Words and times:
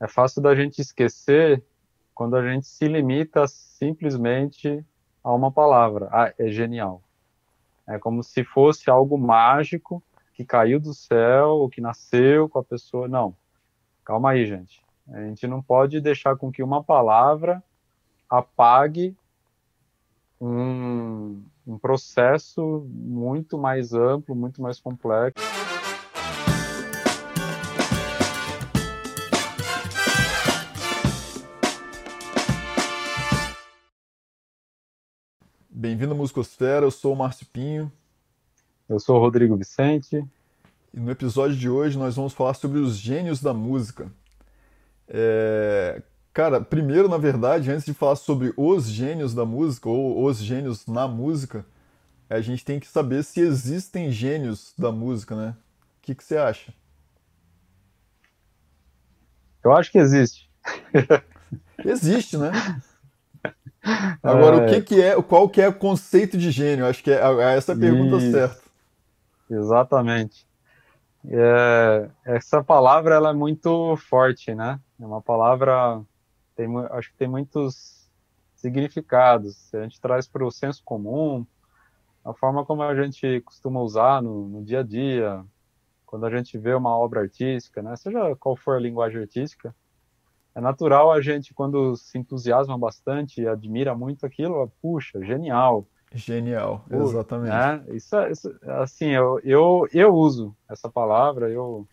é 0.00 0.06
fácil 0.06 0.40
da 0.40 0.54
gente 0.54 0.80
esquecer 0.80 1.62
quando 2.14 2.36
a 2.36 2.42
gente 2.42 2.66
se 2.66 2.86
limita 2.86 3.46
simplesmente 3.46 4.84
a 5.22 5.32
uma 5.32 5.50
palavra. 5.50 6.08
Ah, 6.10 6.32
é 6.38 6.48
genial. 6.48 7.02
É 7.86 7.98
como 7.98 8.22
se 8.22 8.44
fosse 8.44 8.90
algo 8.90 9.16
mágico 9.16 10.02
que 10.34 10.44
caiu 10.44 10.78
do 10.78 10.94
céu, 10.94 11.68
que 11.72 11.80
nasceu 11.80 12.48
com 12.48 12.58
a 12.58 12.64
pessoa. 12.64 13.08
Não. 13.08 13.34
Calma 14.04 14.30
aí, 14.30 14.46
gente. 14.46 14.82
A 15.08 15.20
gente 15.22 15.46
não 15.46 15.62
pode 15.62 16.00
deixar 16.00 16.36
com 16.36 16.50
que 16.52 16.62
uma 16.62 16.82
palavra 16.82 17.62
apague 18.28 19.16
um, 20.40 21.42
um 21.66 21.78
processo 21.78 22.86
muito 22.88 23.58
mais 23.58 23.92
amplo, 23.94 24.34
muito 24.34 24.62
mais 24.62 24.78
complexo. 24.78 25.42
Bem-vindo 35.80 36.12
à 36.12 36.16
Musicosfera, 36.16 36.84
eu 36.84 36.90
sou 36.90 37.12
o 37.12 37.16
Márcio 37.16 37.46
Pinho. 37.52 37.92
Eu 38.88 38.98
sou 38.98 39.16
o 39.16 39.20
Rodrigo 39.20 39.56
Vicente. 39.56 40.26
E 40.92 40.98
no 40.98 41.08
episódio 41.08 41.56
de 41.56 41.70
hoje 41.70 41.96
nós 41.96 42.16
vamos 42.16 42.32
falar 42.32 42.54
sobre 42.54 42.80
os 42.80 42.96
gênios 42.96 43.40
da 43.40 43.54
música. 43.54 44.10
É... 45.06 46.02
Cara, 46.32 46.60
primeiro, 46.60 47.08
na 47.08 47.16
verdade, 47.16 47.70
antes 47.70 47.86
de 47.86 47.94
falar 47.94 48.16
sobre 48.16 48.52
os 48.56 48.88
gênios 48.88 49.32
da 49.32 49.44
música 49.44 49.88
ou 49.88 50.24
os 50.24 50.38
gênios 50.38 50.84
na 50.84 51.06
música, 51.06 51.64
a 52.28 52.40
gente 52.40 52.64
tem 52.64 52.80
que 52.80 52.88
saber 52.88 53.22
se 53.22 53.38
existem 53.38 54.10
gênios 54.10 54.74
da 54.76 54.90
música, 54.90 55.36
né? 55.36 55.56
O 55.98 56.02
que, 56.02 56.12
que 56.12 56.24
você 56.24 56.38
acha? 56.38 56.74
Eu 59.62 59.72
acho 59.72 59.92
que 59.92 59.98
existe. 59.98 60.50
existe, 61.86 62.36
né? 62.36 62.50
Agora, 64.22 64.56
é... 64.56 64.66
o 64.66 64.68
que, 64.68 64.80
que 64.82 65.02
é, 65.02 65.22
qual 65.22 65.48
que 65.48 65.60
é 65.60 65.68
o 65.68 65.74
conceito 65.74 66.36
de 66.36 66.50
gênio? 66.50 66.86
Acho 66.86 67.02
que 67.02 67.10
é, 67.10 67.20
é 67.20 67.56
essa 67.56 67.72
a 67.72 67.78
pergunta 67.78 68.16
Isso. 68.16 68.32
certa. 68.32 68.60
Exatamente. 69.50 70.46
É, 71.26 72.08
essa 72.24 72.62
palavra 72.62 73.14
ela 73.14 73.30
é 73.30 73.34
muito 73.34 73.96
forte, 74.08 74.54
né? 74.54 74.78
É 75.00 75.04
uma 75.04 75.20
palavra 75.20 76.02
tem, 76.58 76.66
acho 76.90 77.10
que 77.12 77.16
tem 77.16 77.28
muitos 77.28 78.10
significados. 78.56 79.72
A 79.72 79.82
gente 79.82 80.00
traz 80.00 80.26
para 80.26 80.44
o 80.44 80.50
senso 80.50 80.82
comum, 80.84 81.46
a 82.24 82.34
forma 82.34 82.64
como 82.64 82.82
a 82.82 82.94
gente 82.94 83.40
costuma 83.42 83.80
usar 83.80 84.20
no, 84.20 84.48
no, 84.48 84.64
dia 84.64 84.80
a 84.80 84.82
dia, 84.82 85.44
quando 86.04 86.26
a 86.26 86.30
gente 86.30 86.58
vê 86.58 86.74
uma 86.74 86.96
obra 86.96 87.20
artística, 87.20 87.80
né? 87.80 87.94
Seja 87.94 88.34
qual 88.36 88.56
for 88.56 88.76
a 88.76 88.80
linguagem 88.80 89.20
artística, 89.20 89.74
é 90.58 90.60
natural 90.60 91.12
a 91.12 91.20
gente, 91.20 91.54
quando 91.54 91.94
se 91.94 92.18
entusiasma 92.18 92.76
bastante 92.76 93.40
e 93.40 93.46
admira 93.46 93.94
muito 93.94 94.26
aquilo, 94.26 94.68
puxa, 94.82 95.24
genial. 95.24 95.86
Genial, 96.12 96.84
exatamente. 96.90 97.50
Né? 97.50 97.84
Isso, 97.94 98.16
é, 98.16 98.32
isso, 98.32 98.58
assim, 98.62 99.10
eu, 99.10 99.38
eu, 99.44 99.88
eu 99.92 100.12
uso 100.12 100.56
essa 100.68 100.88
palavra, 100.88 101.48
eu, 101.48 101.86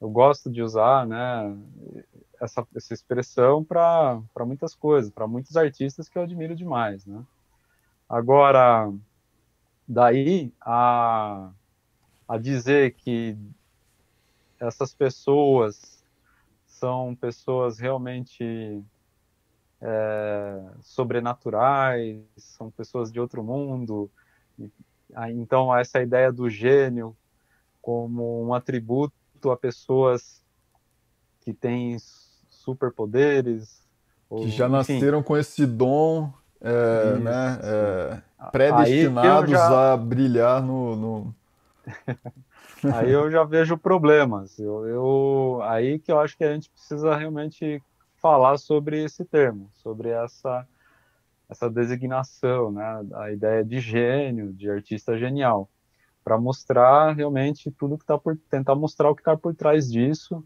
eu 0.00 0.08
gosto 0.08 0.50
de 0.50 0.62
usar, 0.62 1.06
né, 1.06 1.54
essa, 2.40 2.66
essa 2.74 2.94
expressão 2.94 3.62
para 3.62 4.22
muitas 4.46 4.74
coisas, 4.74 5.10
para 5.10 5.26
muitos 5.26 5.54
artistas 5.54 6.08
que 6.08 6.16
eu 6.16 6.22
admiro 6.22 6.56
demais, 6.56 7.04
né. 7.04 7.22
Agora, 8.08 8.90
daí 9.86 10.50
a, 10.62 11.50
a 12.26 12.38
dizer 12.38 12.94
que 12.94 13.36
essas 14.58 14.94
pessoas 14.94 16.01
são 16.82 17.14
pessoas 17.14 17.78
realmente 17.78 18.82
é, 19.80 20.60
sobrenaturais, 20.80 22.18
são 22.36 22.72
pessoas 22.72 23.12
de 23.12 23.20
outro 23.20 23.44
mundo. 23.44 24.10
Então, 25.30 25.72
essa 25.76 26.02
ideia 26.02 26.32
do 26.32 26.50
gênio 26.50 27.16
como 27.80 28.44
um 28.44 28.52
atributo 28.52 29.12
a 29.48 29.56
pessoas 29.56 30.42
que 31.42 31.54
têm 31.54 31.96
superpoderes. 32.50 33.80
Que 34.28 34.48
já 34.48 34.66
enfim. 34.66 34.94
nasceram 34.94 35.22
com 35.22 35.36
esse 35.36 35.64
dom, 35.64 36.32
é, 36.60 37.16
né, 37.18 37.60
é, 37.62 38.22
predestinados 38.50 39.52
já... 39.52 39.92
a 39.92 39.96
brilhar 39.96 40.60
no... 40.60 40.96
no... 40.96 41.34
aí 42.94 43.10
eu 43.10 43.30
já 43.30 43.44
vejo 43.44 43.76
problemas. 43.76 44.58
Eu, 44.58 44.86
eu, 44.86 45.60
aí 45.62 45.98
que 45.98 46.10
eu 46.10 46.20
acho 46.20 46.36
que 46.36 46.44
a 46.44 46.52
gente 46.52 46.70
precisa 46.70 47.14
realmente 47.16 47.82
falar 48.16 48.56
sobre 48.58 49.02
esse 49.02 49.24
termo, 49.24 49.70
sobre 49.74 50.10
essa 50.10 50.66
essa 51.52 51.68
designação, 51.68 52.72
né, 52.72 53.06
a 53.14 53.30
ideia 53.30 53.62
de 53.62 53.78
gênio, 53.78 54.54
de 54.54 54.70
artista 54.70 55.18
genial, 55.18 55.68
para 56.24 56.38
mostrar 56.38 57.14
realmente 57.14 57.70
tudo 57.70 57.98
que 57.98 58.04
está 58.04 58.16
por 58.16 58.38
tentar 58.48 58.74
mostrar 58.74 59.10
o 59.10 59.14
que 59.14 59.20
está 59.20 59.36
por 59.36 59.54
trás 59.54 59.90
disso, 59.90 60.42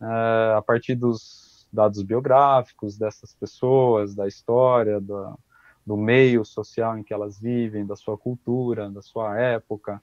é, 0.00 0.54
a 0.56 0.62
partir 0.66 0.94
dos 0.94 1.68
dados 1.70 2.02
biográficos 2.02 2.96
dessas 2.96 3.34
pessoas, 3.34 4.14
da 4.14 4.26
história, 4.26 4.98
do, 4.98 5.38
do 5.84 5.96
meio 5.98 6.44
social 6.46 6.96
em 6.96 7.02
que 7.02 7.12
elas 7.12 7.38
vivem, 7.38 7.84
da 7.84 7.94
sua 7.94 8.16
cultura, 8.16 8.90
da 8.90 9.02
sua 9.02 9.38
época, 9.38 10.02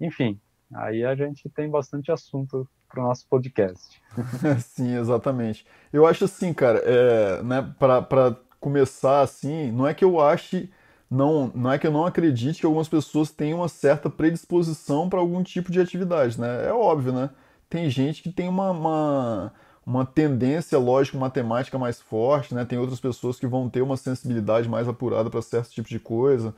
enfim, 0.00 0.40
Aí 0.72 1.04
a 1.04 1.14
gente 1.14 1.48
tem 1.48 1.68
bastante 1.68 2.10
assunto 2.10 2.68
para 2.88 3.02
o 3.02 3.06
nosso 3.06 3.26
podcast. 3.28 4.00
Sim, 4.60 4.96
exatamente. 4.96 5.66
Eu 5.92 6.06
acho 6.06 6.24
assim, 6.24 6.52
cara, 6.52 6.80
é, 6.84 7.42
né, 7.42 7.74
para 7.78 8.36
começar 8.60 9.20
assim, 9.20 9.70
não 9.72 9.86
é 9.86 9.92
que 9.92 10.04
eu 10.04 10.20
ache, 10.20 10.70
não, 11.10 11.50
não 11.54 11.70
é 11.70 11.78
que 11.78 11.86
eu 11.86 11.92
não 11.92 12.06
acredite 12.06 12.60
que 12.60 12.66
algumas 12.66 12.88
pessoas 12.88 13.30
têm 13.30 13.52
uma 13.52 13.68
certa 13.68 14.08
predisposição 14.08 15.08
para 15.08 15.18
algum 15.18 15.42
tipo 15.42 15.70
de 15.70 15.80
atividade, 15.80 16.40
né? 16.40 16.66
É 16.66 16.72
óbvio, 16.72 17.12
né? 17.12 17.30
Tem 17.68 17.90
gente 17.90 18.22
que 18.22 18.32
tem 18.32 18.48
uma, 18.48 18.70
uma, 18.70 19.52
uma 19.84 20.06
tendência 20.06 20.78
lógico-matemática 20.78 21.78
mais 21.78 22.00
forte, 22.00 22.54
né? 22.54 22.64
Tem 22.64 22.78
outras 22.78 23.00
pessoas 23.00 23.38
que 23.38 23.46
vão 23.46 23.68
ter 23.68 23.82
uma 23.82 23.96
sensibilidade 23.96 24.68
mais 24.68 24.88
apurada 24.88 25.28
para 25.28 25.42
certos 25.42 25.72
tipos 25.72 25.90
de 25.90 25.98
coisa. 25.98 26.54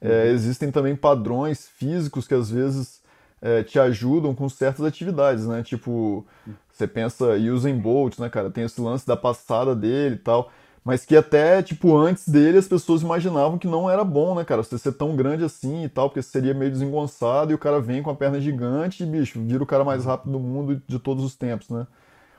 É, 0.00 0.08
uhum. 0.08 0.30
existem 0.30 0.70
também 0.70 0.94
padrões 0.94 1.66
físicos 1.66 2.28
que 2.28 2.34
às 2.34 2.50
vezes 2.50 3.00
é, 3.40 3.62
te 3.62 3.78
ajudam 3.78 4.34
com 4.34 4.48
certas 4.48 4.84
atividades, 4.84 5.46
né? 5.46 5.62
Tipo, 5.62 6.26
você 6.72 6.86
pensa 6.86 7.34
Usain 7.36 7.78
Bolt, 7.78 8.18
né, 8.18 8.28
cara? 8.28 8.50
Tem 8.50 8.64
esse 8.64 8.80
lance 8.80 9.06
da 9.06 9.16
passada 9.16 9.74
dele 9.74 10.16
e 10.16 10.18
tal. 10.18 10.50
Mas 10.84 11.04
que 11.04 11.16
até, 11.16 11.62
tipo, 11.62 11.96
antes 11.96 12.28
dele 12.28 12.58
as 12.58 12.68
pessoas 12.68 13.02
imaginavam 13.02 13.58
que 13.58 13.66
não 13.66 13.90
era 13.90 14.04
bom, 14.04 14.36
né, 14.36 14.44
cara? 14.44 14.62
Você 14.62 14.78
ser 14.78 14.92
tão 14.92 15.16
grande 15.16 15.42
assim 15.44 15.84
e 15.84 15.88
tal, 15.88 16.08
porque 16.08 16.22
seria 16.22 16.54
meio 16.54 16.70
desengonçado 16.70 17.50
e 17.50 17.54
o 17.54 17.58
cara 17.58 17.80
vem 17.80 18.02
com 18.02 18.10
a 18.10 18.14
perna 18.14 18.40
gigante 18.40 19.02
e, 19.02 19.06
bicho, 19.06 19.40
vira 19.42 19.62
o 19.62 19.66
cara 19.66 19.84
mais 19.84 20.04
rápido 20.04 20.32
do 20.32 20.38
mundo 20.38 20.80
de 20.86 20.98
todos 21.00 21.24
os 21.24 21.34
tempos, 21.34 21.70
né? 21.70 21.86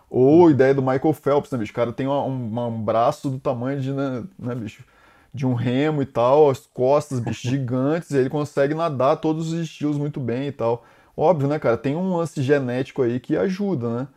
Ou 0.09 0.47
a 0.47 0.51
ideia 0.51 0.73
do 0.73 0.81
Michael 0.81 1.13
Phelps, 1.13 1.51
né, 1.51 1.57
bicho? 1.57 1.73
O 1.73 1.75
cara 1.75 1.91
tem 1.91 2.07
um, 2.07 2.57
um 2.67 2.81
braço 2.83 3.29
do 3.29 3.39
tamanho 3.39 3.81
de, 3.81 3.91
né, 3.91 4.23
né, 4.39 4.55
bicho? 4.55 4.83
De 5.33 5.45
um 5.45 5.53
remo 5.53 6.01
e 6.01 6.05
tal, 6.05 6.49
as 6.49 6.65
costas, 6.65 7.19
bicho, 7.19 7.47
gigantes, 7.47 8.11
e 8.11 8.17
ele 8.17 8.29
consegue 8.29 8.73
nadar 8.73 9.17
todos 9.17 9.51
os 9.51 9.59
estilos 9.59 9.97
muito 9.97 10.19
bem 10.19 10.47
e 10.47 10.51
tal. 10.51 10.83
Óbvio, 11.15 11.47
né, 11.47 11.59
cara? 11.59 11.77
Tem 11.77 11.95
um 11.95 12.15
lance 12.15 12.41
genético 12.41 13.01
aí 13.01 13.19
que 13.19 13.35
ajuda, 13.35 13.89
né? 13.89 14.07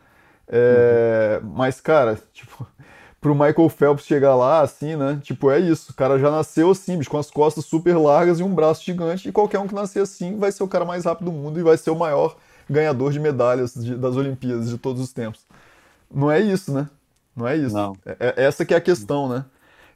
É, 0.47 1.39
uhum. 1.41 1.49
Mas, 1.55 1.79
cara, 1.81 2.19
tipo, 2.33 2.67
pro 3.19 3.35
Michael 3.35 3.69
Phelps 3.69 4.05
chegar 4.05 4.35
lá, 4.35 4.61
assim, 4.61 4.95
né? 4.95 5.19
Tipo, 5.23 5.51
é 5.51 5.59
isso. 5.59 5.91
O 5.91 5.95
cara 5.95 6.17
já 6.17 6.29
nasceu 6.31 6.71
assim, 6.71 6.97
bicho, 6.97 7.09
com 7.09 7.17
as 7.17 7.29
costas 7.29 7.65
super 7.65 7.95
largas 7.97 8.39
e 8.39 8.43
um 8.43 8.53
braço 8.53 8.83
gigante. 8.83 9.29
E 9.29 9.31
qualquer 9.31 9.59
um 9.59 9.67
que 9.67 9.75
nascer 9.75 10.01
assim 10.01 10.37
vai 10.37 10.51
ser 10.51 10.63
o 10.63 10.67
cara 10.67 10.83
mais 10.83 11.05
rápido 11.05 11.25
do 11.25 11.31
mundo 11.31 11.59
e 11.59 11.63
vai 11.63 11.77
ser 11.77 11.91
o 11.91 11.95
maior 11.95 12.35
ganhador 12.69 13.11
de 13.11 13.19
medalhas 13.19 13.73
de, 13.73 13.95
das 13.95 14.15
Olimpíadas 14.15 14.69
de 14.69 14.77
todos 14.77 15.01
os 15.01 15.13
tempos. 15.13 15.45
Não 16.13 16.31
é 16.31 16.39
isso, 16.39 16.73
né? 16.73 16.89
Não 17.35 17.47
é 17.47 17.55
isso. 17.55 17.75
Não. 17.75 17.95
É, 18.05 18.33
é 18.37 18.45
essa 18.45 18.65
que 18.65 18.73
é 18.73 18.77
a 18.77 18.81
questão, 18.81 19.29
né? 19.29 19.45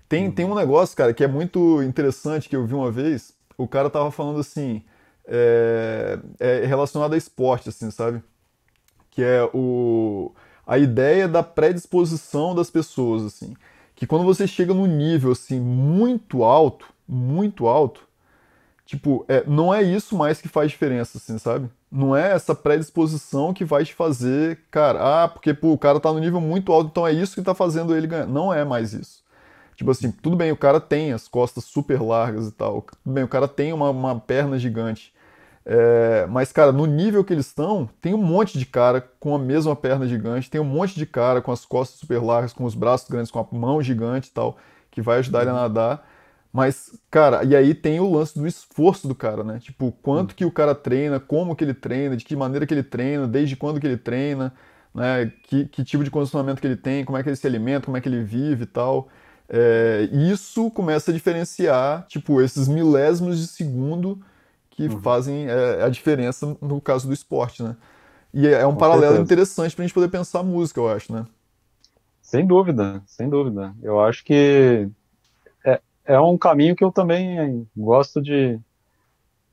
Tem, 0.07 0.28
uhum. 0.28 0.31
tem 0.31 0.46
um 0.46 0.56
negócio, 0.56 0.96
cara, 0.96 1.13
que 1.13 1.24
é 1.24 1.28
muito 1.28 1.81
interessante 1.84 2.48
que 2.48 2.56
eu 2.56 2.66
vi 2.66 2.74
uma 2.74 2.92
vez. 2.92 3.34
O 3.57 3.68
cara 3.68 3.90
tava 3.90 4.12
falando 4.12 4.40
assim 4.40 4.84
é, 5.28 6.19
é 6.40 6.66
relacionado 6.66 7.13
a 7.13 7.18
esporte, 7.18 7.69
assim, 7.69 7.90
sabe? 7.92 8.22
Que 9.12 9.24
é 9.24 9.50
o, 9.54 10.31
a 10.66 10.78
ideia 10.78 11.28
da 11.28 11.44
predisposição 11.44 12.54
das 12.54 12.69
pessoas, 12.69 13.24
assim. 13.24 13.56
Que 13.96 14.06
quando 14.06 14.25
você 14.25 14.48
chega 14.48 14.74
num 14.74 14.86
nível, 14.86 15.31
assim, 15.31 15.60
muito 15.60 16.44
alto, 16.44 16.88
muito 17.07 17.68
alto, 17.68 18.02
tipo, 18.86 19.25
é, 19.28 19.44
não 19.48 19.74
é 19.74 19.81
isso 19.81 20.16
mais 20.16 20.42
que 20.42 20.48
faz 20.48 20.69
diferença, 20.72 21.18
assim, 21.18 21.38
sabe? 21.38 21.69
Não 21.92 22.16
é 22.16 22.34
essa 22.34 22.54
predisposição 22.54 23.54
que 23.54 23.63
vai 23.63 23.86
te 23.86 23.94
fazer, 23.94 24.60
cara, 24.69 25.24
ah, 25.24 25.28
porque 25.28 25.54
pô, 25.54 25.72
o 25.72 25.78
cara 25.78 26.00
tá 26.00 26.12
no 26.12 26.19
nível 26.19 26.42
muito 26.42 26.72
alto, 26.74 26.90
então 26.92 27.07
é 27.07 27.13
isso 27.13 27.36
que 27.36 27.42
tá 27.42 27.56
fazendo 27.56 27.96
ele 27.96 28.07
ganhar. 28.07 28.28
Não 28.28 28.54
é 28.54 28.66
mais 28.66 28.94
isso. 28.94 29.24
Tipo 29.75 29.92
assim, 29.92 30.12
tudo 30.12 30.36
bem, 30.38 30.51
o 30.51 30.57
cara 30.57 30.80
tem 30.80 31.12
as 31.13 31.27
costas 31.27 31.66
super 31.66 32.01
largas 32.01 32.48
e 32.48 32.51
tal, 32.51 32.81
tudo 33.04 33.13
bem, 33.13 33.24
o 33.24 33.27
cara 33.27 33.48
tem 33.48 33.74
uma, 33.74 33.89
uma 33.89 34.19
perna 34.19 34.57
gigante, 34.57 35.13
É, 35.66 36.27
mas, 36.27 36.51
cara, 36.51 36.72
no 36.72 36.86
nível 36.86 37.24
que 37.24 37.33
eles 37.33 37.48
estão, 37.48 37.89
tem 38.01 38.13
um 38.13 38.18
monte 38.24 38.57
de 38.60 38.66
cara 38.66 39.01
com 39.19 39.36
a 39.36 39.39
mesma 39.39 39.75
perna 39.75 40.07
gigante, 40.07 40.50
tem 40.50 40.62
um 40.62 40.66
monte 40.66 40.95
de 40.95 41.06
cara 41.06 41.42
com 41.42 41.51
as 41.51 41.66
costas 41.66 42.00
super 42.00 42.22
largas, 42.22 42.54
com 42.54 42.66
os 42.66 42.75
braços 42.75 43.10
grandes, 43.10 43.31
com 43.31 43.39
a 43.39 43.48
mão 43.51 43.81
gigante 43.81 44.30
e 44.30 44.33
tal, 44.33 44.57
que 44.92 45.01
vai 45.01 45.19
ajudar 45.19 45.42
ele 45.42 45.50
a 45.51 45.54
nadar. 45.54 46.07
Mas, 46.54 46.92
cara, 47.12 47.44
e 47.44 47.56
aí 47.56 47.74
tem 47.75 48.00
o 48.00 48.10
lance 48.10 48.38
do 48.39 48.48
esforço 48.48 49.07
do 49.07 49.16
cara, 49.16 49.44
né? 49.44 49.60
Tipo, 49.60 49.92
quanto 50.01 50.36
que 50.36 50.45
o 50.45 50.51
cara 50.51 50.74
treina, 50.74 51.19
como 51.19 51.56
que 51.56 51.63
ele 51.63 51.74
treina, 51.74 52.16
de 52.16 52.24
que 52.24 52.36
maneira 52.36 52.66
que 52.66 52.74
ele 52.74 52.83
treina, 52.83 53.28
desde 53.28 53.56
quando 53.57 53.80
que 53.80 53.88
ele 53.88 53.98
treina, 53.98 54.54
né? 54.94 55.31
Que, 55.44 55.66
que 55.68 55.83
tipo 55.83 56.04
de 56.04 56.12
condicionamento 56.12 56.62
que 56.62 56.68
ele 56.68 56.78
tem, 56.78 57.04
como 57.04 57.18
é 57.18 57.24
que 57.24 57.30
ele 57.30 57.36
se 57.36 57.45
alimenta, 57.48 57.86
como 57.86 57.98
é 57.98 58.01
que 58.01 58.07
ele 58.07 58.24
vive 58.24 58.63
e 58.63 58.68
tal. 58.68 59.10
É, 59.47 60.09
isso 60.12 60.71
começa 60.71 61.12
a 61.12 61.13
diferenciar, 61.13 62.06
tipo, 62.07 62.42
esses 62.42 62.68
milésimos 62.68 63.39
de 63.39 63.47
segundo 63.47 64.19
que 64.71 64.88
uhum. 64.88 65.01
fazem 65.01 65.47
é, 65.47 65.83
a 65.83 65.89
diferença 65.89 66.57
no 66.62 66.81
caso 66.81 67.07
do 67.07 67.13
esporte, 67.13 67.63
né? 67.63 67.75
E 68.33 68.47
é, 68.47 68.62
é 68.62 68.68
um 68.68 68.74
Com 68.74 68.77
paralelo 68.77 69.13
certeza. 69.13 69.24
interessante 69.24 69.75
para 69.75 69.83
a 69.83 69.88
gente 69.88 69.94
poder 69.94 70.09
pensar 70.09 70.44
música, 70.44 70.80
eu 70.80 70.89
acho, 70.89 71.13
né? 71.13 71.25
Sem 72.21 72.45
dúvida, 72.45 73.01
sem 73.06 73.30
dúvida. 73.30 73.74
Eu 73.81 74.01
acho 74.01 74.24
que 74.25 74.89
é, 75.63 75.80
é 76.03 76.19
um 76.19 76.38
caminho 76.38 76.75
que 76.75 76.83
eu 76.83 76.92
também 76.92 77.65
gosto 77.77 78.21
de, 78.21 78.59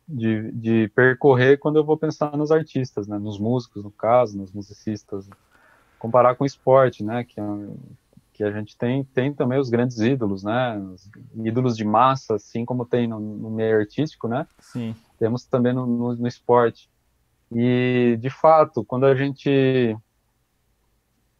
de, 0.09 0.50
de 0.53 0.89
percorrer 0.89 1.59
quando 1.59 1.77
eu 1.77 1.85
vou 1.85 1.97
pensar 1.97 2.37
nos 2.37 2.50
artistas, 2.50 3.06
né? 3.06 3.19
Nos 3.19 3.39
músicos, 3.39 3.85
no 3.85 3.91
caso, 3.91 4.37
nos 4.37 4.50
musicistas. 4.50 5.29
Comparar 5.99 6.35
com 6.35 6.43
o 6.43 6.47
esporte, 6.47 7.05
né? 7.05 7.23
Que, 7.23 7.41
a 8.43 8.50
gente 8.50 8.77
tem, 8.77 9.05
tem 9.05 9.33
também 9.33 9.59
os 9.59 9.71
grandes 9.71 9.99
ídolos, 9.99 10.43
né? 10.43 10.79
Os 10.79 11.11
ídolos 11.44 11.77
de 11.77 11.85
massa, 11.85 12.37
assim 12.37 12.65
como 12.65 12.85
tem 12.85 13.06
no, 13.06 13.19
no 13.19 13.50
meio 13.50 13.79
artístico, 13.79 14.29
né? 14.29 14.47
Sim. 14.59 14.94
Temos 15.19 15.44
também 15.44 15.73
no, 15.73 15.87
no, 15.87 16.17
no 16.17 16.29
esporte. 16.29 16.91
E, 17.50 18.17
de 18.21 18.31
fato, 18.31 18.85
quando 18.85 19.05
a 19.05 19.15
gente 19.15 19.97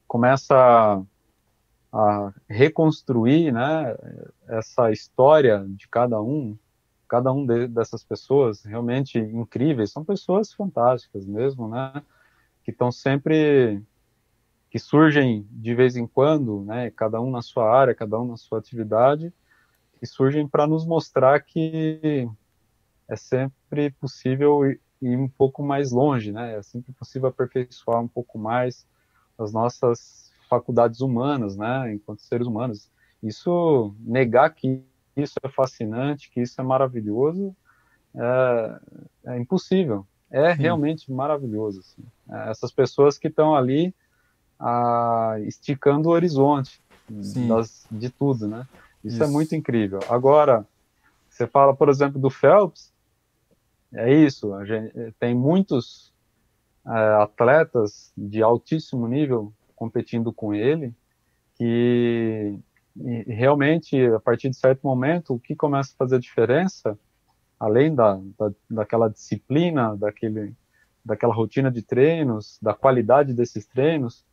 começa 0.07 0.55
a, 0.55 1.03
a 1.93 2.33
reconstruir, 2.49 3.51
né, 3.51 3.97
essa 4.47 4.91
história 4.91 5.65
de 5.69 5.89
cada 5.89 6.21
um, 6.21 6.57
cada 7.09 7.33
um 7.33 7.47
de, 7.47 7.67
dessas 7.67 8.05
pessoas 8.05 8.63
realmente 8.63 9.19
incríveis, 9.19 9.91
são 9.91 10.05
pessoas 10.05 10.53
fantásticas 10.53 11.27
mesmo, 11.27 11.69
né? 11.69 12.03
Que 12.63 12.71
estão 12.71 12.93
sempre 12.93 13.83
que 14.73 14.79
surgem 14.79 15.47
de 15.51 15.75
vez 15.75 15.97
em 15.99 16.07
quando, 16.07 16.63
né, 16.63 16.91
cada 16.93 17.21
um 17.21 17.31
na 17.31 17.43
sua 17.43 17.71
área, 17.71 17.95
cada 17.95 18.19
um 18.19 18.27
na 18.27 18.39
sua 18.39 18.59
atividade, 18.59 19.31
que 20.01 20.07
surgem 20.07 20.49
para 20.49 20.67
nos 20.67 20.87
mostrar 20.87 21.39
que 21.41 22.27
é 23.07 23.15
sempre 23.15 23.91
possível 24.01 24.65
ir, 24.67 24.81
um 25.03 25.29
pouco 25.29 25.63
mais 25.63 25.93
longe, 25.93 26.33
né? 26.33 26.57
É 26.57 26.63
sempre 26.63 26.91
possível 26.95 27.29
aperfeiçoar 27.29 28.01
um 28.01 28.09
pouco 28.09 28.39
mais 28.39 28.87
as 29.39 29.53
nossas 29.53 30.33
faculdades 30.49 31.03
humanas, 31.03 31.55
né, 31.55 31.93
enquanto 31.93 32.23
seres 32.23 32.47
humanos. 32.47 32.91
Isso 33.23 33.95
negar 34.01 34.55
que 34.55 34.83
isso 35.15 35.35
é 35.43 35.51
fascinante, 35.51 36.31
que 36.31 36.41
isso 36.41 36.59
é 36.59 36.65
maravilhoso, 36.65 37.55
é, 38.15 38.81
é 39.27 39.39
impossível. 39.39 40.07
É 40.31 40.51
realmente 40.51 41.13
maravilhoso. 41.13 41.81
Assim. 41.81 42.03
É, 42.31 42.51
essas 42.51 42.73
pessoas 42.73 43.19
que 43.19 43.29
estão 43.29 43.55
ali 43.55 43.95
a, 44.63 45.35
esticando 45.41 46.09
o 46.09 46.13
horizonte 46.13 46.81
das, 47.49 47.85
de 47.91 48.09
tudo, 48.09 48.47
né? 48.47 48.67
Isso, 49.05 49.17
é 49.17 49.17
isso, 49.17 49.25
é 49.25 49.27
muito 49.27 49.55
incrível. 49.57 49.99
Agora, 50.09 50.65
você 51.29 51.47
fala, 51.47 51.75
por 51.75 51.89
exemplo, 51.89 52.21
do 52.21 52.31
Phelps, 52.31 52.93
é 53.93 54.15
isso, 54.15 54.53
gente, 54.65 54.95
tem 55.19 55.35
muitos 55.35 56.13
é, 56.87 57.23
atletas 57.23 58.13
de 58.17 58.41
altíssimo 58.41 59.07
nível 59.09 59.53
competindo 59.75 60.33
com 60.33 60.55
ele, 60.55 60.95
que 61.57 62.59
realmente, 63.27 64.01
a 64.07 64.21
partir 64.21 64.49
de 64.49 64.57
certo 64.57 64.87
momento, 64.87 65.35
o 65.35 65.41
que 65.41 65.57
começa 65.57 65.93
a 65.93 65.97
fazer 65.97 66.21
diferença, 66.21 66.99
além 67.59 67.95
da, 67.95 68.21
da, 68.39 68.53
daquela 68.71 69.09
disciplina, 69.09 69.97
daquele, 69.97 70.55
daquela 71.05 71.35
rotina 71.35 71.71
de 71.71 71.83
treinos, 71.83 72.59
da 72.63 72.75
qualidade 72.75 73.33
desses 73.33 73.67
treinos, 73.67 74.25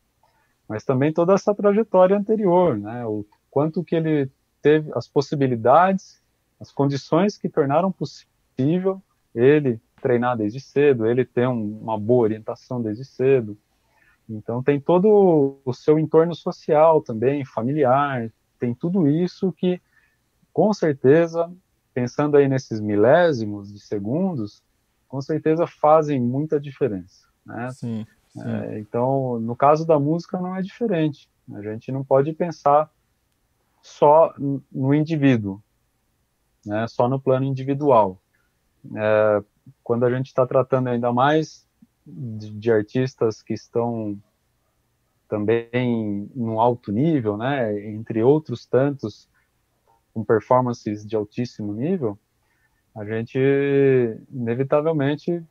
mas 0.70 0.86
também 0.86 1.12
toda 1.12 1.34
essa 1.34 1.54
trajetória 1.56 2.16
anterior, 2.16 2.78
né? 2.78 3.04
O 3.04 3.26
quanto 3.50 3.84
que 3.84 3.96
ele 3.96 4.32
teve 4.62 4.92
as 4.94 5.08
possibilidades, 5.08 6.22
as 6.60 6.72
condições 6.72 7.36
que 7.38 7.50
tornaram 7.50 7.92
possível 7.92 9.02
ele 9.34 9.82
treinar 10.00 10.38
desde 10.38 10.60
cedo, 10.60 11.08
ele 11.08 11.26
ter 11.26 11.48
um, 11.48 11.80
uma 11.82 11.98
boa 11.98 12.24
orientação 12.24 12.80
desde 12.80 13.04
cedo. 13.04 13.58
Então 14.30 14.62
tem 14.62 14.80
todo 14.80 15.60
o 15.66 15.74
seu 15.74 15.98
entorno 15.98 16.36
social 16.36 17.02
também, 17.02 17.44
familiar, 17.44 18.32
tem 18.60 18.76
tudo 18.76 19.08
isso 19.08 19.52
que, 19.52 19.82
com 20.54 20.72
certeza, 20.72 21.52
pensando 21.96 22.38
aí 22.38 22.48
nesses 22.48 22.80
milésimos 22.80 23.74
de 23.74 23.80
segundos, 23.80 24.62
com 25.08 25.20
certeza 25.20 25.66
fazem 25.66 26.22
muita 26.22 26.60
diferença, 26.60 27.28
né? 27.44 27.72
Sim. 27.72 28.06
É, 28.38 28.80
então, 28.80 29.40
no 29.40 29.56
caso 29.56 29.86
da 29.86 30.00
música, 30.00 30.40
não 30.40 30.56
é 30.56 30.62
diferente. 30.62 31.30
A 31.54 31.62
gente 31.62 31.92
não 31.92 32.04
pode 32.04 32.32
pensar 32.34 32.92
só 33.82 34.34
no 34.72 34.94
indivíduo, 34.94 35.62
né, 36.66 36.88
só 36.88 37.08
no 37.08 37.20
plano 37.20 37.46
individual. 37.46 38.22
É, 38.96 39.44
quando 39.84 40.06
a 40.06 40.12
gente 40.12 40.28
está 40.28 40.46
tratando 40.46 40.90
ainda 40.90 41.12
mais 41.12 41.68
de, 42.06 42.52
de, 42.52 42.72
artistas 42.72 43.42
que 43.42 43.54
estão 43.54 44.18
também 45.28 46.30
no 46.36 46.60
alto 46.60 46.92
nível, 46.92 47.38
né, 47.38 47.88
entre 47.90 48.24
outros 48.24 48.66
tantos 48.66 49.28
com 50.14 50.24
performances 50.24 51.06
de 51.06 51.16
altíssimo 51.16 51.74
nível, 51.74 52.18
a 52.96 53.06
gente 53.06 53.38
inevitavelmente 54.32 55.44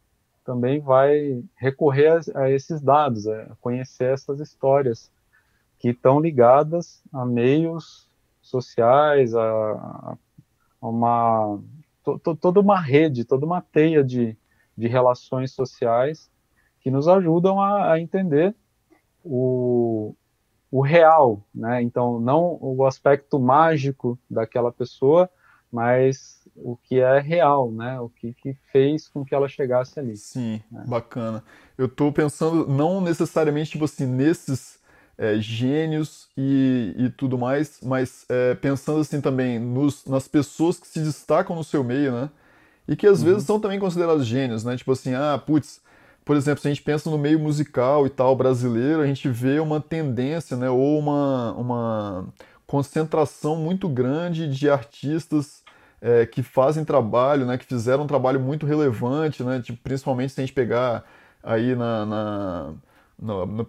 também 0.49 0.81
vai 0.81 1.45
recorrer 1.57 2.23
a, 2.35 2.41
a 2.41 2.51
esses 2.51 2.81
dados, 2.81 3.29
a 3.29 3.55
conhecer 3.61 4.15
essas 4.15 4.41
histórias 4.41 5.13
que 5.79 5.91
estão 5.91 6.19
ligadas 6.19 7.03
a 7.13 7.27
meios 7.27 8.11
sociais, 8.41 9.35
a, 9.35 10.17
a 10.81 10.89
uma 10.89 11.61
to, 12.03 12.19
to, 12.19 12.35
toda 12.35 12.61
uma 12.61 12.81
rede, 12.81 13.27
toda 13.27 13.45
uma 13.45 13.61
teia 13.61 14.03
de, 14.03 14.35
de 14.75 14.89
relações 14.89 15.53
sociais 15.53 16.31
que 16.81 16.91
nos 16.91 17.09
ajudam 17.09 17.61
a, 17.61 17.93
a 17.93 18.01
entender 18.01 18.55
o, 19.23 20.15
o 20.71 20.81
real, 20.81 21.43
né? 21.55 21.83
Então, 21.83 22.19
não 22.19 22.57
o 22.59 22.87
aspecto 22.87 23.39
mágico 23.39 24.19
daquela 24.31 24.73
pessoa, 24.73 25.29
mas 25.73 26.39
o 26.57 26.77
que 26.77 27.01
é 27.01 27.21
real, 27.21 27.71
né? 27.71 28.01
O 28.01 28.09
que, 28.09 28.33
que 28.33 28.57
fez 28.73 29.09
com 29.09 29.25
que 29.25 29.35
ela 29.35 29.49
chegasse 29.49 29.99
ali. 29.99 30.17
Sim, 30.17 30.61
né? 30.71 30.85
bacana. 30.87 31.43
Eu 31.77 31.87
estou 31.87 32.13
pensando 32.13 32.67
não 32.67 33.01
necessariamente 33.01 33.73
tipo 33.73 33.85
assim 33.85 34.07
nesses 34.07 34.79
é, 35.17 35.39
gênios 35.39 36.29
e, 36.37 36.95
e 36.97 37.11
tudo 37.11 37.37
mais, 37.37 37.81
mas 37.83 38.25
é, 38.29 38.55
pensando 38.55 39.01
assim 39.01 39.21
também 39.21 39.59
nos, 39.59 40.05
nas 40.07 40.29
pessoas 40.29 40.79
que 40.79 40.87
se 40.87 41.01
destacam 41.01 41.57
no 41.57 41.65
seu 41.65 41.83
meio, 41.83 42.13
né? 42.13 42.31
E 42.87 42.97
que 42.97 43.07
às 43.07 43.21
uhum. 43.21 43.27
vezes 43.27 43.45
são 43.45 43.61
também 43.61 43.79
considerados 43.79 44.27
gênios, 44.27 44.65
né? 44.65 44.77
Tipo 44.77 44.93
assim, 44.93 45.15
ah, 45.15 45.41
putz, 45.45 45.81
por 46.25 46.37
exemplo, 46.37 46.61
se 46.61 46.69
a 46.69 46.71
gente 46.71 46.83
pensa 46.83 47.11
no 47.11 47.19
meio 47.19 47.39
musical 47.39 48.07
e 48.07 48.11
tal 48.11 48.35
brasileiro, 48.35 49.03
a 49.03 49.07
gente 49.07 49.29
vê 49.29 49.59
uma 49.61 49.81
tendência, 49.81 50.57
né? 50.57 50.71
Ou 50.71 50.99
uma, 50.99 51.53
uma 51.53 52.29
concentração 52.69 53.57
muito 53.57 53.89
grande 53.89 54.47
de 54.47 54.69
artistas 54.69 55.65
é, 56.01 56.27
que 56.27 56.43
fazem 56.43 56.85
trabalho, 56.85 57.47
né, 57.47 57.57
que 57.57 57.65
fizeram 57.65 58.05
um 58.05 58.07
trabalho 58.07 58.39
muito 58.39 58.67
relevante, 58.67 59.43
né, 59.43 59.61
tipo, 59.61 59.79
principalmente 59.83 60.35
se 60.35 60.41
a 60.41 60.45
gente 60.45 60.53
pegar 60.53 61.03
aí 61.43 61.75
na, 61.75 62.07
na 62.07 62.73
no, 63.19 63.47
no, 63.47 63.67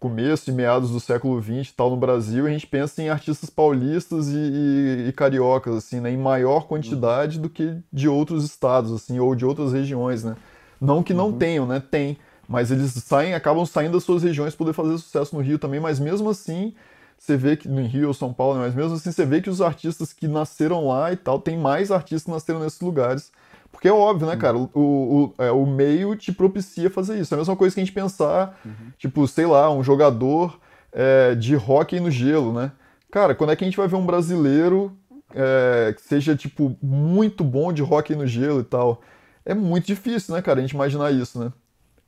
começo 0.00 0.50
e 0.50 0.52
meados 0.52 0.90
do 0.90 0.98
século 0.98 1.40
XX 1.42 1.72
tal 1.76 1.90
no 1.90 1.96
Brasil, 1.96 2.46
a 2.46 2.50
gente 2.50 2.66
pensa 2.66 3.02
em 3.02 3.08
artistas 3.10 3.50
paulistas 3.50 4.28
e, 4.28 4.36
e, 4.36 5.08
e 5.08 5.12
cariocas, 5.12 5.76
assim, 5.76 6.00
né, 6.00 6.10
em 6.10 6.16
maior 6.16 6.66
quantidade 6.66 7.38
do 7.38 7.48
que 7.48 7.76
de 7.92 8.08
outros 8.08 8.44
estados, 8.44 8.90
assim, 8.90 9.20
ou 9.20 9.34
de 9.34 9.46
outras 9.46 9.72
regiões, 9.72 10.24
né. 10.24 10.36
Não 10.80 11.02
que 11.02 11.14
não 11.14 11.26
uhum. 11.26 11.38
tenham, 11.38 11.66
né, 11.66 11.80
tem, 11.80 12.18
mas 12.48 12.72
eles 12.72 12.90
saem, 12.92 13.32
acabam 13.34 13.64
saindo 13.64 13.92
das 13.92 14.02
suas 14.02 14.24
regiões 14.24 14.56
para 14.56 14.64
poder 14.64 14.72
fazer 14.72 14.98
sucesso 14.98 15.36
no 15.36 15.42
Rio 15.42 15.58
também, 15.58 15.78
mas 15.78 16.00
mesmo 16.00 16.28
assim 16.30 16.74
você 17.22 17.36
vê 17.36 17.56
que 17.56 17.68
no 17.68 17.82
Rio 17.82 18.08
ou 18.08 18.14
São 18.14 18.32
Paulo, 18.32 18.54
né, 18.54 18.64
mas 18.64 18.74
mesmo 18.74 18.94
assim 18.94 19.12
você 19.12 19.24
vê 19.24 19.40
que 19.40 19.50
os 19.50 19.60
artistas 19.60 20.12
que 20.12 20.26
nasceram 20.26 20.88
lá 20.88 21.12
e 21.12 21.16
tal, 21.16 21.38
tem 21.38 21.56
mais 21.56 21.90
artistas 21.90 22.24
que 22.24 22.30
nasceram 22.30 22.60
nesses 22.60 22.80
lugares. 22.80 23.30
Porque 23.70 23.86
é 23.86 23.92
óbvio, 23.92 24.26
né, 24.26 24.36
cara? 24.36 24.56
O, 24.56 24.68
o, 24.74 25.34
é, 25.38 25.52
o 25.52 25.64
meio 25.64 26.16
te 26.16 26.32
propicia 26.32 26.90
fazer 26.90 27.20
isso. 27.20 27.32
É 27.32 27.36
a 27.36 27.38
mesma 27.38 27.54
coisa 27.54 27.72
que 27.72 27.80
a 27.80 27.84
gente 27.84 27.94
pensar, 27.94 28.58
uhum. 28.64 28.90
tipo, 28.98 29.28
sei 29.28 29.46
lá, 29.46 29.70
um 29.70 29.84
jogador 29.84 30.58
é, 30.92 31.36
de 31.36 31.54
hóquei 31.54 32.00
no 32.00 32.10
gelo, 32.10 32.52
né? 32.52 32.72
Cara, 33.12 33.32
quando 33.32 33.50
é 33.50 33.56
que 33.56 33.62
a 33.62 33.66
gente 33.66 33.76
vai 33.76 33.86
ver 33.86 33.94
um 33.94 34.04
brasileiro 34.04 34.96
é, 35.32 35.92
que 35.94 36.02
seja, 36.02 36.34
tipo, 36.34 36.76
muito 36.82 37.44
bom 37.44 37.72
de 37.72 37.82
hóquei 37.82 38.16
no 38.16 38.26
gelo 38.26 38.60
e 38.60 38.64
tal? 38.64 39.00
é 39.44 39.54
muito 39.54 39.86
difícil, 39.86 40.34
né, 40.34 40.42
cara, 40.42 40.58
a 40.58 40.62
gente 40.62 40.72
imaginar 40.72 41.10
isso, 41.10 41.38
né? 41.38 41.52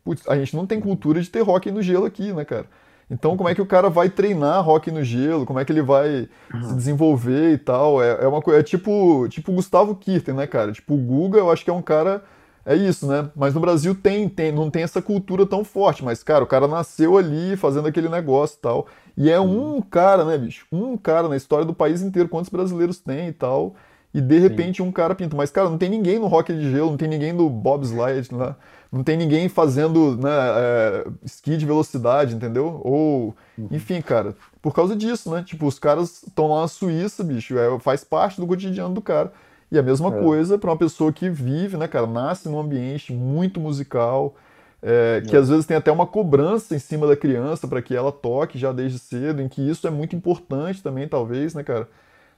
Putz, 0.05 0.27
a 0.29 0.37
gente 0.37 0.55
não 0.55 0.67
tem 0.67 0.81
cultura 0.81 1.21
de 1.21 1.31
ter 1.31 1.41
rock 1.41 1.71
no 1.71 1.83
gelo 1.83 2.05
aqui, 2.05 2.33
né, 2.33 2.45
cara? 2.45 2.67
Então, 3.11 3.37
como 3.37 3.49
é 3.49 3.55
que 3.55 3.61
o 3.61 3.67
cara 3.67 3.91
vai 3.91 4.09
treinar 4.09 4.65
rock 4.65 4.91
no 4.91 5.05
gelo? 5.05 5.45
Como 5.45 5.59
é 5.59 5.65
que 5.65 5.73
ele 5.73 5.83
vai 5.83 6.29
uhum. 6.53 6.63
se 6.63 6.75
desenvolver 6.75 7.53
e 7.53 7.59
tal? 7.59 8.03
É, 8.03 8.25
é 8.25 8.27
uma 8.27 8.41
coisa. 8.41 8.61
É 8.61 8.63
tipo, 8.63 9.29
tipo 9.29 9.53
Gustavo 9.53 9.95
Kirten, 9.95 10.35
né, 10.35 10.47
cara? 10.47 10.73
Tipo, 10.73 10.95
o 10.95 10.99
Guga, 10.99 11.39
eu 11.39 11.51
acho 11.51 11.65
que 11.65 11.71
é 11.71 11.75
um 11.75 11.83
cara. 11.83 12.23
É 12.65 12.77
isso, 12.77 13.07
né? 13.09 13.29
Mas 13.35 13.55
no 13.55 13.61
Brasil 13.61 13.93
tem, 13.93 14.29
tem, 14.29 14.53
não 14.53 14.71
tem 14.71 14.85
essa 14.85 15.03
cultura 15.03 15.45
tão 15.45 15.65
forte. 15.65 16.05
Mas, 16.05 16.23
cara, 16.23 16.45
o 16.45 16.47
cara 16.47 16.69
nasceu 16.69 17.19
ali 17.19 17.57
fazendo 17.57 17.89
aquele 17.89 18.09
negócio 18.09 18.57
e 18.57 18.61
tal. 18.61 18.87
E 19.17 19.31
é 19.31 19.41
um 19.41 19.81
cara, 19.83 20.25
né, 20.25 20.39
bicho? 20.39 20.65
Um 20.71 20.97
cara 20.97 21.29
na 21.29 21.37
história 21.37 21.65
do 21.65 21.75
país 21.75 22.03
inteiro. 22.03 22.29
Quantos 22.29 22.51
brasileiros 22.51 22.99
tem 22.99 23.29
e 23.29 23.33
tal? 23.33 23.75
E 24.15 24.21
de 24.21 24.39
repente 24.39 24.83
Sim. 24.83 24.89
um 24.89 24.93
cara 24.93 25.15
pinta. 25.15 25.37
Mas, 25.37 25.51
cara, 25.51 25.69
não 25.69 25.79
tem 25.79 25.89
ninguém 25.89 26.19
no 26.19 26.27
rock 26.27 26.53
de 26.53 26.71
gelo, 26.71 26.91
não 26.91 26.97
tem 26.97 27.09
ninguém 27.09 27.33
no 27.33 27.49
bobsled, 27.49 28.35
né? 28.35 28.55
Não 28.93 29.03
tem 29.03 29.17
ninguém 29.17 29.49
fazendo 29.49 30.19
né, 30.19 30.31
é, 30.31 31.07
ski 31.25 31.57
de 31.57 31.65
velocidade, 31.65 32.35
entendeu? 32.35 32.79
Ou, 32.85 33.35
uhum. 33.57 33.69
enfim, 33.71 34.03
cara, 34.03 34.37
por 34.61 34.75
causa 34.75 34.95
disso, 34.95 35.31
né? 35.31 35.43
Tipo, 35.43 35.67
os 35.67 35.79
caras 35.79 36.23
estão 36.23 36.49
lá 36.49 36.61
na 36.61 36.69
Suíça, 36.69 37.25
bicho, 37.25 37.59
é, 37.59 37.79
faz 37.81 38.05
parte 38.05 38.39
do 38.39 38.47
cotidiano 38.47 38.95
do 38.95 39.01
cara. 39.01 39.33
E 39.71 39.79
a 39.79 39.83
mesma 39.83 40.15
é. 40.15 40.21
coisa 40.21 40.59
para 40.59 40.71
uma 40.71 40.77
pessoa 40.77 41.11
que 41.11 41.31
vive, 41.31 41.79
né, 41.79 41.89
cara, 41.89 42.07
nasce 42.07 42.47
num 42.51 42.61
ambiente 42.61 43.15
muito 43.15 43.59
musical, 43.59 44.35
é, 44.83 45.23
que 45.27 45.35
é. 45.35 45.39
às 45.39 45.49
vezes 45.49 45.65
tem 45.65 45.79
até 45.79 45.91
uma 45.91 46.07
cobrança 46.07 46.77
em 46.77 46.79
cima 46.79 47.07
da 47.07 47.17
criança 47.17 47.67
para 47.67 47.81
que 47.81 47.97
ela 47.97 48.13
toque 48.13 48.59
já 48.59 48.73
desde 48.73 48.99
cedo, 48.99 49.41
em 49.41 49.49
que 49.49 49.67
isso 49.67 49.87
é 49.87 49.91
muito 49.91 50.15
importante 50.15 50.83
também, 50.83 51.09
talvez, 51.09 51.55
né, 51.55 51.63
cara, 51.63 51.89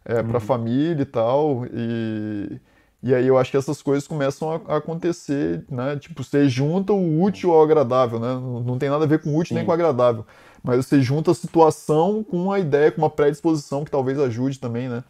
é, 0.04 0.23
para 0.23 0.34
a 0.34 0.34
uhum. 0.34 0.40
família 0.40 1.02
e 1.02 1.06
tal. 1.06 1.66
E 1.73 2.61
e 3.04 3.14
aí 3.14 3.26
eu 3.26 3.37
acho 3.37 3.50
que 3.50 3.56
essas 3.58 3.82
coisas 3.82 4.08
começam 4.08 4.62
a, 4.66 4.78
acontecer, 4.78 5.62
né? 5.70 5.94
Tipo, 5.96 6.25
você 6.25 6.49
junta 6.49 6.90
o 6.94 7.23
útil 7.23 7.52
ao 7.52 7.62
agradável, 7.62 8.18
né? 8.18 8.32
Não, 8.64 8.78
tem 8.78 8.88
nada 8.88 9.04
a 9.04 9.06
ver 9.06 9.18
com 9.20 9.28
o 9.28 9.37
útil 9.37 9.49
Sim. 9.49 9.56
nem 9.56 9.64
com 9.66 9.70
o 9.70 9.75
agradável. 9.75 10.25
Mas 10.62 10.87
você 10.87 11.02
junta 11.02 11.30
a 11.30 11.34
situação 11.34 12.25
com 12.25 12.50
a 12.50 12.58
ideia, 12.58 12.90
com 12.90 13.02
uma 13.02 13.11
predisposição 13.11 13.84
que 13.84 13.90
talvez 13.90 14.18
ajude 14.18 14.58
também, 14.58 14.88
né? 14.88 15.04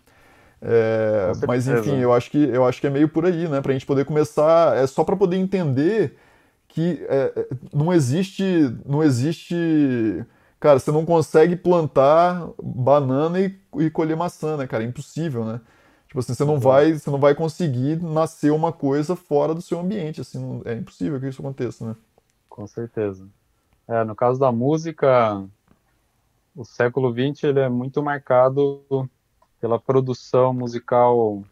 É, 0.60 1.30
mas 1.46 1.68
enfim, 1.68 2.00
eu 2.00 2.12
acho, 2.12 2.32
que, 2.32 2.38
eu 2.38 2.64
acho 2.64 2.80
que 2.80 2.88
é 2.88 2.90
meio 2.90 3.08
por 3.08 3.26
aí, 3.26 3.46
né? 3.48 3.60
Pra 3.60 3.72
gente 3.72 3.86
poder 3.86 4.04
começar, 4.04 4.76
é 4.76 4.84
só 4.88 5.04
para 5.04 5.14
poder 5.14 5.36
entender 5.36 6.16
que 6.66 7.06
é, 7.08 7.32
é, 7.36 7.46
não 7.72 7.92
existe, 7.92 8.76
não 8.84 9.04
existe, 9.04 10.24
cara, 10.58 10.80
você 10.80 10.90
não 10.90 11.04
consegue 11.04 11.54
plantar 11.54 12.48
banana 12.60 13.38
e, 13.38 13.56
e 13.78 13.88
colher 13.88 14.16
maçã, 14.16 14.56
né, 14.56 14.66
cara? 14.66 14.82
É 14.82 14.86
impossível, 14.88 15.44
né? 15.44 15.60
Tipo 16.14 16.20
assim, 16.20 16.34
você 16.34 16.44
não 16.44 16.60
vai, 16.60 16.92
você 16.92 17.10
não 17.10 17.18
vai 17.18 17.34
conseguir 17.34 18.00
nascer 18.00 18.52
uma 18.52 18.72
coisa 18.72 19.16
fora 19.16 19.52
do 19.52 19.60
seu 19.60 19.80
ambiente, 19.80 20.20
assim, 20.20 20.38
não, 20.38 20.62
é 20.64 20.74
impossível 20.74 21.18
que 21.18 21.26
isso 21.26 21.42
aconteça, 21.42 21.84
né? 21.84 21.96
Com 22.48 22.68
certeza. 22.68 23.26
É, 23.88 24.04
no 24.04 24.14
caso 24.14 24.38
da 24.38 24.52
música, 24.52 25.44
o 26.54 26.64
século 26.64 27.12
XX 27.12 27.42
ele 27.42 27.58
é 27.58 27.68
muito 27.68 28.00
marcado 28.00 29.10
pela 29.60 29.76
produção 29.76 30.54
musical 30.54 31.42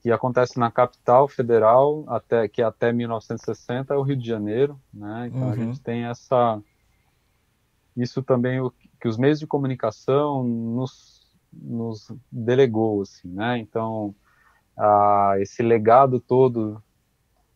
que 0.00 0.10
acontece 0.10 0.58
na 0.58 0.68
capital 0.68 1.28
federal 1.28 2.04
até 2.08 2.48
que 2.48 2.60
até 2.60 2.92
1960 2.92 3.94
é 3.94 3.96
o 3.96 4.02
Rio 4.02 4.16
de 4.16 4.26
Janeiro, 4.26 4.80
né? 4.92 5.28
Então 5.28 5.42
uhum. 5.42 5.52
a 5.52 5.54
gente 5.54 5.80
tem 5.80 6.06
essa 6.06 6.60
isso 7.96 8.20
também 8.20 8.60
o 8.60 8.72
que 9.00 9.06
os 9.06 9.16
meios 9.16 9.38
de 9.38 9.46
comunicação 9.46 10.42
nos 10.42 11.21
nos 11.52 12.10
delegou, 12.30 13.02
assim, 13.02 13.28
né? 13.28 13.58
Então, 13.58 14.14
a, 14.76 15.34
esse 15.38 15.62
legado 15.62 16.20
todo 16.20 16.82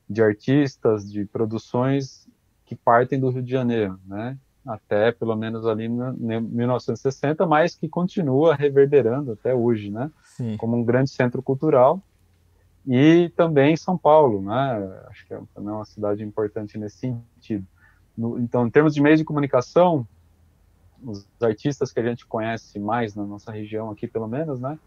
de 0.09 0.23
artistas, 0.23 1.11
de 1.11 1.25
produções 1.25 2.29
que 2.65 2.75
partem 2.75 3.19
do 3.19 3.31
Rio 3.31 3.43
de 3.43 3.50
Janeiro, 3.50 3.99
né? 4.07 4.37
Até 4.65 5.12
pelo 5.12 5.37
menos 5.37 5.67
ali 5.67 5.88
no, 5.88 6.12
1960, 6.12 7.47
mas 7.47 7.76
que 7.76 7.88
continua 7.88 8.55
reverberando 8.55 9.33
até 9.33 9.55
hoje, 9.55 9.91
né? 9.91 10.11
Sim. 10.25 10.57
Como 10.57 10.76
um 10.76 10.85
grande 10.85 11.11
centro 11.11 11.43
cultural. 11.43 12.03
E 12.87 13.33
também 13.37 13.76
São 13.76 13.99
Paulo, 13.99 14.43
né? 14.43 15.03
Acho 15.09 15.26
que 15.26 15.35
é 15.35 15.41
também 15.55 15.73
uma 15.73 15.85
cidade 15.85 16.23
importante 16.23 16.79
nesse 16.79 16.99
sentido. 16.99 17.67
No, 18.17 18.38
então, 18.38 18.67
em 18.67 18.71
termos 18.71 18.95
de 18.95 19.00
meios 19.00 19.19
de 19.19 19.25
comunicação, 19.25 20.07
os 21.03 21.26
artistas 21.41 21.93
que 21.93 22.00
a 22.00 22.03
gente 22.03 22.26
conhece 22.26 22.79
mais 22.79 23.15
na 23.15 23.25
nossa 23.25 23.53
região 23.53 23.91
aqui, 23.91 24.07
pelo 24.07 24.26
menos, 24.26 24.61
né, 24.61 24.79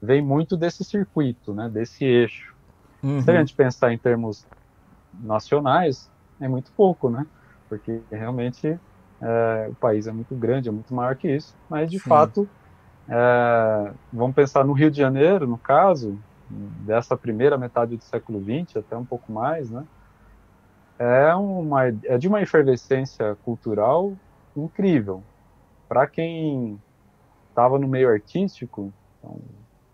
vem 0.00 0.22
muito 0.22 0.56
desse 0.56 0.84
circuito, 0.84 1.54
né, 1.54 1.68
desse 1.68 2.04
eixo. 2.04 2.54
Uhum. 3.02 3.20
Se 3.20 3.30
a 3.30 3.38
gente 3.38 3.54
pensar 3.54 3.92
em 3.92 3.98
termos 3.98 4.46
nacionais, 5.20 6.10
é 6.40 6.48
muito 6.48 6.70
pouco, 6.72 7.08
né, 7.08 7.26
porque 7.68 8.00
realmente 8.10 8.78
é, 9.20 9.68
o 9.70 9.74
país 9.74 10.06
é 10.06 10.12
muito 10.12 10.34
grande, 10.34 10.68
é 10.68 10.72
muito 10.72 10.94
maior 10.94 11.16
que 11.16 11.28
isso, 11.28 11.54
mas 11.68 11.90
de 11.90 11.98
Sim. 11.98 12.08
fato, 12.08 12.48
é, 13.08 13.92
vamos 14.12 14.34
pensar 14.34 14.64
no 14.64 14.72
Rio 14.72 14.90
de 14.90 14.98
Janeiro, 14.98 15.46
no 15.46 15.58
caso, 15.58 16.18
dessa 16.84 17.16
primeira 17.16 17.58
metade 17.58 17.96
do 17.96 18.02
século 18.04 18.40
XX, 18.40 18.76
até 18.76 18.96
um 18.96 19.04
pouco 19.04 19.32
mais, 19.32 19.70
né, 19.70 19.84
é, 20.98 21.34
uma, 21.34 21.88
é 21.88 22.18
de 22.18 22.28
uma 22.28 22.40
efervescência 22.40 23.36
cultural 23.44 24.12
incrível, 24.56 25.22
para 25.88 26.06
quem 26.06 26.80
estava 27.48 27.78
no 27.78 27.88
meio 27.88 28.08
artístico, 28.08 28.92
então, 29.18 29.38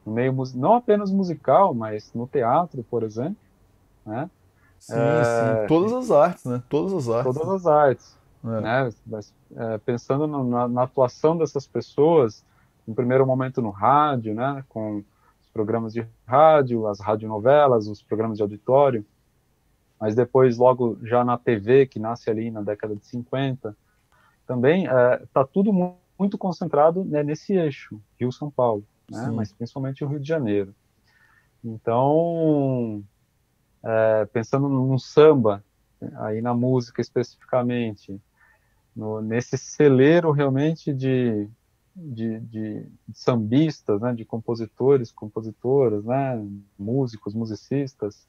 no 0.04 0.12
meio 0.12 0.34
não 0.54 0.74
apenas 0.74 1.10
musical, 1.10 1.72
mas 1.74 2.12
no 2.12 2.26
teatro, 2.26 2.82
por 2.82 3.02
exemplo, 3.02 3.36
né? 4.04 4.28
Sim, 4.78 4.94
é, 4.96 5.60
sim. 5.60 5.66
Todas 5.68 5.92
as 5.92 6.10
artes, 6.10 6.44
né? 6.44 6.62
Todas 6.68 6.92
as 6.92 7.08
artes. 7.08 7.34
Todas 7.34 7.48
as 7.54 7.66
artes. 7.66 8.18
É. 8.44 8.60
Né? 8.60 8.92
Mas, 9.06 9.32
é, 9.54 9.78
pensando 9.78 10.26
na, 10.26 10.66
na, 10.66 10.82
atuação 10.82 11.36
dessas 11.38 11.68
pessoas, 11.68 12.44
no 12.84 12.92
primeiro 12.92 13.24
momento 13.24 13.62
no 13.62 13.70
rádio, 13.70 14.34
né? 14.34 14.64
Com 14.68 15.04
os 15.40 15.48
programas 15.52 15.92
de 15.92 16.04
rádio, 16.26 16.88
as 16.88 16.98
radionovelas, 16.98 17.86
os 17.86 18.02
programas 18.02 18.38
de 18.38 18.42
auditório, 18.42 19.06
mas 20.00 20.16
depois 20.16 20.58
logo 20.58 20.98
já 21.04 21.24
na 21.24 21.38
TV, 21.38 21.86
que 21.86 22.00
nasce 22.00 22.28
ali 22.28 22.50
na 22.50 22.60
década 22.60 22.96
de 22.96 23.06
50, 23.06 23.76
também 24.46 24.84
está 24.84 25.40
é, 25.40 25.44
tudo 25.52 25.72
muito 26.18 26.38
concentrado 26.38 27.04
né, 27.04 27.22
nesse 27.22 27.54
eixo, 27.54 28.00
Rio-São 28.18 28.50
Paulo, 28.50 28.84
né, 29.10 29.30
mas 29.30 29.52
principalmente 29.52 30.04
o 30.04 30.08
Rio 30.08 30.20
de 30.20 30.28
Janeiro. 30.28 30.74
Então, 31.64 33.02
é, 33.82 34.24
pensando 34.26 34.68
no 34.68 34.98
samba, 34.98 35.64
aí 36.16 36.40
na 36.40 36.54
música 36.54 37.00
especificamente, 37.00 38.20
no, 38.94 39.20
nesse 39.20 39.56
celeiro 39.56 40.32
realmente 40.32 40.92
de, 40.92 41.48
de, 41.94 42.40
de, 42.40 42.86
de, 43.08 43.14
sambistas, 43.14 44.00
né, 44.00 44.12
de 44.14 44.24
compositores, 44.24 45.12
compositoras, 45.12 46.04
né, 46.04 46.44
músicos, 46.78 47.34
musicistas, 47.34 48.26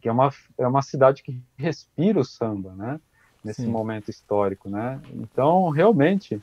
que 0.00 0.08
é 0.08 0.12
uma, 0.12 0.30
é 0.58 0.66
uma 0.66 0.82
cidade 0.82 1.22
que 1.22 1.40
respira 1.56 2.18
o 2.18 2.24
samba, 2.24 2.74
né? 2.74 3.00
Nesse 3.46 3.62
Sim. 3.62 3.70
momento 3.70 4.10
histórico, 4.10 4.68
né? 4.68 5.00
Então, 5.14 5.70
realmente, 5.70 6.42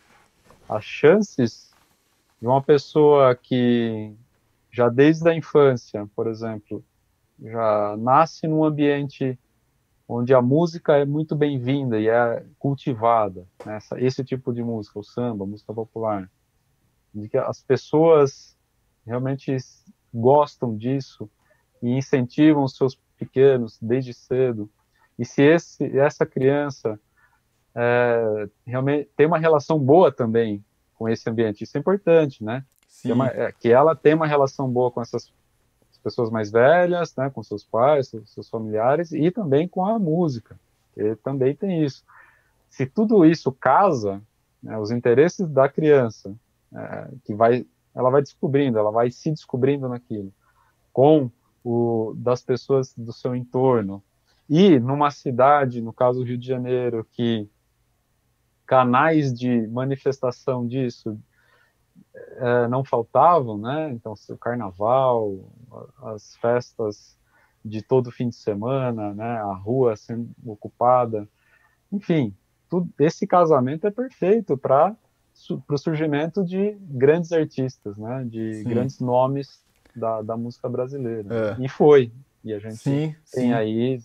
as 0.70 0.86
chances 0.86 1.76
de 2.42 2.48
uma 2.48 2.64
pessoa 2.64 3.36
que 3.36 4.16
já 4.72 4.88
desde 4.88 5.28
a 5.30 5.36
infância, 5.36 6.10
por 6.16 6.28
exemplo, 6.28 6.84
já 7.40 7.98
nasce 7.98 8.48
num 8.48 8.64
ambiente 8.64 9.38
onde 10.08 10.34
a 10.34 10.42
música 10.42 10.96
é 10.96 11.06
muito 11.06 11.36
bem-vinda 11.36 12.00
e 12.00 12.08
é 12.08 12.46
cultivada, 12.58 13.46
né? 13.66 13.80
esse 13.98 14.24
tipo 14.24 14.54
de 14.54 14.64
música, 14.64 14.98
o 15.00 15.04
samba, 15.04 15.44
a 15.44 15.48
música 15.48 15.74
popular, 15.74 16.32
de 17.14 17.28
que 17.28 17.38
as 17.38 17.62
pessoas 17.62 18.58
realmente 19.06 19.58
gostam 20.14 20.78
disso 20.78 21.30
e 21.82 21.90
incentivam 21.90 22.64
os 22.64 22.78
seus 22.78 22.98
pequenos 23.18 23.78
desde 23.82 24.14
cedo 24.14 24.70
e 25.18 25.26
se 25.26 25.42
esse, 25.42 25.98
essa 25.98 26.26
criança 26.26 27.00
é, 27.76 28.50
realmente 28.66 29.10
tem 29.16 29.26
uma 29.26 29.38
relação 29.38 29.80
boa 29.80 30.12
também 30.12 30.64
com 30.96 31.10
esse 31.10 31.30
ambiente, 31.30 31.64
isso 31.64 31.78
é 31.78 31.80
importante, 31.80 32.44
né? 32.44 32.64
Uma, 33.06 33.28
é, 33.28 33.52
que 33.52 33.70
ela 33.70 33.96
tem 33.96 34.14
uma 34.14 34.28
relação 34.28 34.70
boa 34.70 34.90
com 34.90 35.02
essas 35.02 35.34
pessoas 36.04 36.30
mais 36.30 36.52
velhas, 36.52 37.16
né, 37.16 37.30
com 37.30 37.42
seus 37.42 37.64
pais, 37.64 38.10
seus, 38.10 38.30
seus 38.32 38.50
familiares 38.50 39.12
e 39.12 39.32
também 39.32 39.68
com 39.68 39.86
a 39.86 39.98
música. 39.98 40.60
Ele 40.96 41.16
também 41.16 41.56
tem 41.56 41.84
isso. 41.84 42.04
Se 42.70 42.86
tudo 42.86 43.26
isso 43.26 43.52
casa, 43.52 44.22
né, 44.62 44.78
os 44.78 44.92
interesses 44.92 45.48
da 45.50 45.68
criança, 45.70 46.36
é, 46.74 47.08
que 47.24 47.34
vai, 47.34 47.66
ela 47.96 48.10
vai 48.10 48.22
descobrindo, 48.22 48.78
ela 48.78 48.92
vai 48.92 49.10
se 49.12 49.32
descobrindo 49.32 49.88
naquilo, 49.88 50.32
com 50.92 51.32
o 51.64 52.14
das 52.18 52.42
pessoas 52.42 52.94
do 52.96 53.14
seu 53.14 53.36
entorno, 53.36 54.04
e 54.50 54.80
numa 54.80 55.10
cidade, 55.12 55.82
no 55.82 55.94
caso 55.94 56.20
do 56.20 56.26
Rio 56.26 56.38
de 56.38 56.48
Janeiro, 56.48 57.08
que 57.12 57.50
canais 58.66 59.34
de 59.34 59.68
manifestação 59.68 60.68
disso 60.68 61.20
é, 62.38 62.68
não 62.68 62.84
faltavam, 62.84 63.58
né? 63.58 63.92
Então, 63.92 64.14
o 64.30 64.38
carnaval, 64.38 65.52
as 66.02 66.36
festas 66.38 67.18
de 67.64 67.82
todo 67.82 68.12
fim 68.12 68.30
de 68.30 68.36
semana, 68.36 69.14
né? 69.14 69.38
A 69.42 69.54
rua 69.54 69.96
sendo 69.96 70.30
ocupada, 70.46 71.28
enfim, 71.92 72.36
tudo, 72.70 72.90
esse 73.00 73.28
casamento 73.28 73.88
é 73.88 73.92
perfeito 73.92 74.58
para 74.58 74.96
o 75.70 75.78
surgimento 75.78 76.44
de 76.44 76.78
grandes 76.82 77.32
artistas, 77.32 77.98
né? 77.98 78.26
De 78.28 78.56
sim. 78.56 78.64
grandes 78.64 79.00
nomes 79.00 79.64
da, 79.96 80.22
da 80.22 80.36
música 80.36 80.68
brasileira. 80.68 81.56
É. 81.60 81.64
E 81.64 81.70
foi. 81.70 82.12
E 82.44 82.54
a 82.54 82.60
gente 82.60 82.78
sim, 82.78 83.16
tem 83.32 83.46
sim. 83.46 83.54
aí 83.54 84.02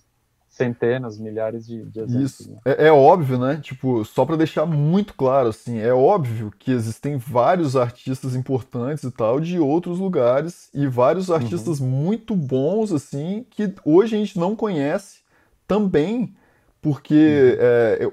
centenas, 0.59 1.19
milhares 1.19 1.67
de, 1.67 1.85
de 1.85 2.01
exemplos. 2.01 2.31
Isso. 2.31 2.51
Né? 2.51 2.59
É, 2.65 2.89
é, 2.89 2.93
óbvio, 2.93 3.39
né? 3.39 3.61
Tipo, 3.63 4.05
só 4.05 4.27
para 4.27 4.37
deixar 4.37 4.67
muito 4.67 5.15
claro, 5.15 5.49
assim, 5.49 5.79
é 5.79 5.95
óbvio 5.95 6.53
que 6.59 6.73
existem 6.73 7.17
vários 7.17 7.77
artistas 7.77 8.35
importantes 8.35 9.05
e 9.05 9.11
tal 9.11 9.39
de 9.39 9.59
outros 9.59 9.99
lugares 9.99 10.69
e 10.75 10.87
vários 10.89 11.31
artistas 11.31 11.81
uhum. 11.81 11.87
muito 11.87 12.35
bons, 12.35 12.93
assim, 12.93 13.47
que 13.49 13.73
hoje 13.85 14.17
a 14.17 14.19
gente 14.19 14.39
não 14.39 14.57
conhece 14.57 15.21
também 15.67 16.35
porque 16.83 17.57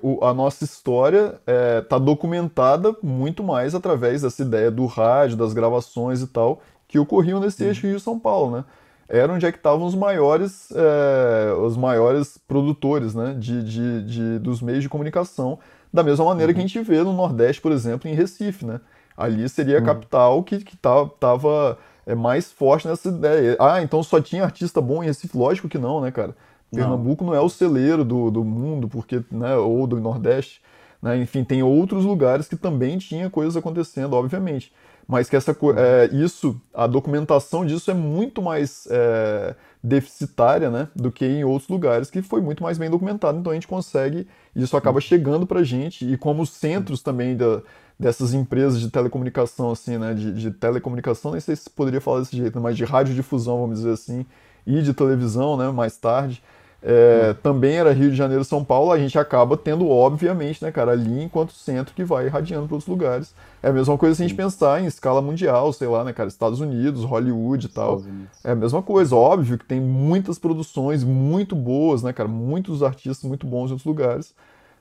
uhum. 0.02 0.20
é, 0.24 0.30
a 0.30 0.34
nossa 0.34 0.64
história 0.64 1.40
está 1.82 1.98
é, 1.98 2.00
documentada 2.00 2.96
muito 3.02 3.44
mais 3.44 3.74
através 3.75 4.22
dessa 4.22 4.42
ideia 4.42 4.70
do 4.70 4.86
rádio, 4.86 5.38
das 5.38 5.54
gravações 5.54 6.22
e 6.22 6.28
tal, 6.28 6.62
que 6.88 7.00
ocorriam 7.00 7.40
nesse 7.40 7.64
uhum. 7.64 7.70
eixo 7.70 7.88
Rio-São 7.88 8.20
Paulo, 8.20 8.58
né? 8.58 8.66
Era 9.08 9.32
onde 9.32 9.46
é 9.46 9.52
que 9.52 9.58
estavam 9.58 9.86
os 9.86 9.96
maiores, 9.96 10.72
é, 10.72 11.54
os 11.54 11.78
maiores 11.78 12.38
produtores 12.48 13.14
né, 13.14 13.36
de, 13.38 13.64
de, 13.64 14.04
de, 14.04 14.40
dos 14.40 14.62
meios 14.62 14.82
de 14.82 14.90
comunicação, 14.90 15.60
da 15.94 16.04
mesma 16.04 16.26
maneira 16.26 16.52
uhum. 16.52 16.56
que 16.56 16.60
a 16.64 16.68
gente 16.68 16.82
vê 16.82 17.04
no 17.04 17.14
Nordeste, 17.14 17.62
por 17.62 17.72
exemplo, 17.72 18.10
em 18.10 18.16
Recife. 18.16 18.66
Né? 18.66 18.82
Ali 19.16 19.48
seria 19.48 19.78
a 19.78 19.80
uhum. 19.80 19.86
capital 19.86 20.44
que 20.44 20.56
estava 20.56 21.78
é, 22.06 22.16
mais 22.16 22.52
forte 22.52 22.88
nessa 22.88 23.10
ideia. 23.10 23.56
Ah, 23.60 23.82
então 23.82 24.02
só 24.02 24.20
tinha 24.20 24.44
artista 24.44 24.82
bom 24.82 25.04
em 25.04 25.08
Recife? 25.08 25.38
Lógico 25.38 25.70
que 25.70 25.78
não, 25.78 26.02
né, 26.02 26.12
cara? 26.12 26.36
Pernambuco 26.74 27.24
não, 27.24 27.32
não 27.32 27.40
é 27.40 27.42
o 27.42 27.48
celeiro 27.48 28.04
do, 28.04 28.32
do 28.32 28.44
mundo, 28.44 28.90
porque, 28.90 29.24
né, 29.32 29.56
ou 29.56 29.86
do 29.86 30.00
Nordeste. 30.00 30.62
Né? 31.02 31.18
Enfim, 31.18 31.44
tem 31.44 31.62
outros 31.62 32.04
lugares 32.04 32.48
que 32.48 32.56
também 32.56 32.98
tinha 32.98 33.30
coisas 33.30 33.56
acontecendo, 33.56 34.14
obviamente 34.14 34.74
mas 35.08 35.30
que 35.30 35.36
essa 35.36 35.56
é, 35.78 36.10
isso, 36.16 36.60
a 36.74 36.88
documentação 36.88 37.66
disso 37.66 37.92
é 37.92 37.94
muito 37.94 38.42
mais 38.42 38.88
é, 38.90 39.56
deficitária, 39.84 40.70
né, 40.70 40.88
do 40.96 41.12
que 41.12 41.26
em 41.26 41.44
outros 41.44 41.70
lugares 41.70 42.10
que 42.10 42.22
foi 42.22 42.42
muito 42.42 42.64
mais 42.64 42.78
bem 42.78 42.90
documentado. 42.90 43.38
Então 43.38 43.52
a 43.52 43.56
gente 43.56 43.68
consegue, 43.68 44.28
isso 44.56 44.76
acaba 44.76 45.00
chegando 45.00 45.46
para 45.46 45.60
a 45.60 45.64
gente 45.64 46.12
e 46.12 46.18
como 46.18 46.42
os 46.42 46.50
centros 46.50 47.02
também 47.04 47.38
da, 47.38 47.62
dessas 48.00 48.34
empresas 48.34 48.80
de 48.80 48.90
telecomunicação, 48.90 49.72
assim, 49.72 49.98
né, 49.98 50.14
de, 50.14 50.34
de, 50.34 50.52
telecomunicação, 50.52 51.32
nem 51.32 51.40
sei 51.40 51.56
se 51.56 51.70
poderia 51.70 52.02
falar 52.02 52.20
desse 52.20 52.36
jeito, 52.36 52.60
mas 52.60 52.76
de 52.76 52.84
radiodifusão, 52.84 53.62
vamos 53.62 53.80
dizer 53.80 53.92
assim, 53.92 54.26
e 54.66 54.82
de 54.82 54.94
televisão, 54.94 55.56
né, 55.56 55.70
mais 55.70 55.98
tarde 55.98 56.42
é, 56.88 57.34
também 57.42 57.77
era 57.77 57.92
Rio 57.92 58.12
de 58.12 58.15
Janeiro 58.15 58.44
São 58.44 58.63
Paulo, 58.63 58.92
a 58.92 59.00
gente 59.00 59.18
acaba 59.18 59.58
tendo, 59.58 59.89
obviamente, 59.89 60.63
né, 60.63 60.72
cara, 60.72 60.92
ali 60.92 61.24
enquanto 61.24 61.51
centro 61.51 61.96
que 61.96 62.04
vai 62.04 62.27
irradiando 62.27 62.68
para 62.68 62.75
outros 62.75 62.88
lugares. 62.88 63.34
É 63.63 63.70
a 63.70 63.74
mesma 63.74 63.98
coisa 63.98 64.13
se 64.13 64.22
a 64.22 64.27
gente 64.27 64.38
pensar 64.38 64.80
em 64.80 64.86
escala 64.86 65.20
mundial, 65.20 65.74
sei 65.74 65.88
lá, 65.88 66.04
né, 66.04 66.13
cara, 66.13 66.30
Estados 66.30 66.60
Unidos, 66.60 67.04
Hollywood 67.04 67.65
e 67.65 67.70
tal. 67.70 68.04
É 68.44 68.51
a 68.51 68.56
mesma 68.56 68.84
coisa, 68.84 69.15
óbvio 69.15 69.58
que 69.58 69.65
tem 69.65 69.82
muitas 69.82 70.38
produções 70.38 71.04
muito 71.04 71.56
boas, 71.56 72.04
né, 72.04 72.13
cara, 72.13 72.30
muitos 72.30 72.84
artistas 72.84 73.27
muito 73.27 73.48
bons 73.48 73.70
em 73.70 73.74
outros 73.74 73.86
lugares. 73.86 74.36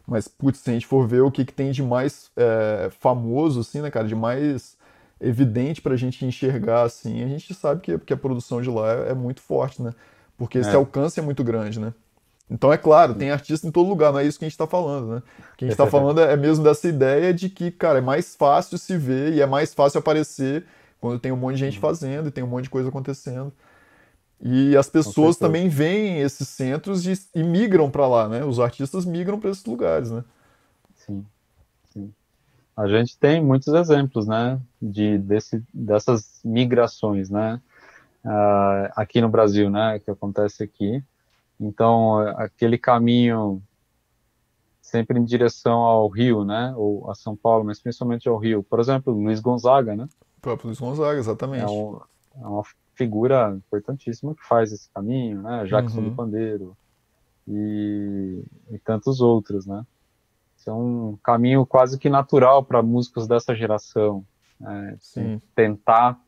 Mas, 0.07 0.29
putz, 0.29 0.59
se 0.59 0.69
a 0.69 0.75
gente 0.75 0.87
for 0.87 1.09
ver 1.09 1.23
o 1.23 1.31
que, 1.31 1.43
que 1.43 1.55
tem 1.55 1.73
de 1.73 1.83
mais 1.83 2.31
é, 2.37 2.91
famoso, 3.01 3.61
assim, 3.61 3.81
né, 3.81 3.91
cara, 3.91 4.07
de 4.07 4.15
mais 4.15 4.77
evidente 5.19 5.81
pra 5.81 5.97
gente 5.97 6.23
enxergar, 6.27 6.83
assim, 6.83 7.25
a 7.25 7.29
gente 7.29 7.55
sabe 7.55 7.81
que, 7.81 7.99
que 7.99 8.13
a 8.13 8.17
produção 8.17 8.61
de 8.61 8.69
lá 8.69 8.93
é, 8.93 9.13
é 9.13 9.15
muito 9.15 9.41
forte, 9.41 9.81
né? 9.81 9.95
Porque 10.37 10.59
esse 10.59 10.71
é. 10.71 10.75
alcance 10.75 11.19
é 11.19 11.23
muito 11.23 11.45
grande, 11.45 11.79
né? 11.79 11.95
Então, 12.51 12.73
é 12.73 12.77
claro, 12.77 13.15
tem 13.15 13.31
artista 13.31 13.67
em 13.67 13.71
todo 13.71 13.89
lugar, 13.89 14.13
não 14.13 14.19
é 14.19 14.25
isso 14.25 14.39
que 14.39 14.45
a 14.45 14.49
gente 14.49 14.55
está 14.55 14.67
falando, 14.67 15.15
né? 15.15 15.23
O 15.53 15.57
que 15.57 15.65
a 15.65 15.69
gente 15.69 15.73
está 15.73 15.87
falando 15.87 16.21
é 16.21 16.37
mesmo 16.37 16.63
dessa 16.63 16.87
ideia 16.87 17.33
de 17.33 17.49
que, 17.49 17.71
cara, 17.71 17.99
é 17.99 18.03
mais 18.03 18.37
fácil 18.37 18.77
se 18.77 18.97
ver 18.99 19.33
e 19.33 19.41
é 19.41 19.47
mais 19.47 19.73
fácil 19.73 19.99
aparecer 19.99 20.65
quando 21.01 21.19
tem 21.19 21.33
um 21.33 21.37
monte 21.37 21.55
de 21.55 21.61
gente 21.61 21.77
uhum. 21.77 21.81
fazendo 21.81 22.29
e 22.29 22.31
tem 22.31 22.45
um 22.45 22.47
monte 22.47 22.65
de 22.65 22.71
coisa 22.71 22.91
acontecendo. 22.91 23.53
E 24.41 24.77
as 24.77 24.91
pessoas 24.91 25.37
também 25.39 25.69
veem 25.69 26.21
esses 26.21 26.47
centros 26.49 27.07
e, 27.07 27.15
e 27.35 27.43
migram 27.43 27.91
para 27.91 28.07
lá, 28.07 28.29
né? 28.29 28.45
Os 28.45 28.61
artistas 28.61 29.07
migram 29.07 29.41
para 29.41 29.51
esses 29.51 29.65
lugares, 29.65 30.11
né? 30.11 30.23
Sim, 30.95 31.25
sim. 31.91 32.13
A 32.77 32.87
gente 32.87 33.17
tem 33.17 33.43
muitos 33.43 33.73
exemplos, 33.73 34.27
né? 34.27 34.61
De, 34.83 35.17
desse, 35.17 35.63
dessas 35.73 36.41
migrações, 36.45 37.31
né? 37.31 37.59
Uh, 38.25 38.91
aqui 38.97 39.21
no 39.21 39.29
Brasil, 39.29 39.71
né, 39.71 39.99
que 39.99 40.11
acontece 40.11 40.63
aqui. 40.63 41.03
Então, 41.61 42.19
aquele 42.37 42.77
caminho 42.79 43.63
sempre 44.81 45.19
em 45.19 45.25
direção 45.25 45.81
ao 45.81 46.09
Rio, 46.09 46.45
né, 46.45 46.75
ou 46.77 47.11
a 47.11 47.15
São 47.15 47.37
Paulo, 47.37 47.65
mas 47.65 47.81
principalmente 47.81 48.29
ao 48.29 48.37
Rio. 48.37 48.63
Por 48.63 48.81
exemplo, 48.81 49.13
Luiz 49.13 49.41
Gonzaga, 49.41 49.97
né? 49.97 50.09
O 50.39 50.41
próprio 50.41 50.69
Luiz 50.69 50.81
Gonzaga, 50.81 51.19
exatamente. 51.19 51.65
É, 51.65 51.69
um, 51.69 52.01
é 52.41 52.47
uma 52.47 52.63
figura 52.95 53.55
importantíssima 53.57 54.35
que 54.35 54.45
faz 54.47 54.73
esse 54.73 54.91
caminho, 54.91 55.43
né? 55.43 55.65
Jackson 55.65 56.01
uhum. 56.01 56.09
do 56.11 56.15
Pandeiro 56.15 56.77
e, 57.49 58.45
e 58.71 58.79
tantos 58.79 59.21
outros, 59.21 59.67
né? 59.67 59.85
é 60.67 60.73
um 60.73 61.19
caminho 61.23 61.67
quase 61.67 61.99
que 61.99 62.09
natural 62.09 62.65
para 62.65 62.83
músicos 62.83 63.27
dessa 63.27 63.55
geração. 63.55 64.25
Né? 64.59 64.97
Tentar 65.55 66.19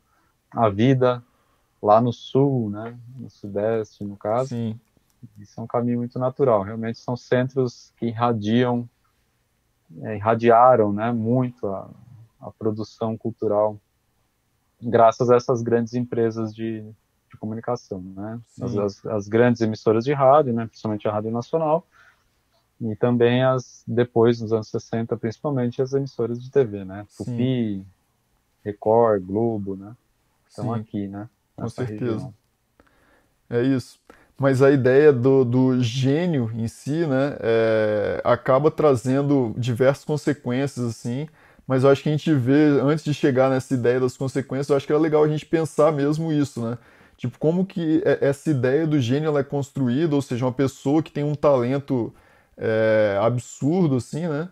a 0.51 0.69
vida 0.69 1.23
lá 1.87 2.01
no 2.01 2.13
sul, 2.13 2.69
né, 2.69 2.99
no 3.17 3.31
sudeste, 3.31 4.03
no 4.05 4.17
caso. 4.17 4.49
Sim. 4.49 4.79
Isso 5.39 5.59
é 5.59 5.63
um 5.63 5.67
caminho 5.67 5.99
muito 5.99 6.19
natural. 6.19 6.63
Realmente 6.63 6.99
são 6.99 7.17
centros 7.17 7.93
que 7.97 8.07
irradiam, 8.07 8.89
é, 10.03 10.17
irradiaram, 10.17 10.93
né, 10.93 11.13
muito 11.13 11.67
a, 11.69 11.89
a 12.41 12.51
produção 12.51 13.17
cultural, 13.17 13.79
graças 14.83 15.31
a 15.31 15.37
essas 15.37 15.63
grandes 15.63 15.95
empresas 15.95 16.55
de, 16.55 16.83
de 16.83 17.37
comunicação, 17.39 18.03
né, 18.03 18.41
as, 18.61 18.77
as, 18.77 19.07
as, 19.07 19.29
grandes 19.29 19.63
emissoras 19.63 20.05
de 20.05 20.13
rádio, 20.13 20.53
né, 20.53 20.67
principalmente 20.67 21.07
a 21.07 21.13
Rádio 21.13 21.31
Nacional, 21.31 21.87
e 22.81 22.95
também 22.97 23.43
as 23.43 23.83
depois 23.87 24.41
nos 24.41 24.53
anos 24.53 24.69
60, 24.69 25.17
principalmente 25.17 25.81
as 25.81 25.93
emissoras 25.95 26.43
de 26.43 26.51
TV, 26.51 26.85
né, 26.85 27.07
Tupi, 27.17 27.87
Record, 28.65 29.25
Globo, 29.25 29.77
né, 29.77 29.97
estão 30.49 30.75
aqui, 30.75 31.07
né. 31.07 31.29
Com 31.57 31.69
certeza. 31.69 32.13
Região. 32.13 32.35
É 33.49 33.63
isso. 33.63 33.99
Mas 34.39 34.61
a 34.61 34.71
ideia 34.71 35.13
do, 35.13 35.45
do 35.45 35.83
gênio 35.83 36.51
em 36.55 36.69
si, 36.69 37.07
né, 37.07 37.37
é, 37.41 38.21
acaba 38.23 38.71
trazendo 38.71 39.55
diversas 39.57 40.05
consequências, 40.05 40.85
assim, 40.85 41.27
mas 41.67 41.85
eu 41.85 41.91
acho 41.91 42.03
que 42.03 42.09
a 42.11 42.13
gente 42.13 42.33
vê, 42.35 42.79
antes 42.83 43.05
de 43.05 43.15
chegar 43.15 43.49
nessa 43.49 43.73
ideia 43.73 43.99
das 43.99 44.17
consequências, 44.17 44.69
eu 44.69 44.77
acho 44.77 44.87
que 44.87 44.93
era 44.93 45.01
legal 45.01 45.25
a 45.25 45.29
gente 45.29 45.47
pensar 45.47 45.91
mesmo 45.91 46.31
isso, 46.31 46.63
né? 46.63 46.77
Tipo, 47.17 47.39
como 47.39 47.65
que 47.65 48.03
é, 48.05 48.19
essa 48.29 48.51
ideia 48.51 48.87
do 48.87 49.01
gênio 49.01 49.29
ela 49.29 49.41
é 49.41 49.45
construída, 49.45 50.15
ou 50.15 50.23
seja, 50.23 50.45
uma 50.45 50.53
pessoa 50.53 51.03
que 51.03 51.11
tem 51.11 51.25
um 51.25 51.35
talento 51.35 52.15
é, 52.59 53.19
absurdo, 53.21 53.97
assim, 53.97 54.29
né? 54.29 54.49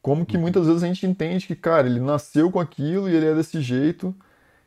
Como 0.00 0.24
que 0.24 0.36
uhum. 0.36 0.42
muitas 0.42 0.66
vezes 0.66 0.82
a 0.82 0.86
gente 0.86 1.06
entende 1.06 1.46
que, 1.46 1.54
cara, 1.54 1.86
ele 1.86 2.00
nasceu 2.00 2.50
com 2.50 2.58
aquilo 2.58 3.08
e 3.08 3.14
ele 3.14 3.26
é 3.26 3.34
desse 3.34 3.60
jeito, 3.60 4.14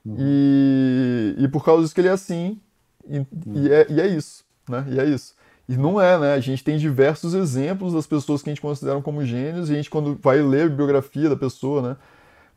Uhum. 0.05 0.15
E, 0.17 1.35
e 1.38 1.47
por 1.47 1.63
causa 1.63 1.83
disso 1.83 1.93
que 1.93 2.01
ele 2.01 2.07
é 2.07 2.12
assim, 2.12 2.59
e, 3.07 3.19
uhum. 3.19 3.27
e, 3.53 3.71
é, 3.71 3.88
e 3.89 4.01
é 4.01 4.07
isso, 4.07 4.43
né? 4.67 4.85
E 4.89 4.99
é 4.99 5.05
isso. 5.05 5.35
E 5.67 5.77
não 5.77 6.01
é, 6.01 6.17
né? 6.17 6.33
A 6.33 6.39
gente 6.39 6.63
tem 6.63 6.77
diversos 6.77 7.33
exemplos 7.33 7.93
das 7.93 8.07
pessoas 8.07 8.41
que 8.41 8.49
a 8.49 8.53
gente 8.53 8.62
considera 8.62 8.99
como 9.01 9.23
gênios, 9.23 9.69
e 9.69 9.73
a 9.73 9.75
gente, 9.75 9.89
quando 9.89 10.17
vai 10.21 10.41
ler 10.41 10.65
a 10.65 10.69
biografia 10.69 11.29
da 11.29 11.35
pessoa, 11.35 11.81
né? 11.81 11.97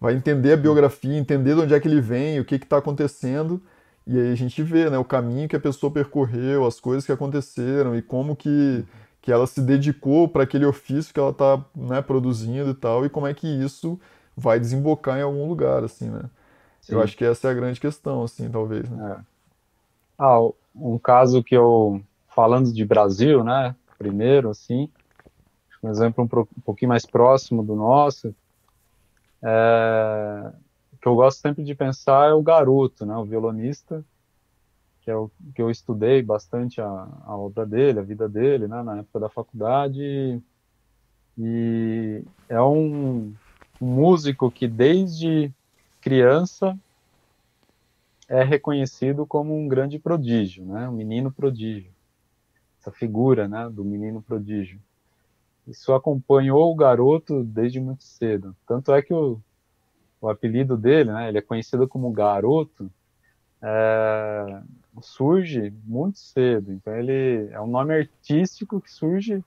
Vai 0.00 0.14
entender 0.14 0.54
a 0.54 0.56
biografia, 0.56 1.16
entender 1.16 1.54
de 1.54 1.60
onde 1.60 1.74
é 1.74 1.80
que 1.80 1.86
ele 1.86 2.00
vem, 2.00 2.40
o 2.40 2.44
que 2.44 2.54
está 2.54 2.78
acontecendo, 2.78 3.60
e 4.06 4.18
aí 4.18 4.32
a 4.32 4.34
gente 4.34 4.62
vê, 4.62 4.88
né? 4.88 4.98
O 4.98 5.04
caminho 5.04 5.48
que 5.48 5.54
a 5.54 5.60
pessoa 5.60 5.92
percorreu, 5.92 6.66
as 6.66 6.80
coisas 6.80 7.04
que 7.04 7.12
aconteceram, 7.12 7.94
e 7.94 8.02
como 8.02 8.34
que, 8.34 8.84
que 9.20 9.30
ela 9.30 9.46
se 9.46 9.60
dedicou 9.60 10.26
para 10.26 10.44
aquele 10.44 10.64
ofício 10.64 11.12
que 11.12 11.20
ela 11.20 11.30
está 11.30 11.62
né, 11.76 12.00
produzindo 12.00 12.70
e 12.70 12.74
tal, 12.74 13.04
e 13.04 13.10
como 13.10 13.26
é 13.26 13.34
que 13.34 13.46
isso 13.46 14.00
vai 14.34 14.58
desembocar 14.58 15.18
em 15.18 15.22
algum 15.22 15.46
lugar, 15.46 15.84
assim, 15.84 16.08
né? 16.08 16.22
Sim. 16.82 16.94
Eu 16.94 17.02
acho 17.02 17.16
que 17.16 17.24
essa 17.24 17.48
é 17.48 17.50
a 17.52 17.54
grande 17.54 17.80
questão, 17.80 18.24
assim, 18.24 18.50
talvez. 18.50 18.88
Né? 18.90 19.16
É. 19.18 19.24
Ah, 20.18 20.40
um 20.74 20.98
caso 20.98 21.42
que 21.42 21.56
eu, 21.56 22.02
falando 22.34 22.72
de 22.72 22.84
Brasil, 22.84 23.42
né, 23.44 23.74
primeiro, 23.98 24.50
assim, 24.50 24.88
um 25.82 25.90
exemplo 25.90 26.24
um, 26.24 26.40
um 26.40 26.60
pouquinho 26.64 26.88
mais 26.88 27.06
próximo 27.06 27.62
do 27.62 27.74
nosso, 27.76 28.34
é, 29.42 30.52
que 31.00 31.06
eu 31.08 31.14
gosto 31.14 31.40
sempre 31.40 31.64
de 31.64 31.74
pensar 31.74 32.30
é 32.30 32.32
o 32.32 32.42
garoto, 32.42 33.06
né, 33.06 33.16
o 33.16 33.24
violonista, 33.24 34.04
que 35.00 35.10
é 35.10 35.16
o 35.16 35.30
que 35.54 35.62
eu 35.62 35.70
estudei 35.70 36.22
bastante 36.22 36.80
a, 36.80 37.08
a 37.24 37.36
obra 37.36 37.64
dele, 37.64 38.00
a 38.00 38.04
vida 38.04 38.28
dele, 38.28 38.66
né, 38.66 38.82
na 38.82 38.98
época 38.98 39.20
da 39.20 39.28
faculdade, 39.28 40.40
e 41.38 42.22
é 42.48 42.60
um, 42.60 43.32
um 43.80 43.86
músico 43.86 44.50
que 44.50 44.68
desde 44.68 45.52
criança 46.02 46.76
é 48.28 48.42
reconhecido 48.42 49.24
como 49.24 49.56
um 49.56 49.68
grande 49.68 49.98
prodígio, 49.98 50.64
né? 50.66 50.88
um 50.88 50.92
menino 50.92 51.32
prodígio. 51.32 51.90
essa 52.80 52.90
figura, 52.90 53.46
né, 53.46 53.70
do 53.70 53.84
menino 53.84 54.20
prodígio. 54.20 54.80
Isso 55.66 55.92
acompanhou 55.92 56.72
o 56.72 56.74
garoto 56.74 57.44
desde 57.44 57.80
muito 57.80 58.02
cedo. 58.02 58.56
Tanto 58.66 58.92
é 58.92 59.00
que 59.00 59.14
o, 59.14 59.40
o 60.20 60.28
apelido 60.28 60.76
dele, 60.76 61.12
né, 61.12 61.28
ele 61.28 61.38
é 61.38 61.42
conhecido 61.42 61.86
como 61.86 62.10
Garoto, 62.10 62.90
é, 63.62 64.62
surge 65.00 65.72
muito 65.84 66.18
cedo. 66.18 66.72
Então 66.72 66.96
ele 66.96 67.48
é 67.52 67.60
um 67.60 67.68
nome 67.68 67.94
artístico 67.94 68.80
que 68.80 68.90
surge 68.90 69.44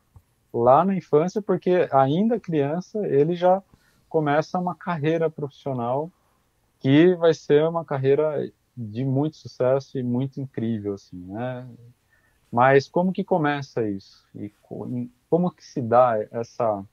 lá 0.54 0.86
na 0.86 0.96
infância, 0.96 1.42
porque 1.42 1.90
ainda 1.92 2.40
criança 2.40 3.06
ele 3.06 3.36
já 3.36 3.62
começa 4.08 4.58
uma 4.58 4.74
carreira 4.74 5.30
profissional 5.30 6.10
que 6.86 7.16
vai 7.16 7.34
ser 7.34 7.68
uma 7.68 7.84
carreira 7.84 8.48
de 8.78 9.04
muito 9.04 9.38
sucesso 9.38 9.98
e 9.98 10.04
muito 10.04 10.40
incrível, 10.40 10.94
assim, 10.94 11.18
né? 11.18 11.68
Mas 12.52 12.88
como 12.88 13.12
que 13.12 13.24
começa 13.24 13.90
isso? 13.90 14.24
E 14.36 14.54
como 15.28 15.50
que 15.50 15.66
se 15.66 15.82
dá 15.82 16.16
essa 16.30 16.86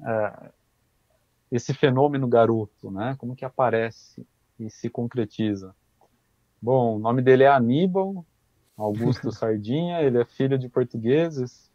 é, 0.00 0.52
esse 1.50 1.74
fenômeno 1.74 2.28
garoto, 2.28 2.88
né? 2.88 3.16
Como 3.18 3.34
que 3.34 3.44
aparece 3.44 4.24
e 4.60 4.70
se 4.70 4.88
concretiza? 4.88 5.74
Bom, 6.62 6.94
o 6.94 6.98
nome 7.00 7.20
dele 7.20 7.42
é 7.42 7.48
Aníbal 7.48 8.24
Augusto 8.76 9.32
Sardinha, 9.34 10.02
ele 10.02 10.18
é 10.18 10.24
filho 10.24 10.56
de 10.56 10.68
portugueses 10.68 11.68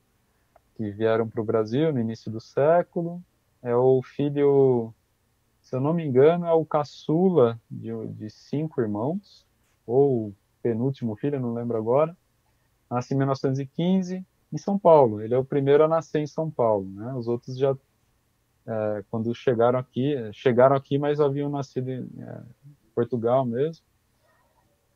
que 0.78 0.90
vieram 0.90 1.28
para 1.28 1.42
o 1.42 1.46
Brasil 1.46 1.92
no 1.92 2.00
início 2.00 2.32
do 2.32 2.40
século. 2.40 3.22
É 3.62 3.76
o 3.76 4.02
filho, 4.02 4.94
se 5.70 5.76
eu 5.76 5.80
não 5.80 5.94
me 5.94 6.04
engano, 6.04 6.48
é 6.48 6.52
o 6.52 6.66
caçula 6.66 7.62
de, 7.70 7.92
de 8.08 8.28
cinco 8.32 8.82
irmãos, 8.82 9.46
ou 9.86 10.34
penúltimo 10.64 11.16
filho, 11.16 11.40
não 11.40 11.54
lembro 11.54 11.78
agora. 11.78 12.18
Nasce 12.90 13.14
em 13.14 13.18
1915 13.18 14.26
em 14.52 14.58
São 14.58 14.80
Paulo. 14.80 15.22
Ele 15.22 15.36
é 15.36 15.38
o 15.38 15.46
primeiro 15.46 15.84
a 15.84 15.88
nascer 15.88 16.22
em 16.22 16.26
São 16.26 16.50
Paulo. 16.50 16.90
Né? 16.90 17.14
Os 17.14 17.28
outros 17.28 17.56
já, 17.56 17.78
é, 18.66 19.04
quando 19.12 19.32
chegaram 19.36 19.78
aqui, 19.78 20.16
chegaram 20.34 20.76
aqui, 20.76 20.98
mas 20.98 21.22
haviam 21.22 21.52
nascido 21.52 21.92
em 21.92 22.10
é, 22.18 22.42
Portugal 22.96 23.46
mesmo. 23.46 23.86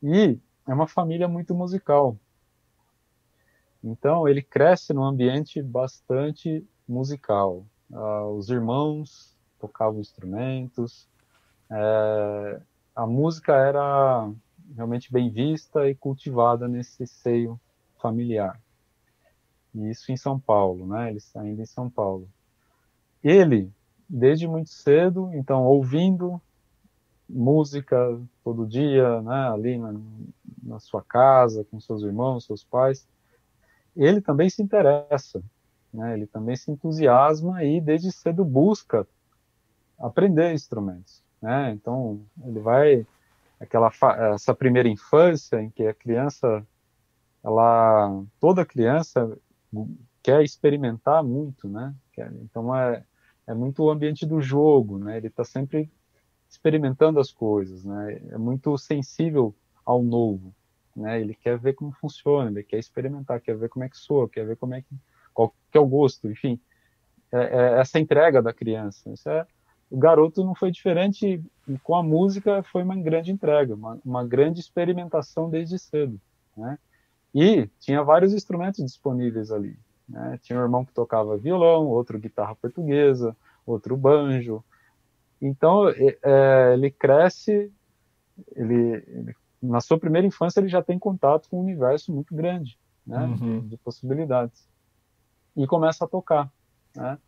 E 0.02 0.40
é 0.66 0.74
uma 0.74 0.88
família 0.88 1.28
muito 1.28 1.54
musical. 1.54 2.18
Então, 3.80 4.26
ele 4.26 4.42
cresce 4.42 4.92
num 4.92 5.04
ambiente 5.04 5.62
bastante 5.62 6.66
musical. 6.88 7.64
Uh, 7.88 8.36
os 8.36 8.50
irmãos 8.50 9.33
tocavam 9.66 10.00
instrumentos, 10.00 11.08
é, 11.70 12.60
a 12.94 13.06
música 13.06 13.54
era 13.54 14.30
realmente 14.74 15.12
bem 15.12 15.30
vista 15.30 15.88
e 15.88 15.94
cultivada 15.94 16.68
nesse 16.68 17.06
seio 17.06 17.58
familiar. 18.00 18.60
E 19.74 19.90
isso 19.90 20.12
em 20.12 20.16
São 20.16 20.38
Paulo, 20.38 20.86
né? 20.86 21.10
Ele 21.10 21.20
ainda 21.36 21.62
em 21.62 21.66
São 21.66 21.88
Paulo. 21.88 22.28
Ele, 23.22 23.72
desde 24.08 24.46
muito 24.46 24.70
cedo, 24.70 25.30
então 25.32 25.64
ouvindo 25.64 26.40
música 27.28 27.96
todo 28.44 28.66
dia, 28.66 29.22
né? 29.22 29.48
Ali 29.48 29.78
na, 29.78 29.94
na 30.62 30.78
sua 30.78 31.02
casa, 31.02 31.64
com 31.70 31.80
seus 31.80 32.02
irmãos, 32.02 32.44
seus 32.44 32.62
pais, 32.62 33.08
ele 33.96 34.20
também 34.20 34.50
se 34.50 34.62
interessa, 34.62 35.42
né? 35.92 36.14
ele 36.14 36.26
também 36.26 36.56
se 36.56 36.70
entusiasma 36.70 37.64
e 37.64 37.80
desde 37.80 38.10
cedo 38.10 38.44
busca 38.44 39.06
aprender 40.06 40.52
instrumentos. 40.52 41.22
Né? 41.40 41.72
Então, 41.72 42.24
ele 42.44 42.60
vai 42.60 43.06
aquela 43.60 43.90
essa 44.34 44.54
primeira 44.54 44.88
infância 44.88 45.60
em 45.60 45.70
que 45.70 45.86
a 45.86 45.94
criança 45.94 46.66
ela 47.42 48.22
toda 48.40 48.64
criança 48.64 49.38
quer 50.22 50.42
experimentar 50.42 51.22
muito, 51.22 51.68
né? 51.68 51.94
Então 52.42 52.74
é 52.74 53.04
é 53.46 53.54
muito 53.54 53.82
o 53.82 53.90
ambiente 53.90 54.24
do 54.24 54.40
jogo, 54.40 54.98
né? 54.98 55.18
Ele 55.18 55.26
está 55.28 55.44
sempre 55.44 55.90
experimentando 56.48 57.20
as 57.20 57.30
coisas, 57.30 57.84
né? 57.84 58.20
É 58.30 58.38
muito 58.38 58.76
sensível 58.78 59.54
ao 59.84 60.02
novo 60.02 60.54
né? 60.94 61.20
Ele 61.20 61.34
quer 61.34 61.58
ver 61.58 61.74
como 61.74 61.92
funciona, 61.92 62.50
ele 62.50 62.62
quer 62.62 62.78
experimentar, 62.78 63.40
quer 63.40 63.56
ver 63.56 63.68
como 63.68 63.84
é 63.84 63.88
que 63.88 63.96
soa, 63.96 64.28
quer 64.28 64.46
ver 64.46 64.56
como 64.56 64.74
é 64.74 64.82
que 64.82 64.94
qual 65.32 65.52
que 65.70 65.76
é 65.76 65.80
o 65.80 65.86
gosto, 65.86 66.30
enfim, 66.30 66.60
é, 67.32 67.38
é 67.38 67.80
essa 67.80 67.98
entrega 67.98 68.40
da 68.40 68.52
criança. 68.52 69.10
Isso 69.12 69.28
é, 69.28 69.44
o 69.90 69.96
garoto 69.96 70.44
não 70.44 70.54
foi 70.54 70.70
diferente 70.70 71.42
e 71.68 71.78
com 71.78 71.94
a 71.94 72.02
música 72.02 72.62
foi 72.62 72.82
uma 72.82 72.96
grande 72.96 73.30
entrega, 73.30 73.74
uma, 73.74 73.98
uma 74.04 74.24
grande 74.26 74.60
experimentação 74.60 75.48
desde 75.48 75.78
cedo, 75.78 76.20
né? 76.56 76.78
E 77.34 77.68
tinha 77.80 78.02
vários 78.02 78.32
instrumentos 78.32 78.84
disponíveis 78.84 79.50
ali. 79.50 79.76
Né? 80.08 80.38
Tinha 80.42 80.58
um 80.58 80.62
irmão 80.62 80.84
que 80.84 80.92
tocava 80.92 81.36
violão, 81.36 81.86
outro 81.86 82.18
guitarra 82.18 82.54
portuguesa, 82.54 83.36
outro 83.66 83.96
banjo. 83.96 84.64
Então 85.42 85.88
é, 85.88 86.74
ele 86.74 86.90
cresce, 86.92 87.72
ele, 88.54 89.04
ele 89.08 89.36
na 89.60 89.80
sua 89.80 89.98
primeira 89.98 90.26
infância 90.26 90.60
ele 90.60 90.68
já 90.68 90.82
tem 90.82 90.98
contato 90.98 91.48
com 91.48 91.58
um 91.58 91.62
universo 91.62 92.12
muito 92.12 92.34
grande, 92.34 92.78
né, 93.06 93.18
uhum. 93.18 93.60
de, 93.60 93.68
de, 93.70 93.76
possibilidades. 93.78 94.68
E 95.56 95.66
começa 95.66 96.04
a 96.04 96.08
tocar, 96.08 96.50
né? 96.94 97.18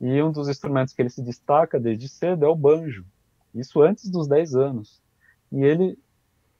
E 0.00 0.22
um 0.22 0.30
dos 0.30 0.48
instrumentos 0.48 0.92
que 0.92 1.02
ele 1.02 1.10
se 1.10 1.22
destaca 1.22 1.80
desde 1.80 2.08
cedo 2.08 2.44
é 2.44 2.48
o 2.48 2.54
banjo. 2.54 3.04
Isso 3.54 3.80
antes 3.80 4.10
dos 4.10 4.28
10 4.28 4.54
anos. 4.54 5.00
E 5.50 5.64
ele 5.64 5.98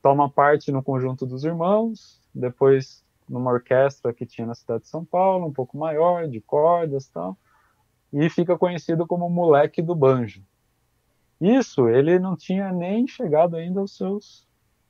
toma 0.02 0.30
parte 0.30 0.72
no 0.72 0.82
conjunto 0.82 1.26
dos 1.26 1.44
irmãos, 1.44 2.20
depois 2.34 3.04
numa 3.28 3.50
orquestra 3.50 4.12
que 4.12 4.24
tinha 4.24 4.46
na 4.46 4.54
cidade 4.54 4.84
de 4.84 4.88
São 4.88 5.04
Paulo, 5.04 5.46
um 5.46 5.52
pouco 5.52 5.76
maior, 5.76 6.28
de 6.28 6.40
cordas, 6.40 7.08
tal, 7.08 7.36
e 8.12 8.30
fica 8.30 8.56
conhecido 8.56 9.06
como 9.06 9.28
moleque 9.28 9.82
do 9.82 9.94
banjo. 9.94 10.42
Isso, 11.40 11.88
ele 11.88 12.18
não 12.18 12.36
tinha 12.36 12.72
nem 12.72 13.06
chegado 13.06 13.56
ainda 13.56 13.80
aos 13.80 13.96
seus 13.96 14.46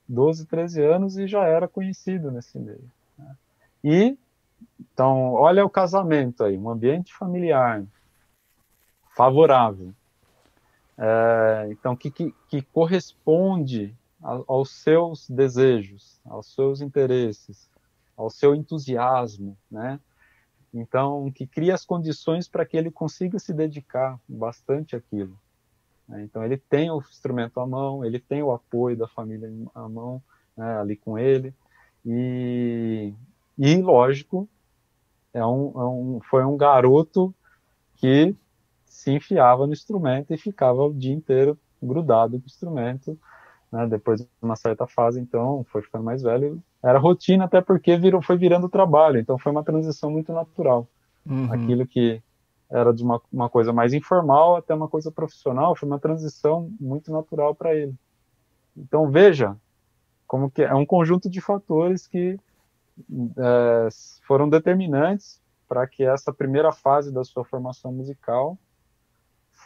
12, 0.08 0.46
13 0.46 0.84
anos 0.84 1.16
e 1.16 1.26
já 1.26 1.44
era 1.44 1.66
conhecido 1.66 2.30
nesse 2.30 2.58
meio. 2.58 2.88
Né? 3.18 3.36
E, 3.82 4.18
então, 4.78 5.32
olha 5.32 5.64
o 5.64 5.70
casamento 5.70 6.44
aí, 6.44 6.56
um 6.56 6.70
ambiente 6.70 7.12
familiar 7.14 7.84
favorável. 9.16 9.94
É, 10.98 11.68
então, 11.70 11.96
que, 11.96 12.10
que, 12.10 12.34
que 12.48 12.62
corresponde 12.62 13.96
a, 14.22 14.42
aos 14.46 14.70
seus 14.70 15.28
desejos, 15.28 16.20
aos 16.24 16.54
seus 16.54 16.82
interesses, 16.82 17.70
ao 18.14 18.28
seu 18.28 18.54
entusiasmo, 18.54 19.56
né? 19.70 19.98
Então, 20.72 21.32
que 21.32 21.46
cria 21.46 21.74
as 21.74 21.86
condições 21.86 22.46
para 22.46 22.66
que 22.66 22.76
ele 22.76 22.90
consiga 22.90 23.38
se 23.38 23.54
dedicar 23.54 24.20
bastante 24.28 24.94
àquilo. 24.94 25.38
Né? 26.06 26.22
Então 26.22 26.44
ele 26.44 26.58
tem 26.58 26.90
o 26.90 26.98
instrumento 26.98 27.58
à 27.60 27.66
mão, 27.66 28.04
ele 28.04 28.18
tem 28.18 28.42
o 28.42 28.52
apoio 28.52 28.96
da 28.96 29.08
família 29.08 29.50
à 29.74 29.88
mão, 29.88 30.22
né, 30.54 30.78
ali 30.78 30.96
com 30.96 31.18
ele, 31.18 31.54
e, 32.04 33.14
e 33.56 33.76
lógico, 33.76 34.46
é 35.32 35.44
um, 35.44 35.72
é 35.74 35.84
um, 35.84 36.20
foi 36.28 36.44
um 36.44 36.56
garoto 36.56 37.34
que 37.96 38.36
se 38.96 39.10
enfiava 39.10 39.66
no 39.66 39.74
instrumento 39.74 40.32
e 40.32 40.38
ficava 40.38 40.82
o 40.82 40.94
dia 40.94 41.12
inteiro 41.12 41.58
grudado 41.82 42.38
com 42.38 42.44
o 42.44 42.46
instrumento, 42.46 43.18
né, 43.70 43.86
depois 43.86 44.22
de 44.22 44.28
uma 44.40 44.56
certa 44.56 44.86
fase, 44.86 45.20
então, 45.20 45.64
foi 45.70 45.82
ficando 45.82 46.02
mais 46.02 46.22
velho, 46.22 46.62
era 46.82 46.98
rotina 46.98 47.44
até 47.44 47.60
porque 47.60 47.94
virou, 47.98 48.22
foi 48.22 48.38
virando 48.38 48.70
trabalho, 48.70 49.18
então 49.18 49.38
foi 49.38 49.52
uma 49.52 49.62
transição 49.62 50.10
muito 50.10 50.32
natural. 50.32 50.88
Uhum. 51.26 51.52
Aquilo 51.52 51.86
que 51.86 52.22
era 52.70 52.90
de 52.92 53.02
uma, 53.02 53.20
uma 53.30 53.50
coisa 53.50 53.70
mais 53.70 53.92
informal 53.92 54.56
até 54.56 54.74
uma 54.74 54.88
coisa 54.88 55.12
profissional, 55.12 55.76
foi 55.76 55.86
uma 55.86 55.98
transição 55.98 56.70
muito 56.80 57.12
natural 57.12 57.54
para 57.54 57.74
ele. 57.74 57.94
Então 58.74 59.10
veja 59.10 59.54
como 60.26 60.50
que 60.50 60.62
é 60.62 60.74
um 60.74 60.86
conjunto 60.86 61.28
de 61.28 61.40
fatores 61.42 62.06
que 62.06 62.40
é, 63.36 63.88
foram 64.26 64.48
determinantes 64.48 65.38
para 65.68 65.86
que 65.86 66.02
essa 66.02 66.32
primeira 66.32 66.72
fase 66.72 67.12
da 67.12 67.22
sua 67.24 67.44
formação 67.44 67.92
musical 67.92 68.58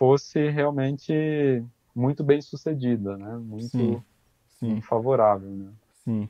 fosse 0.01 0.49
realmente 0.49 1.63
muito 1.95 2.25
bem 2.25 2.41
sucedida, 2.41 3.19
né? 3.19 3.39
Muito 3.39 3.69
sim, 3.69 4.03
sim. 4.59 4.81
favorável, 4.81 5.51
né? 5.51 5.67
Sim. 6.03 6.27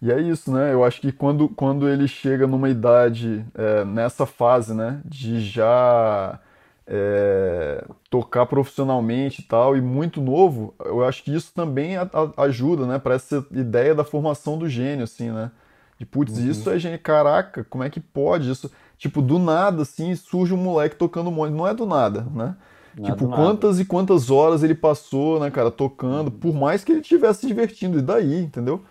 E 0.00 0.10
é 0.10 0.18
isso, 0.18 0.50
né? 0.50 0.72
Eu 0.72 0.82
acho 0.82 1.02
que 1.02 1.12
quando, 1.12 1.46
quando 1.46 1.90
ele 1.90 2.08
chega 2.08 2.46
numa 2.46 2.70
idade, 2.70 3.44
é, 3.54 3.84
nessa 3.84 4.24
fase, 4.24 4.72
né, 4.72 5.02
de 5.04 5.40
já 5.40 6.40
é, 6.86 7.84
tocar 8.08 8.46
profissionalmente 8.46 9.42
e 9.42 9.44
tal, 9.44 9.76
e 9.76 9.82
muito 9.82 10.22
novo, 10.22 10.74
eu 10.82 11.04
acho 11.04 11.22
que 11.22 11.34
isso 11.34 11.52
também 11.54 11.98
a, 11.98 12.08
a, 12.36 12.44
ajuda, 12.44 12.86
né, 12.86 12.98
para 12.98 13.14
essa 13.14 13.46
ideia 13.50 13.94
da 13.94 14.04
formação 14.04 14.56
do 14.56 14.66
gênio, 14.70 15.04
assim, 15.04 15.30
né? 15.30 15.50
De 15.98 16.06
putz, 16.06 16.38
uhum. 16.38 16.50
isso 16.50 16.70
é 16.70 16.78
gênio, 16.78 16.98
caraca, 16.98 17.62
como 17.64 17.84
é 17.84 17.90
que 17.90 18.00
pode 18.00 18.50
isso? 18.50 18.70
Tipo, 18.96 19.20
do 19.20 19.38
nada, 19.38 19.82
assim, 19.82 20.14
surge 20.14 20.54
um 20.54 20.58
moleque 20.58 20.96
tocando 20.96 21.28
um 21.28 21.32
monte. 21.32 21.52
Não 21.52 21.66
é 21.66 21.74
do 21.74 21.84
nada, 21.84 22.26
né? 22.34 22.56
Não 22.98 23.10
tipo, 23.10 23.28
quantas 23.28 23.78
e 23.78 23.84
quantas 23.84 24.30
horas 24.30 24.62
ele 24.62 24.74
passou, 24.74 25.38
né, 25.38 25.50
cara, 25.50 25.70
tocando, 25.70 26.30
por 26.30 26.54
mais 26.54 26.82
que 26.82 26.92
ele 26.92 27.00
estivesse 27.00 27.40
se 27.40 27.46
divertindo, 27.46 27.98
e 27.98 28.02
daí, 28.02 28.42
entendeu? 28.42 28.82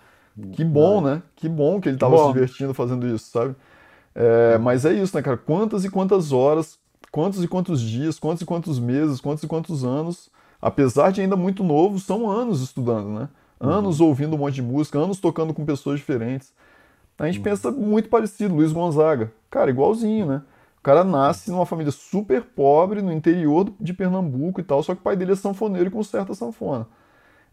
Que 0.54 0.63
bom, 0.63 1.02
né? 1.02 1.24
Que 1.36 1.48
bom 1.48 1.80
que 1.80 1.89
ele 1.89 1.96
estava 1.96 2.18
se 2.18 2.34
divertindo 2.34 2.74
fazendo 2.74 3.08
isso, 3.08 3.32
sabe? 3.32 3.56
É, 4.13 4.58
mas 4.58 4.86
é 4.86 4.94
isso, 4.94 5.15
né, 5.15 5.24
cara? 5.24 5.38
Quantas 5.38 5.86
e 5.86 5.89
quantas 5.89 6.32
horas, 6.32 6.78
quantos 7.12 7.44
e 7.44 7.48
quantos 7.48 7.82
dias, 7.82 8.20
quantos 8.20 8.41
e 8.41 8.46
quantos 8.46 8.78
meses, 8.78 9.22
quantos 9.22 9.44
e 9.44 9.48
quantos 9.48 9.84
anos, 9.84 10.30
apesar 10.62 11.12
de 11.12 11.22
ainda 11.22 11.36
muito 11.36 11.63
novo, 11.63 12.00
são 12.00 12.30
anos 12.30 12.62
estudando, 12.62 13.10
né? 13.10 13.30
Anos 13.60 14.02
uhum. 14.02 14.08
ouvindo 14.08 14.36
um 14.36 14.39
monte 14.39 14.56
de 14.56 14.62
música, 14.62 15.00
anos 15.00 15.20
tocando 15.20 15.54
com 15.54 15.65
pessoas 15.65 16.00
diferentes. 16.00 16.54
A 17.18 17.26
gente 17.26 17.38
uhum. 17.38 17.44
pensa 17.44 17.72
muito 17.72 18.10
parecido, 18.10 18.54
Luiz 18.54 18.74
Gonzaga. 18.74 19.32
Cara, 19.50 19.70
igualzinho, 19.70 20.26
né? 20.26 20.41
Cara 20.86 21.04
nasce 21.04 21.50
numa 21.50 21.65
família 21.65 21.91
super 21.91 22.43
pobre, 22.43 23.02
no 23.02 23.12
interior 23.12 23.74
de 23.82 23.91
Pernambuco 23.91 24.62
e 24.62 24.63
tal, 24.63 24.84
só 24.84 24.93
que 24.93 25.02
o 25.02 25.04
pai 25.04 25.15
dele 25.15 25.32
é 25.32 25.36
sanfoneiro 25.36 25.88
e 25.88 25.91
conserta 25.91 26.36
sanfona. 26.36 26.86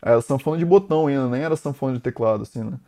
Era 0.03 0.21
sanfona 0.21 0.59
de 0.59 0.67
botão 0.67 1.07
ainda, 1.07 1.27
nem 1.29 1.41
era 1.43 1.57
sanfona 1.57 1.95
de 1.95 2.01
teclado, 2.01 2.43
assim, 2.43 2.63
né? 2.63 2.79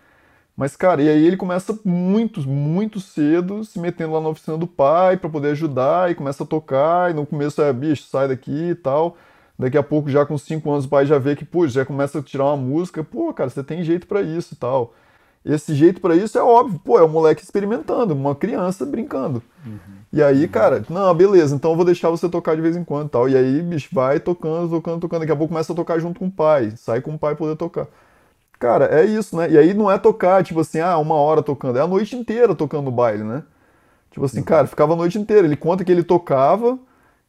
Mas, 0.55 0.77
cara, 0.77 1.03
e 1.03 1.09
aí 1.09 1.27
ele 1.27 1.39
começa 1.39 1.79
muito, 1.83 2.47
muito 2.47 3.01
cedo 3.01 3.65
se 3.65 3.79
metendo 3.79 4.13
lá 4.13 4.21
na 4.21 4.29
oficina 4.29 4.59
do 4.59 4.67
pai 4.67 5.17
para 5.17 5.31
poder 5.31 5.53
ajudar 5.53 6.11
e 6.11 6.15
começa 6.15 6.45
a 6.45 6.47
tocar. 6.47 7.11
E 7.11 7.15
no 7.15 7.25
começo 7.25 7.63
é, 7.63 7.73
bicho, 7.73 8.05
sai 8.05 8.29
daqui 8.29 8.71
e 8.73 8.75
tal. 8.75 9.17
Daqui 9.59 9.79
a 9.79 9.83
pouco, 9.83 10.11
já 10.11 10.27
com 10.27 10.37
5 10.37 10.71
anos, 10.71 10.85
o 10.85 10.91
pai 10.91 11.07
já 11.07 11.19
vê 11.19 11.35
que, 11.37 11.45
pô, 11.47 11.67
já 11.67 11.87
começa 11.87 12.19
a 12.19 12.23
tirar 12.23 12.45
uma 12.47 12.59
música. 12.59 13.03
Pô, 13.03 13.33
cara, 13.33 13.49
você 13.49 13.65
tem 13.65 13.83
jeito 13.83 14.07
para 14.07 14.21
isso 14.21 14.55
e 14.55 14.57
tal. 14.59 14.95
Esse 15.45 15.75
jeito 15.75 16.01
para 16.01 16.17
isso 16.17 16.39
é 16.39 16.43
óbvio, 16.43 16.81
pô, 16.83 16.99
é 16.99 17.05
um 17.05 17.09
moleque 17.09 17.43
experimentando, 17.43 18.15
uma 18.15 18.35
criança 18.35 18.87
brincando. 18.87 19.43
Uhum. 19.67 19.79
E 20.11 20.23
aí, 20.23 20.49
cara, 20.49 20.83
não, 20.89 21.13
beleza, 21.15 21.55
então 21.55 21.73
eu 21.73 21.77
vou 21.77 21.85
deixar 21.85 22.09
você 22.09 22.29
tocar 22.29 22.55
de 22.55 22.63
vez 22.63 22.77
em 22.77 22.85
quando 22.85 23.11
tal. 23.11 23.29
E 23.29 23.37
aí, 23.37 23.61
bicho, 23.61 23.89
vai 23.93 24.19
tocando, 24.21 24.71
tocando, 24.71 25.01
tocando. 25.01 25.21
Daqui 25.21 25.33
a 25.33 25.37
pouco 25.37 25.53
começa 25.53 25.73
a 25.73 25.77
tocar 25.77 25.99
junto 25.99 26.19
com 26.21 26.29
o 26.29 26.31
pai, 26.31 26.73
sai 26.77 27.01
com 27.01 27.15
o 27.15 27.19
pai 27.19 27.35
poder 27.35 27.57
tocar. 27.57 27.89
Cara, 28.59 28.87
é 28.87 29.05
isso, 29.05 29.37
né? 29.37 29.51
E 29.51 29.59
aí 29.59 29.75
não 29.75 29.91
é 29.91 29.99
tocar, 29.99 30.43
tipo 30.43 30.61
assim, 30.61 30.81
ah, 30.81 30.97
uma 30.97 31.17
hora 31.17 31.43
tocando, 31.43 31.79
é 31.79 31.83
a 31.83 31.87
noite 31.87 32.17
inteira 32.17 32.55
tocando 32.55 32.91
baile, 32.91 33.25
né? 33.25 33.43
Tipo 34.11 34.25
assim, 34.25 34.43
cara, 34.43 34.67
ficava 34.67 34.93
a 34.95 34.97
noite 34.97 35.19
inteira. 35.19 35.47
Ele 35.47 35.57
conta 35.57 35.85
que 35.85 35.93
ele 35.93 36.05
tocava, 36.05 36.79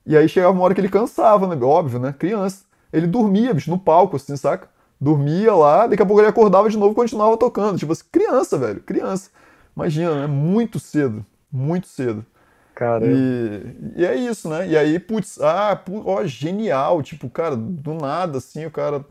e 0.06 0.15
aí 0.15 0.30
chegava 0.30 0.54
uma 0.54 0.63
hora 0.63 0.73
que 0.73 0.80
ele 0.80 0.88
cansava, 0.88 1.47
né? 1.47 1.65
Óbvio, 1.65 1.99
né? 1.99 2.13
Criança. 2.17 2.63
Ele 2.93 3.08
dormia, 3.08 3.54
bicho, 3.54 3.71
no 3.71 3.80
palco, 3.80 4.15
assim, 4.15 4.38
saca? 4.38 4.69
Dormia 5.05 5.53
lá, 5.53 5.85
daqui 5.85 6.01
a 6.01 6.05
pouco 6.05 6.19
ele 6.19 6.29
acordava 6.29 6.67
de 6.67 6.75
novo 6.75 6.93
e 6.93 6.95
continuava 6.95 7.37
tocando. 7.37 7.77
Tipo 7.77 7.91
assim, 7.91 8.05
criança, 8.11 8.57
velho, 8.57 8.81
criança. 8.81 9.29
Imagina, 9.75 10.21
né? 10.21 10.25
Muito 10.25 10.79
cedo, 10.79 11.23
muito 11.51 11.87
cedo. 11.87 12.25
Cara. 12.73 13.05
E, 13.05 13.93
e 13.97 14.03
é 14.03 14.15
isso, 14.15 14.49
né? 14.49 14.67
E 14.67 14.75
aí, 14.75 14.97
putz, 14.97 15.39
ah, 15.39 15.79
ó, 16.05 16.25
genial. 16.25 17.03
Tipo, 17.03 17.29
cara, 17.29 17.55
do 17.55 17.93
nada, 17.93 18.39
assim, 18.39 18.65
o 18.65 18.71
cara 18.71 19.05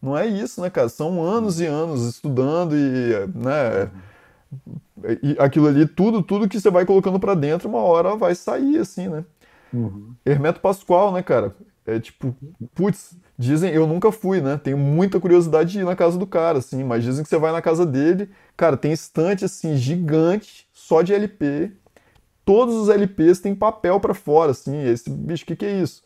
não 0.00 0.16
é 0.16 0.24
isso, 0.24 0.60
né, 0.60 0.70
cara? 0.70 0.88
São 0.88 1.20
anos 1.20 1.60
e 1.60 1.66
anos 1.66 2.06
estudando 2.06 2.76
e, 2.76 3.26
né, 3.34 3.90
e 5.24 5.36
aquilo 5.36 5.66
ali, 5.66 5.84
tudo, 5.84 6.22
tudo 6.22 6.48
que 6.48 6.60
você 6.60 6.70
vai 6.70 6.86
colocando 6.86 7.18
para 7.18 7.34
dentro, 7.34 7.68
uma 7.68 7.80
hora 7.80 8.14
vai 8.14 8.36
sair, 8.36 8.78
assim, 8.78 9.08
né? 9.08 9.24
Uhum. 9.72 10.14
Hermeto 10.24 10.60
Pascoal, 10.60 11.10
né, 11.10 11.24
cara? 11.24 11.56
É 11.84 11.98
tipo, 11.98 12.36
putz, 12.72 13.16
dizem, 13.40 13.72
eu 13.72 13.86
nunca 13.86 14.12
fui, 14.12 14.40
né? 14.40 14.60
Tenho 14.62 14.76
muita 14.76 15.18
curiosidade 15.18 15.72
de 15.72 15.80
ir 15.80 15.84
na 15.84 15.96
casa 15.96 16.18
do 16.18 16.26
cara, 16.26 16.58
assim, 16.58 16.84
mas 16.84 17.02
dizem 17.02 17.22
que 17.22 17.28
você 17.28 17.38
vai 17.38 17.52
na 17.52 17.62
casa 17.62 17.86
dele, 17.86 18.30
cara, 18.56 18.76
tem 18.76 18.92
estante, 18.92 19.44
assim, 19.44 19.76
gigante, 19.76 20.68
só 20.72 21.00
de 21.00 21.14
LP. 21.14 21.72
Todos 22.44 22.74
os 22.74 22.88
LPs 22.88 23.40
têm 23.40 23.54
papel 23.54 23.98
para 23.98 24.14
fora, 24.14 24.50
assim. 24.50 24.82
Esse 24.84 25.08
bicho, 25.08 25.44
o 25.44 25.46
que, 25.46 25.56
que 25.56 25.64
é 25.64 25.80
isso? 25.80 26.02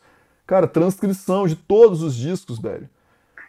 Cara, 0.47 0.67
transcrição 0.67 1.47
de 1.47 1.55
todos 1.55 2.01
os 2.01 2.15
discos, 2.15 2.59
velho 2.59 2.89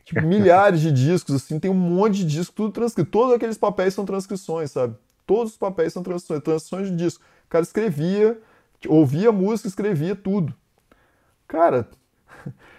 tipo, 0.07 0.23
milhares 0.25 0.81
de 0.81 0.91
discos, 0.91 1.35
assim, 1.35 1.59
tem 1.59 1.71
um 1.71 1.75
monte 1.75 2.19
de 2.19 2.25
disco, 2.25 2.55
tudo 2.55 2.73
transcrito. 2.73 3.11
Todos 3.11 3.35
aqueles 3.35 3.59
papéis 3.59 3.93
são 3.93 4.07
transcrições, 4.07 4.71
sabe? 4.71 4.97
Todos 5.27 5.53
os 5.53 5.59
papéis 5.59 5.93
são 5.93 6.03
transcrições, 6.03 6.43
transcrições 6.43 6.89
de 6.89 6.97
disco. 6.97 7.25
O 7.47 7.49
cara 7.49 7.65
escrevia, 7.65 8.41
ouvia 8.89 9.33
música, 9.33 9.69
escrevia 9.69 10.15
tudo. 10.15 10.55
Cara, 11.49 11.89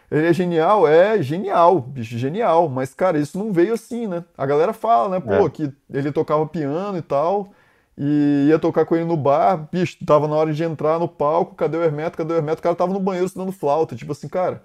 ele 0.10 0.28
é 0.28 0.34
genial? 0.34 0.88
É 0.88 1.22
genial, 1.22 1.80
bicho, 1.80 2.18
genial. 2.18 2.70
Mas, 2.70 2.94
cara, 2.94 3.20
isso 3.20 3.38
não 3.38 3.52
veio 3.52 3.74
assim, 3.74 4.08
né? 4.08 4.24
A 4.38 4.46
galera 4.46 4.74
fala, 4.74 5.10
né? 5.10 5.20
Pô, 5.20 5.46
é. 5.46 5.50
que 5.50 5.72
ele 5.92 6.12
tocava 6.12 6.46
piano 6.46 6.98
e 6.98 7.02
tal, 7.02 7.52
e 7.98 8.48
ia 8.50 8.60
tocar 8.60 8.86
com 8.86 8.96
ele 8.96 9.06
no 9.06 9.18
bar, 9.18 9.68
bicho, 9.72 9.98
tava 10.06 10.28
na 10.28 10.36
hora 10.36 10.54
de 10.54 10.64
entrar 10.64 11.00
no 11.00 11.08
palco, 11.08 11.56
cadê 11.56 11.78
o 11.78 11.84
Hermeto, 11.84 12.18
cadê 12.18 12.34
o 12.34 12.38
Hermeto? 12.38 12.60
O 12.60 12.64
cara 12.64 12.76
tava 12.76 12.94
no 12.94 13.00
banheiro 13.00 13.28
estudando 13.28 13.52
flauta, 13.52 13.96
tipo 13.96 14.12
assim, 14.12 14.28
cara 14.28 14.62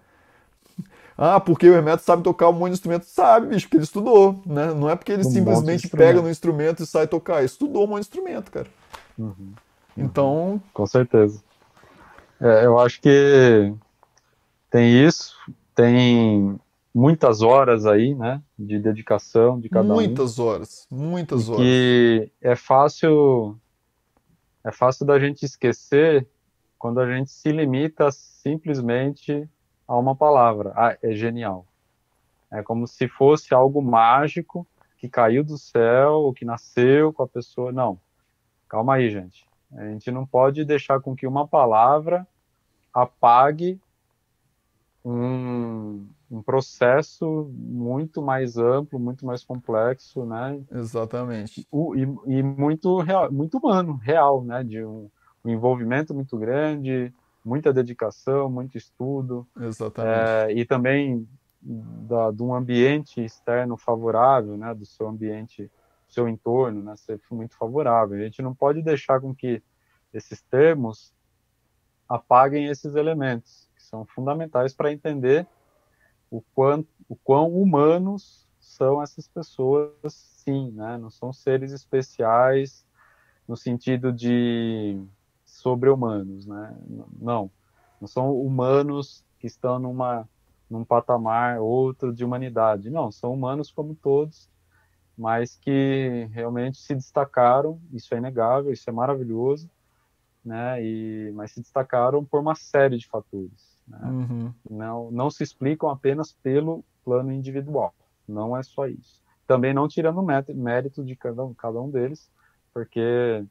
ah, 1.16 1.38
porque 1.38 1.68
o 1.68 1.74
Hermeto 1.74 2.02
sabe 2.02 2.22
tocar 2.22 2.48
um 2.48 2.52
monte 2.52 2.70
de 2.70 2.74
instrumento. 2.74 3.04
Sabe, 3.04 3.46
bicho, 3.46 3.66
porque 3.66 3.76
ele 3.76 3.84
estudou, 3.84 4.42
né? 4.46 4.72
Não 4.74 4.88
é 4.88 4.96
porque 4.96 5.12
ele 5.12 5.26
um 5.26 5.30
simplesmente 5.30 5.88
pega 5.88 6.20
no 6.22 6.30
instrumento 6.30 6.82
e 6.82 6.86
sai 6.86 7.06
tocar. 7.06 7.38
Ele 7.38 7.46
estudou 7.46 7.84
um 7.84 7.86
monte 7.86 8.02
de 8.02 8.08
instrumento, 8.08 8.50
cara. 8.50 8.66
Uhum. 9.18 9.52
Então... 9.96 10.60
Com 10.72 10.86
certeza. 10.86 11.40
É, 12.40 12.64
eu 12.64 12.78
acho 12.78 13.00
que 13.00 13.72
tem 14.72 15.06
isso, 15.06 15.36
tem 15.74 16.58
muitas 16.94 17.42
horas 17.42 17.84
aí, 17.84 18.14
né, 18.14 18.42
de 18.58 18.78
dedicação 18.78 19.60
de 19.60 19.68
cada 19.68 19.84
muitas 19.84 19.98
um. 19.98 20.06
Muitas 20.08 20.38
horas, 20.38 20.86
muitas 20.90 21.48
horas. 21.50 21.62
Que 21.62 22.32
é 22.40 22.56
fácil, 22.56 23.58
é 24.64 24.72
fácil 24.72 25.04
da 25.04 25.18
gente 25.18 25.44
esquecer 25.44 26.26
quando 26.78 27.00
a 27.00 27.06
gente 27.06 27.30
se 27.30 27.52
limita 27.52 28.10
simplesmente 28.10 29.46
a 29.86 29.96
uma 29.98 30.16
palavra. 30.16 30.72
Ah, 30.74 30.96
é 31.02 31.12
genial. 31.12 31.66
É 32.50 32.62
como 32.62 32.86
se 32.86 33.06
fosse 33.08 33.52
algo 33.52 33.82
mágico 33.82 34.66
que 34.96 35.06
caiu 35.06 35.44
do 35.44 35.58
céu, 35.58 36.12
ou 36.12 36.32
que 36.32 36.46
nasceu 36.46 37.12
com 37.12 37.22
a 37.24 37.28
pessoa. 37.28 37.72
Não. 37.72 37.98
Calma 38.68 38.94
aí, 38.94 39.10
gente. 39.10 39.46
A 39.74 39.84
gente 39.84 40.10
não 40.10 40.24
pode 40.24 40.64
deixar 40.64 40.98
com 41.00 41.14
que 41.14 41.26
uma 41.26 41.46
palavra 41.46 42.26
apague 42.92 43.78
um, 45.04 46.06
um 46.30 46.42
processo 46.42 47.50
muito 47.52 48.22
mais 48.22 48.56
amplo, 48.56 48.98
muito 48.98 49.26
mais 49.26 49.44
complexo, 49.44 50.24
né? 50.24 50.60
Exatamente. 50.70 51.66
O, 51.70 51.94
e, 51.96 52.02
e 52.26 52.42
muito 52.42 52.98
real, 52.98 53.30
muito 53.32 53.58
humano, 53.58 53.94
real, 53.96 54.44
né? 54.44 54.62
De 54.62 54.84
um, 54.84 55.10
um 55.44 55.50
envolvimento 55.50 56.14
muito 56.14 56.38
grande, 56.38 57.12
muita 57.44 57.72
dedicação, 57.72 58.48
muito 58.50 58.76
estudo. 58.78 59.46
Exatamente. 59.58 60.18
É, 60.18 60.52
e 60.52 60.64
também 60.64 61.26
da, 61.62 62.30
de 62.30 62.42
um 62.42 62.54
ambiente 62.54 63.24
externo 63.24 63.76
favorável, 63.76 64.56
né, 64.56 64.74
do 64.74 64.84
seu 64.84 65.08
ambiente, 65.08 65.70
seu 66.08 66.28
entorno, 66.28 66.82
né, 66.82 66.96
ser 66.96 67.20
muito 67.30 67.56
favorável. 67.56 68.18
A 68.18 68.24
gente 68.24 68.42
não 68.42 68.54
pode 68.54 68.82
deixar 68.82 69.20
com 69.20 69.34
que 69.34 69.62
esses 70.12 70.42
termos 70.42 71.12
apaguem 72.08 72.66
esses 72.66 72.94
elementos, 72.94 73.61
são 73.92 74.06
fundamentais 74.06 74.72
para 74.72 74.90
entender 74.90 75.46
o, 76.30 76.40
quanto, 76.54 76.88
o 77.06 77.14
quão 77.14 77.52
humanos 77.52 78.48
são 78.58 79.02
essas 79.02 79.28
pessoas, 79.28 79.92
sim, 80.14 80.70
né, 80.70 80.96
não 80.96 81.10
são 81.10 81.30
seres 81.30 81.72
especiais 81.72 82.86
no 83.46 83.54
sentido 83.54 84.10
de 84.10 84.98
sobre-humanos, 85.44 86.46
né? 86.46 86.74
Não, 87.20 87.50
não 88.00 88.08
são 88.08 88.34
humanos 88.34 89.22
que 89.38 89.46
estão 89.46 89.78
numa 89.78 90.26
num 90.70 90.84
patamar 90.86 91.60
outro 91.60 92.14
de 92.14 92.24
humanidade. 92.24 92.88
Não, 92.88 93.12
são 93.12 93.34
humanos 93.34 93.70
como 93.70 93.94
todos, 93.94 94.48
mas 95.18 95.54
que 95.56 96.26
realmente 96.32 96.78
se 96.78 96.94
destacaram. 96.94 97.78
Isso 97.92 98.14
é 98.14 98.18
inegável, 98.18 98.72
isso 98.72 98.88
é 98.88 98.92
maravilhoso, 98.92 99.68
né? 100.42 100.82
E 100.82 101.30
mas 101.34 101.52
se 101.52 101.60
destacaram 101.60 102.24
por 102.24 102.40
uma 102.40 102.54
série 102.54 102.96
de 102.96 103.06
fatores. 103.06 103.71
Né? 103.92 104.08
Uhum. 104.08 104.54
Não 104.70 105.10
não 105.10 105.30
se 105.30 105.42
explicam 105.42 105.90
apenas 105.90 106.32
pelo 106.32 106.84
plano 107.04 107.30
individual. 107.32 107.94
Não 108.26 108.56
é 108.56 108.62
só 108.62 108.86
isso. 108.86 109.22
Também 109.46 109.74
não 109.74 109.86
tirando 109.88 110.22
mérito 110.22 111.04
de 111.04 111.14
cada 111.14 111.44
um, 111.44 111.52
cada 111.52 111.80
um 111.80 111.90
deles, 111.90 112.30
porque 112.72 113.44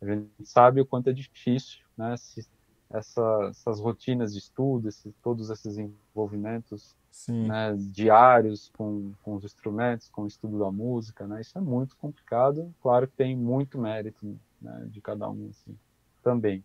a 0.00 0.06
gente 0.06 0.30
sabe 0.44 0.80
o 0.80 0.86
quanto 0.86 1.10
é 1.10 1.12
difícil, 1.12 1.80
né? 1.96 2.16
Se, 2.16 2.46
essa, 2.90 3.48
essas 3.50 3.80
rotinas 3.80 4.32
de 4.32 4.38
estudo, 4.38 4.88
esse, 4.88 5.12
todos 5.22 5.50
esses 5.50 5.76
envolvimentos 5.78 6.94
né, 7.28 7.74
diários 7.76 8.70
com, 8.76 9.12
com 9.22 9.34
os 9.34 9.44
instrumentos, 9.44 10.08
com 10.08 10.22
o 10.22 10.26
estudo 10.26 10.58
da 10.58 10.70
música, 10.70 11.26
né? 11.26 11.40
Isso 11.40 11.58
é 11.58 11.60
muito 11.60 11.96
complicado. 11.96 12.72
Claro 12.80 13.08
que 13.08 13.16
tem 13.16 13.36
muito 13.36 13.78
mérito 13.78 14.38
né, 14.60 14.86
de 14.90 15.00
cada 15.00 15.28
um 15.28 15.48
assim, 15.50 15.76
também. 16.22 16.64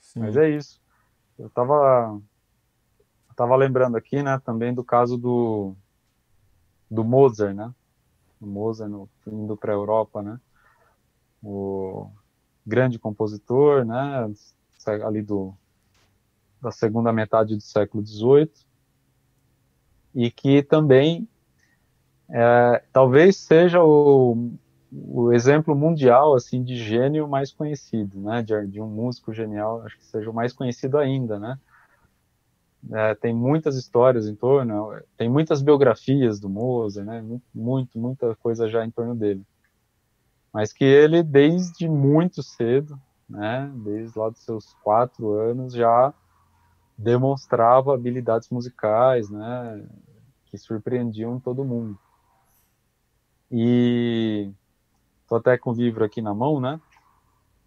Sim. 0.00 0.20
Mas 0.20 0.36
é 0.36 0.48
isso. 0.48 0.80
Eu 1.38 1.48
estava 1.48 2.20
tava 3.36 3.54
lembrando 3.54 3.96
aqui, 3.96 4.22
né, 4.22 4.40
também 4.44 4.74
do 4.74 4.82
caso 4.82 5.16
do 5.16 5.74
do 6.90 7.04
Mozart, 7.04 7.54
né? 7.54 7.72
O 8.40 8.46
Mozart 8.46 8.90
no, 8.90 9.08
indo 9.26 9.56
para 9.56 9.72
a 9.72 9.74
Europa, 9.74 10.22
né? 10.22 10.40
O, 11.42 12.08
grande 12.66 12.98
compositor, 12.98 13.84
né, 13.84 14.28
ali 15.04 15.22
do, 15.22 15.54
da 16.60 16.72
segunda 16.72 17.12
metade 17.12 17.54
do 17.54 17.62
século 17.62 18.04
XVIII, 18.04 18.50
e 20.14 20.30
que 20.30 20.62
também 20.62 21.28
é, 22.28 22.82
talvez 22.92 23.36
seja 23.36 23.82
o, 23.82 24.52
o 24.90 25.32
exemplo 25.32 25.76
mundial 25.76 26.34
assim 26.34 26.64
de 26.64 26.76
gênio 26.76 27.28
mais 27.28 27.52
conhecido, 27.52 28.18
né? 28.18 28.42
De, 28.42 28.66
de 28.66 28.80
um 28.80 28.88
músico 28.88 29.32
genial, 29.32 29.82
acho 29.82 29.96
que 29.96 30.04
seja 30.04 30.28
o 30.28 30.34
mais 30.34 30.52
conhecido 30.52 30.98
ainda, 30.98 31.38
né? 31.38 31.58
É, 32.92 33.14
tem 33.14 33.34
muitas 33.34 33.76
histórias 33.76 34.28
em 34.28 34.34
torno, 34.34 35.00
tem 35.16 35.28
muitas 35.28 35.60
biografias 35.60 36.38
do 36.38 36.48
Mozart, 36.48 37.06
né? 37.06 37.24
Muito, 37.54 37.98
muita 37.98 38.34
coisa 38.36 38.68
já 38.68 38.84
em 38.84 38.90
torno 38.90 39.14
dele. 39.14 39.42
Mas 40.52 40.72
que 40.72 40.84
ele, 40.84 41.22
desde 41.22 41.88
muito 41.88 42.42
cedo, 42.42 42.98
né? 43.28 43.70
Desde 43.76 44.16
lá 44.18 44.30
dos 44.30 44.42
seus 44.42 44.72
quatro 44.84 45.32
anos, 45.32 45.72
já 45.72 46.14
demonstrava 46.96 47.92
habilidades 47.92 48.48
musicais, 48.50 49.28
né? 49.28 49.84
Que 50.46 50.56
surpreendiam 50.56 51.40
todo 51.40 51.64
mundo. 51.64 51.98
E 53.50 54.50
tô 55.28 55.36
até 55.36 55.58
com 55.58 55.70
o 55.70 55.74
livro 55.74 56.04
aqui 56.04 56.22
na 56.22 56.34
mão, 56.34 56.60
né? 56.60 56.80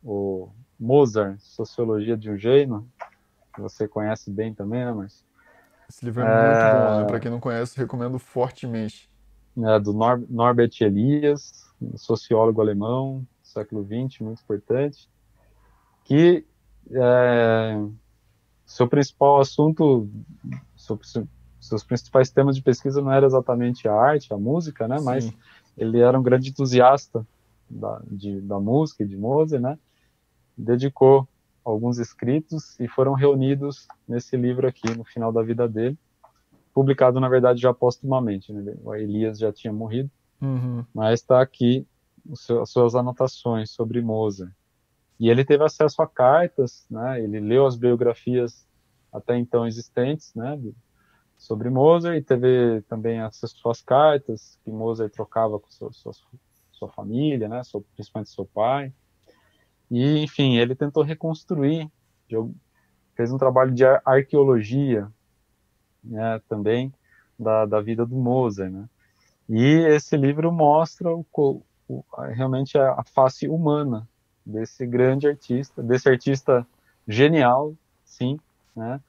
O 0.04 0.50
Mozart, 0.80 1.38
Sociologia 1.42 2.16
de 2.16 2.32
um 2.32 2.38
Gênio, 2.38 2.88
que 3.60 3.62
você 3.62 3.88
conhece 3.88 4.32
bem 4.32 4.54
também, 4.54 4.86
né, 4.86 4.92
Marcio? 4.94 5.26
Esse 5.90 6.06
livro 6.06 6.24
é, 6.24 6.26
é... 6.26 6.74
muito 6.74 6.88
bom, 6.88 7.00
né? 7.00 7.06
Para 7.06 7.20
quem 7.20 7.32
não 7.32 7.40
conhece, 7.40 7.78
recomendo 7.78 8.18
fortemente. 8.18 9.10
É, 9.58 9.80
do 9.80 9.92
Nor 9.92 10.24
Norbert 10.30 10.72
Elias, 10.80 11.68
sociólogo 11.96 12.62
alemão, 12.62 13.28
século 13.44 13.84
XX, 13.84 14.22
muito 14.22 14.42
importante, 14.42 15.10
que 16.06 16.46
é, 16.92 17.84
seu 18.66 18.88
principal 18.88 19.42
assunto, 19.42 20.08
seu, 20.78 20.98
seus 21.60 21.84
principais 21.84 22.30
temas 22.30 22.56
de 22.56 22.62
pesquisa 22.62 23.02
não 23.02 23.12
era 23.12 23.26
exatamente 23.26 23.88
a 23.88 23.94
arte, 23.94 24.34
a 24.34 24.38
música, 24.38 24.88
né? 24.88 25.00
Sim. 25.00 25.04
Mas 25.04 25.34
ele 25.78 26.00
era 26.00 26.18
um 26.18 26.24
grande 26.24 26.52
entusiasta 26.52 27.26
da, 27.70 28.02
de, 28.10 28.40
da 28.42 28.60
música 28.60 29.04
e 29.04 29.08
de 29.08 29.18
Mozart, 29.18 29.62
né? 29.62 29.78
Dedicou 30.56 31.28
alguns 31.70 32.00
escritos 32.00 32.80
e 32.80 32.88
foram 32.88 33.14
reunidos 33.14 33.88
nesse 34.08 34.36
livro 34.36 34.68
aqui 34.68 34.90
no 34.96 35.04
final 35.04 35.32
da 35.32 35.42
vida 35.42 35.68
dele, 35.68 35.98
publicado 36.74 37.20
na 37.20 37.30
verdade 37.30 37.62
já 37.62 37.74
postumamente. 37.74 38.52
Né? 38.52 38.76
O 38.84 38.94
Elias 38.96 39.38
já 39.38 39.52
tinha 39.52 39.74
morrido, 39.74 40.10
uhum. 40.42 40.86
mas 40.94 41.22
está 41.22 41.42
aqui 41.42 41.88
seu, 42.36 42.62
as 42.62 42.70
suas 42.70 42.96
anotações 42.96 43.72
sobre 43.72 44.02
Mozart. 44.02 44.52
E 45.20 45.30
ele 45.30 45.44
teve 45.44 45.64
acesso 45.64 46.02
a 46.02 46.08
cartas, 46.08 46.86
né? 46.90 47.22
Ele 47.22 47.40
leu 47.40 47.66
as 47.66 47.76
biografias 47.76 48.66
até 49.12 49.38
então 49.38 49.68
existentes, 49.68 50.34
né? 50.34 50.58
Sobre 51.38 51.70
Mozart 51.70 52.18
e 52.18 52.22
teve 52.22 52.82
também 52.84 53.20
acesso 53.20 53.68
às 53.70 53.82
cartas 53.82 54.58
que 54.64 54.72
Mozart 54.72 55.12
trocava 55.12 55.60
com 55.60 55.70
sua, 55.70 55.92
sua, 55.92 56.14
sua 56.72 56.90
família, 56.90 57.48
né? 57.48 57.62
principalmente 57.96 58.30
seu 58.30 58.46
pai. 58.46 58.94
E, 59.90 60.20
enfim, 60.20 60.58
ele 60.58 60.76
tentou 60.76 61.04
reconstruir, 61.04 61.90
fez 63.16 63.32
um 63.32 63.38
trabalho 63.38 63.72
de 63.74 63.84
arqueologia, 64.06 65.12
né? 66.04 66.42
Também 66.48 66.94
da, 67.38 67.66
da 67.66 67.82
vida 67.82 68.06
do 68.06 68.16
Mozart, 68.16 68.72
né? 68.72 68.88
E 69.48 69.64
esse 69.88 70.16
livro 70.16 70.52
mostra 70.52 71.10
o, 71.12 71.26
o, 71.88 72.04
realmente 72.34 72.78
a, 72.78 72.94
a 72.94 73.04
face 73.04 73.48
humana 73.48 74.08
desse 74.46 74.86
grande 74.86 75.28
artista, 75.28 75.82
desse 75.82 76.08
artista 76.08 76.66
genial, 77.08 77.74
sim, 78.06 78.40
né? 78.76 79.02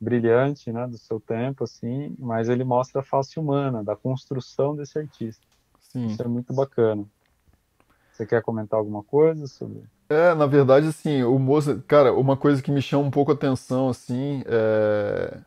Brilhante, 0.00 0.72
né? 0.72 0.86
Do 0.86 0.98
seu 0.98 1.20
tempo, 1.20 1.64
assim, 1.64 2.14
mas 2.18 2.48
ele 2.48 2.64
mostra 2.64 3.00
a 3.00 3.04
face 3.04 3.38
humana 3.38 3.84
da 3.84 3.94
construção 3.94 4.74
desse 4.74 4.98
artista. 4.98 5.46
Sim. 5.80 6.06
Isso 6.06 6.22
é 6.22 6.26
muito 6.26 6.52
bacana. 6.52 7.04
Você 8.12 8.26
quer 8.26 8.42
comentar 8.42 8.78
alguma 8.78 9.02
coisa 9.02 9.46
sobre? 9.46 9.84
É, 10.08 10.34
na 10.34 10.46
verdade, 10.46 10.88
assim, 10.88 11.22
o 11.22 11.38
Mozart, 11.38 11.80
cara, 11.86 12.12
uma 12.12 12.36
coisa 12.36 12.62
que 12.62 12.70
me 12.70 12.82
chama 12.82 13.04
um 13.04 13.10
pouco 13.10 13.30
a 13.32 13.34
atenção, 13.34 13.88
assim, 13.88 14.42
é, 14.46 15.38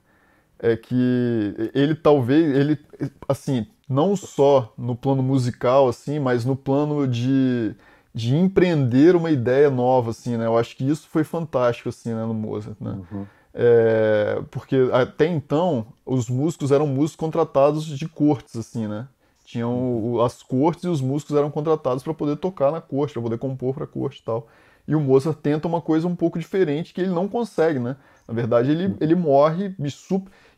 é 0.59 0.77
que 0.77 1.71
ele 1.73 1.93
talvez, 1.95 2.55
ele, 2.55 2.79
assim, 3.27 3.67
não 3.87 4.15
só 4.15 4.73
no 4.77 4.95
plano 4.95 5.21
musical, 5.21 5.87
assim, 5.87 6.19
mas 6.19 6.43
no 6.43 6.55
plano 6.55 7.07
de 7.07 7.75
de 8.17 8.35
empreender 8.35 9.15
uma 9.15 9.29
ideia 9.29 9.69
nova, 9.69 10.09
assim, 10.09 10.37
né? 10.37 10.47
Eu 10.47 10.57
acho 10.57 10.75
que 10.75 10.83
isso 10.83 11.07
foi 11.07 11.23
fantástico, 11.23 11.89
assim, 11.89 12.15
né, 12.15 12.25
no 12.25 12.33
Mozart, 12.33 12.75
né? 12.81 12.99
Uhum. 13.11 13.27
É, 13.53 14.41
porque 14.49 14.75
até 14.91 15.27
então 15.27 15.85
os 16.03 16.27
músicos 16.27 16.71
eram 16.71 16.87
músicos 16.87 17.15
contratados 17.15 17.85
de 17.85 18.09
cortes, 18.09 18.55
assim, 18.55 18.87
né? 18.87 19.07
Tinham 19.47 19.73
uhum. 19.73 20.21
as 20.21 20.43
cortes 20.43 20.83
e 20.83 20.89
os 20.89 20.99
músicos 20.99 21.33
eram 21.37 21.49
contratados 21.49 22.03
para 22.03 22.13
poder 22.13 22.35
tocar 22.35 22.69
na 22.69 22.81
corte, 22.81 23.13
para 23.13 23.21
poder 23.21 23.37
compor 23.37 23.73
para 23.73 23.85
a 23.85 23.87
corte 23.87 24.19
e 24.19 24.23
tal. 24.23 24.45
E 24.85 24.93
o 24.93 24.99
Mozart 24.99 25.37
tenta 25.37 25.69
uma 25.69 25.79
coisa 25.79 26.05
um 26.05 26.17
pouco 26.17 26.37
diferente 26.37 26.93
que 26.93 26.99
ele 26.99 27.11
não 27.11 27.29
consegue, 27.29 27.79
né? 27.79 27.95
Na 28.27 28.33
verdade, 28.33 28.71
ele, 28.71 28.87
uhum. 28.87 28.97
ele 28.99 29.15
morre 29.15 29.73
e, 29.79 29.87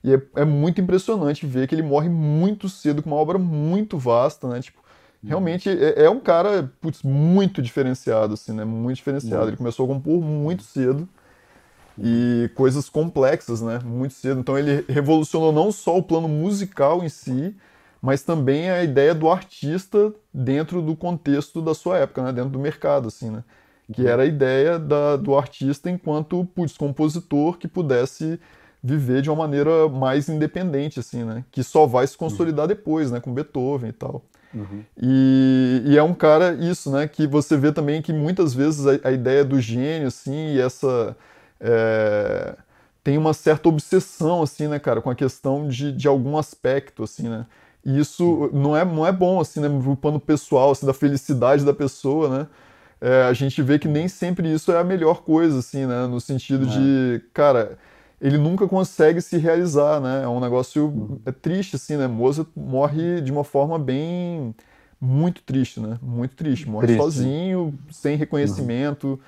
e 0.10 0.16
é, 0.16 0.22
é 0.38 0.44
muito 0.44 0.82
impressionante 0.82 1.46
ver 1.46 1.68
que 1.68 1.76
ele 1.76 1.84
morre 1.84 2.10
muito 2.10 2.68
cedo 2.68 3.04
com 3.04 3.12
uma 3.12 3.20
obra 3.20 3.38
muito 3.38 3.96
vasta, 3.96 4.48
né? 4.50 4.60
Tipo, 4.60 4.80
realmente 5.24 5.70
é, 5.70 6.06
é 6.06 6.10
um 6.10 6.20
cara 6.20 6.74
putz, 6.82 7.04
muito 7.04 7.62
diferenciado, 7.62 8.34
assim, 8.34 8.54
né? 8.54 8.66
Muito 8.66 8.96
diferenciado. 8.96 9.52
Ele 9.52 9.58
começou 9.58 9.86
a 9.86 9.88
compor 9.88 10.20
muito 10.20 10.64
cedo 10.64 11.08
e 11.96 12.50
coisas 12.56 12.90
complexas, 12.90 13.62
né? 13.62 13.80
Muito 13.86 14.16
cedo. 14.16 14.40
Então 14.40 14.58
ele 14.58 14.84
revolucionou 14.90 15.52
não 15.52 15.72
só 15.72 15.96
o 15.96 16.02
plano 16.02 16.28
musical 16.28 17.04
em 17.04 17.10
si, 17.10 17.56
mas 18.02 18.24
também 18.24 18.70
a 18.70 18.84
ideia 18.84 19.14
do 19.14 19.30
artista 19.30 20.14
dentro 20.34 20.82
do 20.82 20.96
contexto 20.96 21.62
da 21.62 21.74
sua 21.74 21.98
época, 21.98 22.24
né? 22.24 22.32
Dentro 22.32 22.50
do 22.50 22.60
mercado, 22.60 23.08
assim, 23.08 23.30
né? 23.30 23.44
Que 23.92 24.06
era 24.06 24.22
a 24.22 24.26
ideia 24.26 24.78
da, 24.78 25.16
do 25.16 25.36
artista 25.36 25.90
enquanto 25.90 26.46
putz, 26.54 26.78
compositor 26.78 27.58
que 27.58 27.68
pudesse 27.68 28.40
viver 28.82 29.22
de 29.22 29.30
uma 29.30 29.36
maneira 29.36 29.90
mais 29.90 30.30
independente, 30.30 31.00
assim, 31.00 31.24
né? 31.24 31.44
Que 31.52 31.64
só 31.64 31.86
vai 31.86 32.08
se 32.08 32.18
consolidar 32.18 32.68
depois, 32.68 33.12
né? 33.12 33.20
Com 33.20 33.34
Beethoven 33.34 33.90
e 33.90 33.94
tal. 33.94 34.24
Uhum. 34.54 34.84
E, 34.98 35.84
e, 35.86 35.98
é 35.98 36.04
um 36.04 36.14
cara, 36.14 36.54
isso, 36.54 36.92
né? 36.92 37.08
Que 37.08 37.28
você 37.28 37.58
vê 37.58 37.72
também 37.72 38.02
que 38.02 38.14
muitas 38.14 38.54
vezes 38.54 38.86
a, 38.88 39.10
a 39.10 39.12
ideia 39.12 39.44
do 39.44 39.60
gênio, 39.60 40.08
assim, 40.08 40.54
e 40.54 40.62
essa. 40.62 41.16
É, 41.60 42.56
tem 43.04 43.18
uma 43.18 43.34
certa 43.34 43.70
obsessão, 43.70 44.42
assim, 44.42 44.68
né, 44.68 44.80
cara, 44.80 45.02
com 45.02 45.10
a 45.10 45.16
questão 45.16 45.68
de, 45.68 45.92
de 45.92 46.08
algum 46.08 46.38
aspecto, 46.38 47.04
assim, 47.04 47.28
né? 47.28 47.46
E 47.86 48.00
isso 48.00 48.50
não 48.54 48.76
é, 48.76 48.84
não 48.84 49.06
é 49.06 49.12
bom, 49.12 49.40
assim, 49.40 49.60
né, 49.60 49.68
no 49.68 49.96
plano 49.96 50.20
pessoal, 50.20 50.72
assim, 50.72 50.86
da 50.86 50.94
felicidade 50.94 51.64
da 51.64 51.74
pessoa, 51.74 52.30
né? 52.30 52.48
É, 53.02 53.24
a 53.24 53.34
gente 53.34 53.62
vê 53.62 53.80
que 53.80 53.88
nem 53.88 54.08
sempre 54.10 54.52
isso 54.54 54.72
é 54.72 54.78
a 54.78 54.84
melhor 54.84 55.22
coisa, 55.24 55.60
assim, 55.60 55.86
né? 55.86 56.06
No 56.06 56.20
sentido 56.20 56.66
é. 56.66 56.68
de, 56.68 57.24
cara, 57.34 57.78
ele 58.20 58.38
nunca 58.38 58.68
consegue 58.68 59.22
se 59.22 59.38
realizar, 59.38 60.02
né? 60.02 60.24
É 60.24 60.28
um 60.28 60.42
negócio 60.42 60.88
uhum. 60.88 61.20
é 61.26 61.32
triste, 61.32 61.78
assim, 61.78 61.96
né? 61.96 62.08
Mozart 62.08 62.50
morre 62.56 63.22
de 63.22 63.32
uma 63.32 63.46
forma 63.46 63.80
bem 63.80 64.54
muito 65.00 65.42
triste, 65.44 65.80
né? 65.80 65.98
Muito 66.02 66.36
triste. 66.36 66.68
Morre 66.68 66.88
triste. 66.88 67.02
sozinho, 67.02 67.74
sem 67.90 68.18
reconhecimento. 68.18 69.08
Uhum. 69.08 69.20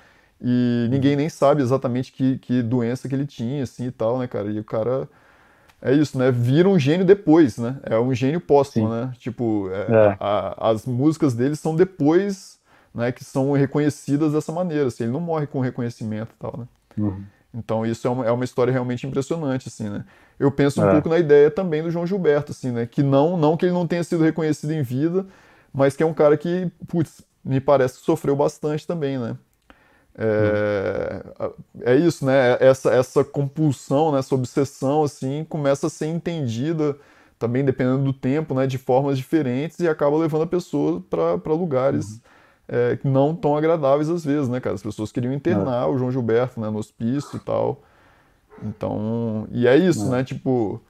E 0.42 0.88
ninguém 0.90 1.16
nem 1.16 1.30
sabe 1.30 1.62
exatamente 1.62 2.12
que, 2.12 2.36
que 2.38 2.62
doença 2.62 3.08
que 3.08 3.14
ele 3.14 3.26
tinha, 3.26 3.62
assim, 3.62 3.86
e 3.86 3.90
tal, 3.90 4.18
né, 4.18 4.26
cara? 4.26 4.50
E 4.50 4.58
o 4.58 4.64
cara... 4.64 5.08
É 5.82 5.92
isso, 5.92 6.16
né? 6.16 6.30
Vira 6.30 6.68
um 6.68 6.78
gênio 6.78 7.04
depois, 7.04 7.58
né? 7.58 7.76
É 7.82 7.98
um 7.98 8.14
gênio 8.14 8.40
póstumo, 8.40 8.86
Sim. 8.86 8.94
né? 8.94 9.12
Tipo, 9.18 9.68
é, 9.72 9.80
é. 9.92 10.16
A, 10.20 10.70
as 10.70 10.86
músicas 10.86 11.34
dele 11.34 11.56
são 11.56 11.74
depois, 11.74 12.60
né? 12.94 13.10
Que 13.10 13.24
são 13.24 13.50
reconhecidas 13.52 14.32
dessa 14.32 14.52
maneira, 14.52 14.86
assim. 14.86 15.04
Ele 15.04 15.12
não 15.12 15.20
morre 15.20 15.46
com 15.46 15.58
reconhecimento 15.58 16.30
e 16.36 16.38
tal, 16.38 16.56
né? 16.56 16.68
Uhum. 16.96 17.24
Então 17.52 17.84
isso 17.84 18.06
é 18.06 18.10
uma, 18.10 18.26
é 18.26 18.30
uma 18.30 18.44
história 18.44 18.72
realmente 18.72 19.06
impressionante, 19.06 19.68
assim, 19.68 19.88
né? 19.88 20.04
Eu 20.38 20.50
penso 20.50 20.80
um 20.80 20.88
é. 20.88 20.92
pouco 20.92 21.08
na 21.08 21.18
ideia 21.18 21.50
também 21.50 21.82
do 21.82 21.90
João 21.90 22.06
Gilberto, 22.06 22.52
assim, 22.52 22.70
né? 22.70 22.86
Que 22.86 23.02
não, 23.02 23.36
não 23.36 23.56
que 23.56 23.66
ele 23.66 23.74
não 23.74 23.86
tenha 23.86 24.04
sido 24.04 24.22
reconhecido 24.22 24.70
em 24.72 24.82
vida, 24.82 25.26
mas 25.74 25.96
que 25.96 26.02
é 26.02 26.06
um 26.06 26.14
cara 26.14 26.36
que, 26.36 26.70
putz, 26.86 27.22
me 27.44 27.60
parece 27.60 27.98
que 27.98 28.04
sofreu 28.04 28.36
bastante 28.36 28.86
também, 28.86 29.18
né? 29.18 29.36
É, 30.16 31.22
é 31.82 31.96
isso, 31.96 32.24
né? 32.24 32.56
Essa, 32.60 32.90
essa 32.92 33.24
compulsão, 33.24 34.12
né? 34.12 34.18
essa 34.18 34.34
obsessão, 34.34 35.02
assim, 35.02 35.44
começa 35.48 35.86
a 35.86 35.90
ser 35.90 36.06
entendida 36.06 36.96
também, 37.38 37.64
dependendo 37.64 38.04
do 38.04 38.12
tempo, 38.12 38.54
né? 38.54 38.66
De 38.66 38.78
formas 38.78 39.16
diferentes 39.16 39.78
e 39.80 39.88
acaba 39.88 40.16
levando 40.16 40.42
a 40.42 40.46
pessoa 40.46 41.02
para 41.08 41.52
lugares... 41.52 42.12
Uhum 42.12 42.32
é, 42.68 42.98
não 43.04 43.34
tão 43.34 43.54
agradáveis 43.54 44.08
às 44.08 44.24
vezes, 44.24 44.48
né, 44.48 44.58
cara? 44.58 44.74
As 44.74 44.82
pessoas 44.82 45.12
queriam 45.12 45.32
internar 45.34 45.84
é. 45.84 45.86
o 45.90 45.98
João 45.98 46.10
Gilberto, 46.10 46.58
né, 46.58 46.70
no 46.70 46.78
hospício 46.78 47.36
e 47.36 47.40
tal. 47.40 47.82
Então, 48.62 49.46
e 49.50 49.66
é 49.66 49.76
isso, 49.76 50.06
é. 50.06 50.08
né? 50.08 50.24
Tipo, 50.24 50.80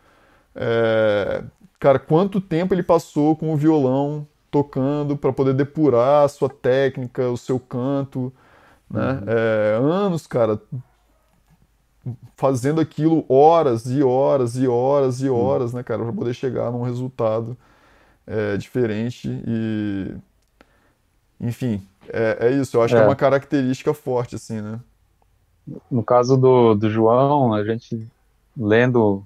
é, 0.55 1.43
cara, 1.81 1.99
quanto 1.99 2.41
tempo 2.41 2.73
ele 2.73 2.85
passou 2.85 3.35
com 3.35 3.53
o 3.53 3.57
violão 3.57 4.27
tocando 4.51 5.17
para 5.17 5.33
poder 5.33 5.55
depurar 5.55 6.25
a 6.25 6.29
sua 6.29 6.49
técnica, 6.49 7.29
o 7.31 7.37
seu 7.37 7.59
canto, 7.59 8.33
né? 8.93 9.13
Uhum. 9.13 9.25
É, 9.27 9.77
anos, 10.05 10.27
cara, 10.27 10.61
fazendo 12.37 12.81
aquilo 12.81 13.25
horas 13.29 13.87
e 13.87 14.03
horas 14.03 14.57
e 14.57 14.67
horas 14.67 15.21
e 15.23 15.29
horas, 15.29 15.71
uhum. 15.71 15.79
né, 15.79 15.83
cara, 15.83 16.03
para 16.03 16.13
poder 16.13 16.35
chegar 16.35 16.71
num 16.71 16.83
resultado 16.83 17.57
é, 18.27 18.57
diferente 18.57 19.29
e 19.47 20.15
Enfim, 21.41 21.87
é, 22.09 22.49
é 22.49 22.51
isso. 22.51 22.77
Eu 22.77 22.83
acho 22.83 22.95
é. 22.95 22.99
que 22.99 23.05
é 23.05 23.07
uma 23.07 23.17
característica 23.17 23.93
forte, 23.95 24.37
assim, 24.37 24.61
né? 24.61 24.81
No 25.91 26.03
caso 26.03 26.37
do, 26.37 26.75
do 26.75 26.91
João, 26.91 27.55
a 27.55 27.65
gente 27.65 28.07
lendo. 28.57 29.25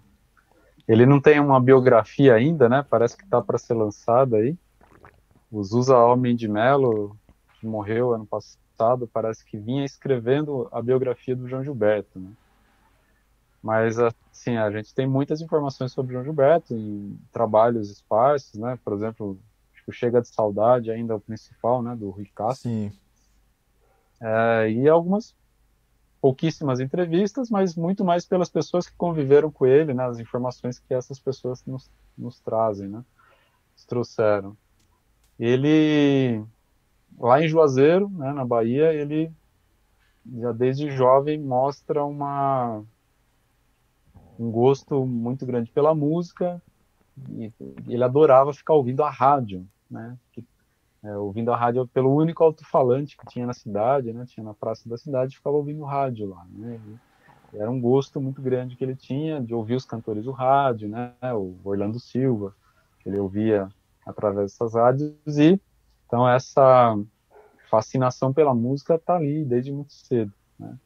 Ele 0.87 1.05
não 1.05 1.21
tem 1.21 1.41
uma 1.41 1.61
biografia 1.61 2.35
ainda, 2.35 2.69
né? 2.69 2.85
Parece 2.89 3.17
que 3.17 3.25
está 3.25 3.41
para 3.41 3.59
ser 3.59 3.75
lançada 3.75 4.37
aí. 4.37 4.57
O 5.51 5.63
Zusa 5.65 5.97
Homem 5.97 6.37
de 6.37 6.47
Melo, 6.47 7.17
que 7.59 7.67
morreu 7.67 8.13
ano 8.13 8.27
passado, 8.27 8.61
parece 9.13 9.45
que 9.45 9.57
vinha 9.57 9.85
escrevendo 9.85 10.69
a 10.73 10.83
biografia 10.83 11.35
do 11.35 11.49
João 11.49 11.65
Gilberto, 11.65 12.19
né? 12.19 12.31
Mas, 13.63 13.99
assim, 13.99 14.57
a 14.57 14.71
gente 14.71 14.95
tem 14.95 15.07
muitas 15.07 15.41
informações 15.41 15.93
sobre 15.93 16.13
João 16.13 16.25
Gilberto 16.25 16.75
em 16.75 17.19
trabalhos 17.33 17.91
esparsos, 17.91 18.55
né? 18.55 18.79
Por 18.85 18.93
exemplo, 18.93 19.39
acho 19.75 19.85
que 19.85 19.91
o 19.91 19.93
Chega 19.93 20.21
de 20.21 20.29
Saudade 20.29 20.91
ainda 20.91 21.15
é 21.15 21.17
o 21.17 21.21
principal, 21.21 21.83
né? 21.83 21.97
Do 21.97 22.11
Rui 22.11 22.31
Castro. 22.35 22.71
Sim. 22.71 22.93
É, 24.21 24.71
e 24.71 24.89
algumas 24.89 25.35
pouquíssimas 26.21 26.81
entrevistas, 26.81 27.51
mas 27.51 27.77
muito 27.77 28.05
mais 28.05 28.25
pelas 28.25 28.49
pessoas 28.49 28.89
que 28.89 28.97
conviveram 28.97 29.51
com 29.51 29.67
ele, 29.67 29.93
né? 29.93 30.05
As 30.05 30.19
informações 30.19 30.79
que 30.79 30.95
essas 30.95 31.19
pessoas 31.19 31.65
nos, 31.65 31.91
nos 32.17 32.41
trazem, 32.41 32.89
né? 32.89 33.05
Nos 33.75 33.85
trouxeram. 33.85 34.57
Ele, 35.39 36.43
lá 37.19 37.43
em 37.43 37.49
Juazeiro, 37.49 38.09
né, 38.11 38.33
na 38.33 38.45
Bahia, 38.45 38.93
ele 38.93 39.33
já 40.39 40.53
desde 40.53 40.91
jovem 40.91 41.41
mostra 41.41 42.05
uma 42.05 42.83
um 44.39 44.51
gosto 44.51 45.07
muito 45.07 45.47
grande 45.47 45.71
pela 45.71 45.95
música 45.95 46.61
e 47.31 47.51
ele 47.89 48.05
adorava 48.05 48.53
ficar 48.53 48.75
ouvindo 48.75 49.03
a 49.03 49.11
rádio, 49.11 49.67
né? 49.91 50.17
Que, 50.33 50.45
é, 51.03 51.17
ouvindo 51.17 51.53
a 51.53 51.57
rádio 51.57 51.87
pelo 51.89 52.15
único 52.15 52.45
alto-falante 52.45 53.17
que 53.17 53.27
tinha 53.27 53.47
na 53.47 53.55
cidade, 53.55 54.13
né? 54.13 54.27
Tinha 54.27 54.45
na 54.45 54.53
praça 54.53 54.89
da 54.89 54.99
cidade, 54.99 55.37
ficava 55.37 55.57
ouvindo 55.57 55.85
rádio 55.85 56.29
lá, 56.29 56.45
né? 56.51 56.79
E 57.53 57.57
era 57.59 57.71
um 57.71 57.81
gosto 57.81 58.21
muito 58.21 58.43
grande 58.43 58.77
que 58.77 58.85
ele 58.85 58.95
tinha 58.95 59.41
de 59.41 59.55
ouvir 59.55 59.77
os 59.77 59.87
cantores 59.87 60.25
do 60.25 60.33
rádio, 60.33 60.89
né? 60.89 61.15
O 61.33 61.57
Orlando 61.65 61.99
Silva, 61.99 62.55
ele 63.05 63.19
ouvia 63.19 63.69
através 64.05 64.53
dessas 64.53 64.75
rádios 64.75 65.39
e 65.39 65.61
então 66.07 66.29
essa 66.29 66.97
fascinação 67.69 68.33
pela 68.33 68.55
música 68.55 68.95
está 68.95 69.17
ali 69.17 69.45
desde 69.45 69.73
muito 69.73 69.93
cedo, 69.93 70.33
né? 70.59 70.79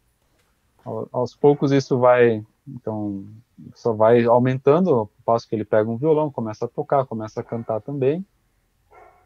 Aos 1.12 1.34
poucos 1.34 1.72
isso 1.72 1.98
vai 1.98 2.44
então, 2.66 3.26
só 3.74 3.92
vai 3.92 4.24
aumentando 4.24 4.90
ao 4.90 5.06
passo 5.24 5.48
que 5.48 5.54
ele 5.54 5.64
pega 5.64 5.90
um 5.90 5.96
violão, 5.96 6.30
começa 6.30 6.64
a 6.64 6.68
tocar, 6.68 7.06
começa 7.06 7.40
a 7.40 7.44
cantar 7.44 7.80
também, 7.80 8.24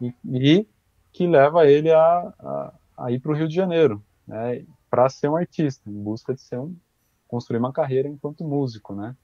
e, 0.01 0.15
e 0.25 0.69
que 1.13 1.27
leva 1.27 1.67
ele 1.67 1.93
a, 1.93 2.33
a, 2.39 2.75
a 2.97 3.13
ir 3.13 3.21
para 3.21 3.33
o 3.33 3.35
Rio 3.35 3.49
de 3.49 3.55
Janeiro, 3.55 4.03
né, 4.27 4.65
para 4.91 5.09
ser 5.09 5.29
um 5.29 5.37
artista, 5.37 5.89
em 5.89 6.03
busca 6.03 6.35
de 6.35 6.41
ser 6.41 6.59
um, 6.59 6.75
construir 7.29 7.59
uma 7.59 7.73
carreira 7.73 8.09
enquanto 8.09 8.45
músico, 8.45 8.95
né. 8.95 9.17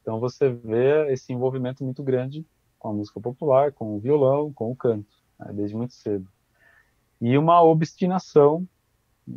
Então 0.00 0.20
você 0.20 0.48
vê 0.48 1.12
esse 1.12 1.32
envolvimento 1.32 1.82
muito 1.84 2.02
grande 2.02 2.46
com 2.78 2.88
a 2.88 2.92
música 2.92 3.20
popular, 3.20 3.72
com 3.72 3.96
o 3.96 4.00
violão, 4.00 4.52
com 4.52 4.70
o 4.70 4.76
canto, 4.76 5.15
né, 5.38 5.52
desde 5.52 5.76
muito 5.76 5.94
cedo. 5.94 6.26
E 7.20 7.36
uma 7.38 7.62
obstinação 7.62 8.66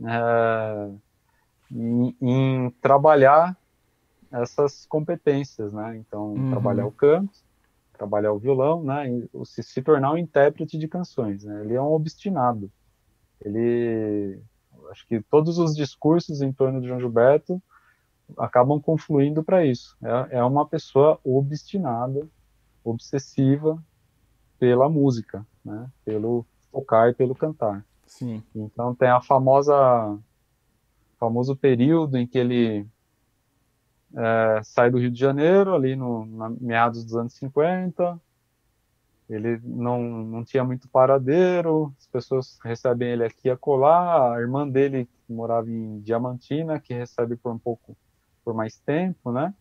é, 0.06 0.90
em, 1.72 2.16
em 2.22 2.70
trabalhar 2.82 3.58
essas 4.32 4.86
competências, 4.86 5.74
né? 5.74 5.98
Então, 5.98 6.34
uhum. 6.34 6.52
trabalhar 6.52 6.86
o 6.86 6.92
canto, 6.92 7.40
trabalhar 7.94 8.32
o 8.32 8.40
violão, 8.40 8.84
né? 8.84 9.10
E 9.10 9.30
se, 9.46 9.64
se 9.64 9.82
tornar 9.82 10.12
um 10.12 10.18
intérprete 10.18 10.78
de 10.78 10.88
canções, 10.88 11.44
né? 11.44 11.62
Ele 11.62 11.74
é 11.74 11.82
um 11.82 11.92
obstinado. 11.92 12.72
Ele, 13.42 14.40
acho 14.92 15.08
que 15.08 15.22
todos 15.22 15.58
os 15.58 15.76
discursos 15.76 16.42
em 16.42 16.52
torno 16.52 16.82
de 16.82 16.88
João 16.88 17.00
Gilberto 17.00 17.62
acabam 18.38 18.80
confluindo 18.80 19.44
para 19.44 19.66
isso. 19.66 19.98
É, 20.02 20.38
é 20.38 20.44
uma 20.44 20.66
pessoa 20.66 21.20
obstinada, 21.24 22.28
obsessiva 22.84 23.82
pela 24.60 24.90
música, 24.90 25.46
né? 25.70 25.90
Pelo 26.04 26.46
tocar 26.72 27.10
e 27.10 27.14
pelo 27.14 27.36
cantar. 27.36 27.86
Sim. 28.06 28.44
Então 28.56 28.96
tem 28.96 29.10
a 29.10 29.22
famosa 29.22 30.18
famoso 31.20 31.56
período 31.56 32.18
em 32.18 32.26
que 32.26 32.38
ele 32.38 32.88
é, 34.16 34.62
sai 34.64 34.90
do 34.90 34.98
Rio 34.98 35.12
de 35.12 35.20
Janeiro, 35.20 35.76
ali 35.76 35.96
no 35.96 36.26
na, 36.26 36.50
meados 36.50 37.04
dos 37.04 37.16
anos 37.16 37.34
50. 37.34 38.20
Ele 39.30 39.62
não, 39.64 40.02
não 40.02 40.44
tinha 40.44 40.64
muito 40.64 40.90
paradeiro, 40.90 41.94
as 42.00 42.08
pessoas 42.08 42.58
recebem 42.64 43.10
ele 43.10 43.24
aqui 43.24 43.48
a 43.48 43.56
colar. 43.56 44.34
A 44.34 44.42
irmã 44.42 44.68
dele, 44.68 45.08
que 45.28 45.32
morava 45.32 45.70
em 45.70 46.00
Diamantina, 46.00 46.80
que 46.80 46.96
recebe 46.96 47.36
por 47.36 47.52
um 47.52 47.60
pouco, 47.60 47.96
por 48.44 48.56
mais 48.56 48.78
tempo, 48.80 49.32
né? 49.32 49.54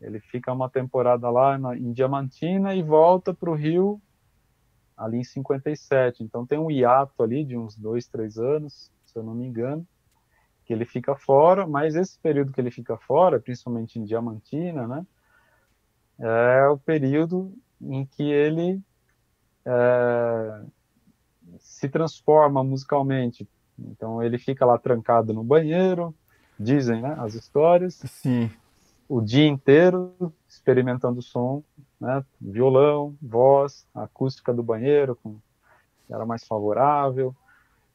Ele 0.00 0.20
fica 0.20 0.52
uma 0.52 0.70
temporada 0.70 1.28
lá 1.28 1.58
na, 1.58 1.76
em 1.76 1.92
Diamantina 1.92 2.72
e 2.72 2.82
volta 2.82 3.34
para 3.34 3.50
o 3.50 3.54
Rio 3.54 4.00
ali 5.00 5.18
em 5.18 5.24
57. 5.24 6.22
Então 6.22 6.46
tem 6.46 6.58
um 6.58 6.70
hiato 6.70 7.22
ali 7.22 7.44
de 7.44 7.56
uns 7.56 7.76
dois, 7.76 8.06
três 8.06 8.38
anos, 8.38 8.92
se 9.04 9.18
eu 9.18 9.22
não 9.22 9.34
me 9.34 9.46
engano 9.46 9.86
que 10.70 10.74
ele 10.74 10.84
fica 10.84 11.16
fora, 11.16 11.66
mas 11.66 11.96
esse 11.96 12.16
período 12.20 12.52
que 12.52 12.60
ele 12.60 12.70
fica 12.70 12.96
fora, 12.96 13.40
principalmente 13.40 13.98
em 13.98 14.04
Diamantina, 14.04 14.86
né, 14.86 15.04
é 16.16 16.68
o 16.68 16.78
período 16.78 17.52
em 17.80 18.06
que 18.06 18.22
ele 18.22 18.80
é, 19.66 20.62
se 21.58 21.88
transforma 21.88 22.62
musicalmente. 22.62 23.48
Então 23.76 24.22
ele 24.22 24.38
fica 24.38 24.64
lá 24.64 24.78
trancado 24.78 25.32
no 25.32 25.42
banheiro, 25.42 26.14
dizem, 26.56 27.02
né, 27.02 27.16
as 27.18 27.34
histórias. 27.34 27.94
Sim. 27.94 28.48
O 29.08 29.20
dia 29.20 29.48
inteiro 29.48 30.14
experimentando 30.48 31.20
som, 31.20 31.64
né, 32.00 32.24
violão, 32.40 33.14
voz, 33.20 33.86
acústica 33.94 34.52
do 34.54 34.62
banheiro, 34.62 35.16
com, 35.16 35.36
era 36.08 36.24
mais 36.24 36.44
favorável. 36.44 37.34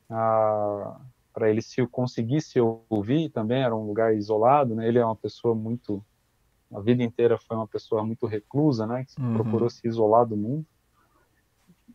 A, 0.09 0.99
para 1.33 1.49
ele 1.49 1.61
se 1.61 1.85
conseguir 1.87 2.41
se 2.41 2.59
ouvir 2.89 3.29
também 3.29 3.61
era 3.61 3.75
um 3.75 3.85
lugar 3.85 4.15
isolado, 4.15 4.73
né? 4.73 4.87
Ele 4.87 4.99
é 4.99 5.05
uma 5.05 5.15
pessoa 5.15 5.53
muito 5.53 6.01
a 6.73 6.79
vida 6.79 7.03
inteira 7.03 7.37
foi 7.37 7.55
uma 7.55 7.67
pessoa 7.67 8.03
muito 8.03 8.25
reclusa, 8.25 8.87
né? 8.87 9.05
Que 9.05 9.21
uhum. 9.21 9.33
procurou 9.33 9.69
se 9.69 9.85
isolar 9.87 10.25
do 10.25 10.35
mundo 10.35 10.65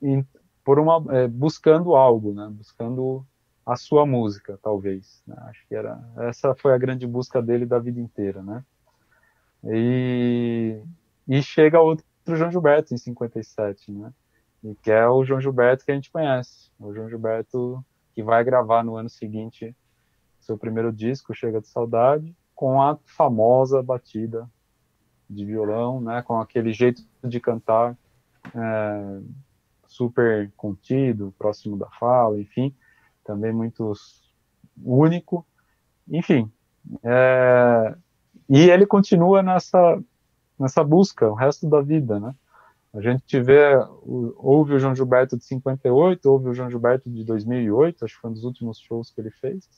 e 0.03 0.25
por 0.65 0.79
uma 0.79 1.03
é, 1.17 1.27
buscando 1.27 1.95
algo, 1.95 2.33
né? 2.33 2.49
Buscando 2.51 3.27
a 3.65 3.77
sua 3.77 4.07
música, 4.07 4.59
talvez. 4.63 5.23
Né? 5.27 5.37
Acho 5.49 5.67
que 5.69 5.75
era 5.75 6.01
essa 6.19 6.55
foi 6.55 6.75
a 6.75 6.79
grande 6.79 7.07
busca 7.07 7.43
dele 7.43 7.67
da 7.67 7.79
vida 7.79 8.01
inteira, 8.01 8.43
né? 8.43 8.65
E 9.65 10.30
e 11.31 11.41
chega 11.45 11.81
outro 11.81 12.05
João 12.27 12.51
Gilberto 12.51 12.93
em 12.93 12.97
57, 12.97 13.93
né? 13.93 14.13
E 14.65 14.75
que 14.75 14.91
é 14.91 15.09
o 15.09 15.25
João 15.25 15.41
Gilberto 15.41 15.85
que 15.85 15.93
a 15.93 15.95
gente 15.95 16.11
conhece, 16.11 16.71
o 16.79 16.93
João 16.93 17.09
Gilberto 17.09 17.85
que 18.13 18.21
vai 18.21 18.43
gravar 18.43 18.83
no 18.83 18.97
ano 18.97 19.09
seguinte 19.09 19.75
seu 20.41 20.59
primeiro 20.59 20.93
disco, 20.93 21.33
Chega 21.33 21.61
de 21.61 21.69
Saudade, 21.69 22.35
com 22.53 22.83
a 22.83 22.99
famosa 23.05 23.81
batida 23.81 24.51
de 25.29 25.45
violão, 25.45 26.01
né, 26.01 26.21
com 26.23 26.41
aquele 26.41 26.73
jeito 26.73 27.03
de 27.23 27.39
cantar 27.39 27.97
é, 28.53 29.21
super 29.87 30.51
contido, 30.57 31.33
próximo 31.39 31.77
da 31.77 31.89
fala, 31.91 32.41
enfim, 32.41 32.75
também 33.25 33.53
muito 33.53 33.93
único, 34.83 35.47
enfim. 36.09 36.51
É, 37.05 37.95
e 38.49 38.69
ele 38.69 38.85
continua 38.85 39.43
nessa 39.45 40.03
nessa 40.61 40.85
busca 40.85 41.27
o 41.27 41.35
resto 41.35 41.69
da 41.69 41.81
vida, 41.81 42.21
né? 42.21 42.35
A 42.93 43.01
gente 43.01 43.41
vê, 43.41 43.77
houve 44.37 44.75
o 44.75 44.79
João 44.79 44.95
Gilberto 44.95 45.37
de 45.37 45.45
58, 45.45 46.27
houve 46.27 46.49
o 46.49 46.55
João 46.55 46.69
Gilberto 46.69 47.09
de 47.09 47.25
2008, 47.25 48.05
acho 48.05 48.15
que 48.15 48.21
foi 48.21 48.31
um 48.31 48.35
dos 48.35 48.45
últimos 48.45 48.79
shows 48.79 49.11
que 49.11 49.21
ele 49.21 49.31
fez. 49.31 49.69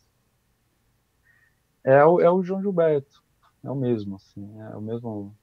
É 1.85 2.05
o, 2.05 2.20
é 2.20 2.30
o 2.30 2.43
João 2.43 2.62
Gilberto, 2.62 3.22
é 3.62 3.70
o 3.70 3.74
mesmo, 3.74 4.16
assim, 4.16 4.61
é 4.61 4.76
o 4.76 4.80
mesmo 4.80 5.35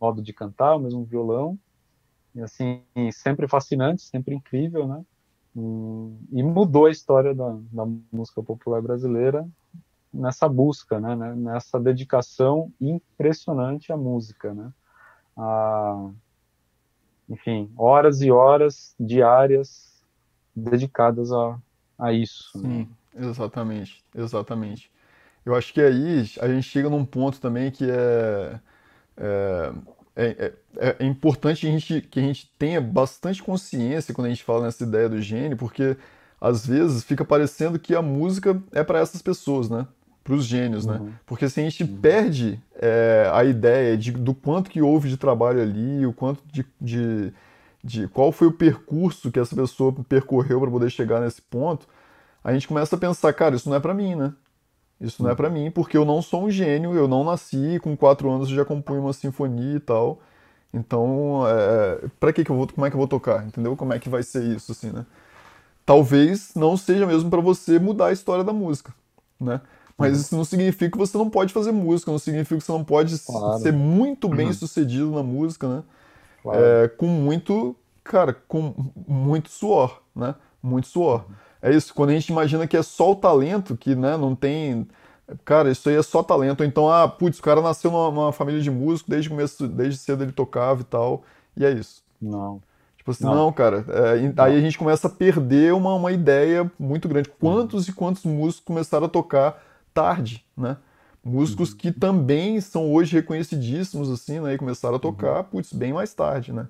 modo 0.00 0.20
de 0.20 0.32
cantar, 0.32 0.76
o 0.76 0.80
mesmo 0.80 1.04
violão, 1.04 1.58
e 2.34 2.40
assim, 2.42 2.82
sempre 3.12 3.46
fascinante, 3.46 4.02
sempre 4.02 4.34
incrível, 4.34 4.86
né? 4.86 5.04
E 6.32 6.42
mudou 6.42 6.86
a 6.86 6.90
história 6.90 7.34
da, 7.34 7.58
da 7.72 7.86
música 8.12 8.42
popular 8.42 8.82
brasileira 8.82 9.48
nessa 10.12 10.48
busca, 10.48 11.00
né? 11.00 11.14
Nessa 11.34 11.78
dedicação 11.78 12.72
impressionante 12.80 13.92
à 13.92 13.96
música, 13.96 14.54
né? 14.54 14.72
A, 15.36 16.10
enfim, 17.28 17.70
horas 17.76 18.22
e 18.22 18.30
horas 18.30 18.94
diárias 18.98 20.02
dedicadas 20.54 21.30
a, 21.32 21.58
a 21.98 22.12
isso. 22.12 22.50
Né? 22.56 22.62
Sim, 22.62 22.88
né? 23.14 23.28
exatamente, 23.28 24.04
exatamente. 24.14 24.90
Eu 25.44 25.54
acho 25.54 25.72
que 25.72 25.80
aí 25.80 26.20
a 26.40 26.48
gente 26.48 26.64
chega 26.64 26.90
num 26.90 27.04
ponto 27.04 27.40
também 27.40 27.70
que 27.70 27.88
é, 27.90 28.60
é, 29.16 29.72
é, 30.16 30.52
é, 30.76 30.96
é 30.98 31.04
importante 31.06 31.66
a 31.66 31.70
gente, 31.70 32.00
que 32.02 32.18
a 32.18 32.22
gente 32.22 32.52
tenha 32.58 32.80
bastante 32.80 33.42
consciência 33.42 34.12
quando 34.12 34.26
a 34.26 34.30
gente 34.30 34.44
fala 34.44 34.64
nessa 34.64 34.84
ideia 34.84 35.08
do 35.08 35.20
gênio, 35.20 35.56
porque 35.56 35.96
às 36.40 36.66
vezes 36.66 37.04
fica 37.04 37.24
parecendo 37.24 37.78
que 37.78 37.94
a 37.94 38.02
música 38.02 38.60
é 38.72 38.82
para 38.84 39.00
essas 39.00 39.22
pessoas, 39.22 39.70
né? 39.70 39.86
Para 40.24 40.34
os 40.34 40.44
gênios, 40.44 40.84
né? 40.84 40.98
uhum. 40.98 41.04
né? 41.06 41.12
Porque 41.24 41.48
se 41.48 41.60
a 41.60 41.62
gente 41.62 41.82
uhum. 41.82 41.96
perde 42.00 42.60
é, 42.74 43.30
a 43.32 43.44
ideia 43.44 43.96
de, 43.96 44.12
do 44.12 44.34
quanto 44.34 44.70
que 44.70 44.82
houve 44.82 45.08
de 45.08 45.16
trabalho 45.16 45.62
ali, 45.62 46.04
o 46.04 46.12
quanto 46.12 46.42
de, 46.52 46.66
de, 46.80 47.32
de 47.82 48.08
qual 48.08 48.30
foi 48.30 48.46
o 48.48 48.52
percurso 48.52 49.30
que 49.30 49.40
essa 49.40 49.56
pessoa 49.56 49.94
percorreu 50.08 50.60
para 50.60 50.70
poder 50.70 50.90
chegar 50.90 51.20
nesse 51.20 51.40
ponto, 51.40 51.86
a 52.44 52.52
gente 52.52 52.68
começa 52.68 52.94
a 52.94 52.98
pensar, 52.98 53.32
cara, 53.32 53.56
isso 53.56 53.68
não 53.68 53.76
é 53.76 53.80
para 53.80 53.94
mim, 53.94 54.14
né? 54.14 54.32
Isso 55.00 55.22
não 55.22 55.30
é 55.30 55.34
para 55.34 55.48
mim, 55.48 55.70
porque 55.70 55.96
eu 55.96 56.04
não 56.04 56.20
sou 56.20 56.44
um 56.44 56.50
gênio, 56.50 56.94
eu 56.94 57.06
não 57.06 57.22
nasci 57.22 57.78
com 57.80 57.96
quatro 57.96 58.28
anos 58.30 58.48
já 58.48 58.64
compunha 58.64 59.00
uma 59.00 59.12
sinfonia 59.12 59.76
e 59.76 59.80
tal. 59.80 60.20
Então, 60.74 61.44
é, 61.46 62.08
para 62.18 62.32
que 62.32 62.44
que 62.44 62.50
eu 62.50 62.56
vou, 62.56 62.66
como 62.66 62.84
é 62.86 62.90
que 62.90 62.96
eu 62.96 62.98
vou 62.98 63.08
tocar, 63.08 63.46
entendeu? 63.46 63.76
Como 63.76 63.92
é 63.92 63.98
que 63.98 64.08
vai 64.08 64.22
ser 64.22 64.42
isso, 64.44 64.72
assim, 64.72 64.90
né? 64.90 65.06
Talvez 65.86 66.52
não 66.54 66.76
seja 66.76 67.06
mesmo 67.06 67.30
para 67.30 67.40
você 67.40 67.78
mudar 67.78 68.06
a 68.06 68.12
história 68.12 68.44
da 68.44 68.52
música, 68.52 68.92
né? 69.40 69.60
Mas 69.98 70.14
uhum. 70.14 70.20
isso 70.20 70.36
não 70.36 70.44
significa 70.44 70.92
que 70.92 70.96
você 70.96 71.18
não 71.18 71.28
pode 71.28 71.52
fazer 71.52 71.72
música, 71.72 72.12
não 72.12 72.20
significa 72.20 72.56
que 72.56 72.64
você 72.64 72.70
não 72.70 72.84
pode 72.84 73.18
claro. 73.18 73.58
ser 73.58 73.72
muito 73.72 74.28
bem 74.28 74.46
uhum. 74.46 74.52
sucedido 74.52 75.10
na 75.10 75.24
música, 75.24 75.68
né? 75.68 75.82
Claro. 76.40 76.60
É, 76.64 76.88
com 76.88 77.08
muito, 77.08 77.74
cara, 78.04 78.32
com 78.46 78.72
muito 79.08 79.50
suor, 79.50 80.00
né? 80.14 80.36
Muito 80.62 80.86
suor. 80.86 81.24
Uhum. 81.28 81.34
É 81.60 81.74
isso, 81.74 81.92
quando 81.92 82.10
a 82.10 82.12
gente 82.12 82.28
imagina 82.28 82.66
que 82.68 82.76
é 82.76 82.82
só 82.82 83.10
o 83.10 83.16
talento, 83.16 83.76
que 83.76 83.96
né, 83.96 84.16
não 84.16 84.36
tem. 84.36 84.86
Cara, 85.44 85.68
isso 85.70 85.88
aí 85.88 85.96
é 85.96 86.02
só 86.02 86.22
talento. 86.22 86.62
então, 86.62 86.88
ah, 86.88 87.08
putz, 87.08 87.40
o 87.40 87.42
cara 87.42 87.60
nasceu 87.60 87.90
numa, 87.90 88.10
numa 88.10 88.32
família 88.32 88.60
de 88.60 88.70
músico, 88.70 89.10
desde 89.10 89.28
começo, 89.28 89.66
desde 89.66 89.98
cedo 89.98 90.22
ele 90.22 90.32
tocava 90.32 90.80
e 90.82 90.84
tal. 90.84 91.24
E 91.56 91.64
é 91.64 91.72
isso. 91.72 92.04
Não. 92.22 92.62
Tipo 92.96 93.10
assim, 93.10 93.24
não, 93.24 93.34
não 93.34 93.52
cara. 93.52 93.84
É, 93.88 94.20
não. 94.20 94.44
Aí 94.44 94.56
a 94.56 94.60
gente 94.60 94.78
começa 94.78 95.08
a 95.08 95.10
perder 95.10 95.74
uma, 95.74 95.94
uma 95.96 96.12
ideia 96.12 96.70
muito 96.78 97.08
grande. 97.08 97.28
Quantos 97.28 97.88
e 97.88 97.92
quantos 97.92 98.24
músicos 98.24 98.64
começaram 98.64 99.06
a 99.06 99.08
tocar 99.08 99.60
tarde, 99.98 100.44
né? 100.56 100.76
Músicos 101.24 101.72
uhum. 101.72 101.76
que 101.76 101.90
também 101.90 102.60
são 102.60 102.92
hoje 102.92 103.16
reconhecidíssimos, 103.16 104.08
assim, 104.08 104.38
né? 104.38 104.54
E 104.54 104.58
começaram 104.58 104.94
a 104.94 104.98
tocar, 104.98 105.38
uhum. 105.38 105.44
putz, 105.44 105.72
bem 105.72 105.92
mais 105.92 106.14
tarde, 106.14 106.52
né? 106.52 106.68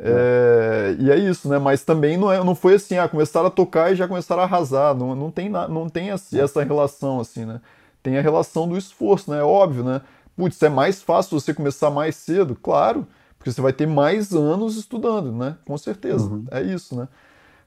É, 0.00 0.96
e 0.98 1.10
é 1.10 1.16
isso, 1.16 1.48
né? 1.48 1.58
Mas 1.58 1.84
também 1.84 2.16
não, 2.16 2.30
é, 2.32 2.42
não 2.42 2.54
foi 2.54 2.74
assim, 2.74 2.98
ah, 2.98 3.08
começaram 3.08 3.46
a 3.46 3.50
tocar 3.50 3.92
e 3.92 3.96
já 3.96 4.08
começaram 4.08 4.42
a 4.42 4.44
arrasar. 4.44 4.94
Não, 4.94 5.14
não 5.14 5.30
tem, 5.30 5.48
não 5.48 5.88
tem 5.88 6.10
essa 6.10 6.62
relação, 6.64 7.20
assim, 7.20 7.44
né? 7.44 7.60
Tem 8.02 8.18
a 8.18 8.20
relação 8.20 8.68
do 8.68 8.76
esforço, 8.76 9.30
né? 9.30 9.38
É 9.38 9.42
óbvio, 9.44 9.84
né? 9.84 10.00
Putz, 10.36 10.60
é 10.62 10.68
mais 10.68 11.00
fácil 11.00 11.38
você 11.38 11.54
começar 11.54 11.90
mais 11.90 12.16
cedo? 12.16 12.56
Claro, 12.60 13.06
porque 13.38 13.52
você 13.52 13.60
vai 13.60 13.72
ter 13.72 13.86
mais 13.86 14.32
anos 14.32 14.76
estudando, 14.76 15.32
né? 15.32 15.56
Com 15.64 15.78
certeza. 15.78 16.28
Uhum. 16.28 16.44
É 16.50 16.62
isso, 16.62 16.96
né? 16.96 17.08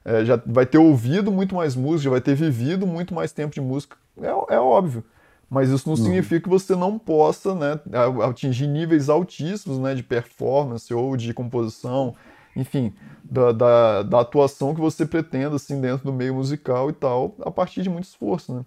É, 0.04 0.24
já 0.24 0.40
vai 0.44 0.66
ter 0.66 0.78
ouvido 0.78 1.32
muito 1.32 1.54
mais 1.54 1.74
música, 1.74 2.04
já 2.04 2.10
vai 2.10 2.20
ter 2.20 2.34
vivido 2.34 2.86
muito 2.86 3.14
mais 3.14 3.32
tempo 3.32 3.54
de 3.54 3.60
música. 3.60 3.96
É, 4.20 4.54
é 4.54 4.58
óbvio. 4.58 5.04
Mas 5.48 5.68
isso 5.68 5.86
não 5.86 5.94
uhum. 5.94 6.02
significa 6.02 6.40
que 6.40 6.48
você 6.48 6.74
não 6.74 6.98
possa 6.98 7.54
né, 7.54 7.78
atingir 8.26 8.66
níveis 8.66 9.10
altíssimos 9.10 9.78
né, 9.78 9.94
de 9.94 10.02
performance 10.02 10.92
ou 10.94 11.14
de 11.14 11.34
composição, 11.34 12.14
enfim, 12.56 12.94
da, 13.22 13.52
da, 13.52 14.02
da, 14.02 14.20
atuação 14.20 14.74
que 14.74 14.80
você 14.80 15.04
pretenda 15.04 15.56
assim, 15.56 15.78
dentro 15.78 16.06
do 16.06 16.12
meio 16.12 16.34
musical 16.34 16.88
e 16.88 16.94
tal, 16.94 17.36
a 17.42 17.50
partir 17.50 17.82
de 17.82 17.90
muito 17.90 18.04
esforço. 18.04 18.54
Né? 18.54 18.64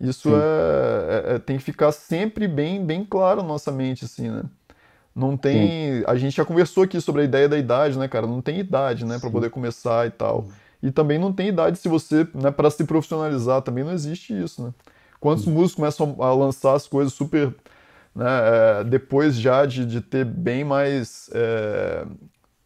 Isso 0.00 0.28
é, 0.28 1.32
é, 1.32 1.34
é, 1.34 1.38
tem 1.40 1.58
que 1.58 1.64
ficar 1.64 1.90
sempre 1.90 2.46
bem, 2.46 2.84
bem 2.84 3.04
claro 3.04 3.42
na 3.42 3.48
nossa 3.48 3.72
mente, 3.72 4.04
assim, 4.04 4.30
né? 4.30 4.42
Não 5.14 5.36
tem. 5.36 5.98
Sim. 5.98 6.04
A 6.06 6.16
gente 6.16 6.36
já 6.36 6.44
conversou 6.44 6.84
aqui 6.84 7.00
sobre 7.00 7.22
a 7.22 7.24
ideia 7.24 7.48
da 7.48 7.58
idade, 7.58 7.98
né, 7.98 8.08
cara? 8.08 8.26
Não 8.26 8.40
tem 8.40 8.58
idade, 8.58 9.04
né, 9.04 9.18
para 9.18 9.30
poder 9.30 9.50
começar 9.50 10.06
e 10.06 10.10
tal. 10.10 10.46
E 10.82 10.90
também 10.90 11.18
não 11.18 11.32
tem 11.32 11.48
idade 11.48 11.78
se 11.78 11.88
você, 11.88 12.26
né, 12.34 12.50
para 12.50 12.70
se 12.70 12.84
profissionalizar, 12.84 13.62
também 13.62 13.84
não 13.84 13.92
existe 13.92 14.32
isso, 14.32 14.62
né? 14.64 14.74
Quantos 15.20 15.46
músicos 15.46 15.76
começam 15.76 16.16
a 16.18 16.32
lançar 16.34 16.74
as 16.74 16.88
coisas 16.88 17.12
super. 17.12 17.54
Né, 18.14 18.26
é, 18.26 18.84
depois 18.84 19.36
já 19.36 19.64
de, 19.64 19.86
de 19.86 20.00
ter 20.00 20.24
bem 20.24 20.64
mais 20.64 21.30
é, 21.32 22.04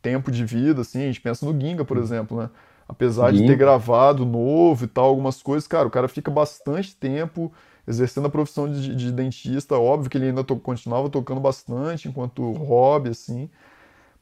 tempo 0.01 0.31
de 0.31 0.45
vida, 0.45 0.81
assim, 0.81 1.03
a 1.03 1.07
gente 1.07 1.21
pensa 1.21 1.45
no 1.45 1.61
Ginga, 1.61 1.85
por 1.85 1.99
exemplo, 1.99 2.39
né? 2.39 2.51
Apesar 2.89 3.31
Ginga. 3.31 3.43
de 3.43 3.49
ter 3.49 3.57
gravado 3.57 4.25
novo 4.25 4.85
e 4.85 4.89
tal, 4.89 5.07
algumas 5.07 5.43
coisas, 5.43 5.69
cara, 5.69 5.87
o 5.87 5.91
cara 5.91 6.09
fica 6.09 6.31
bastante 6.31 6.97
tempo 6.97 7.53
exercendo 7.87 8.27
a 8.27 8.31
profissão 8.31 8.71
de, 8.71 8.95
de 8.97 9.12
dentista, 9.12 9.77
óbvio 9.77 10.11
que 10.11 10.19
ele 10.19 10.27
ainda 10.27 10.43
to, 10.43 10.57
continuava 10.57 11.09
tocando 11.09 11.41
bastante 11.41 12.09
enquanto 12.09 12.51
hobby, 12.53 13.11
assim, 13.11 13.49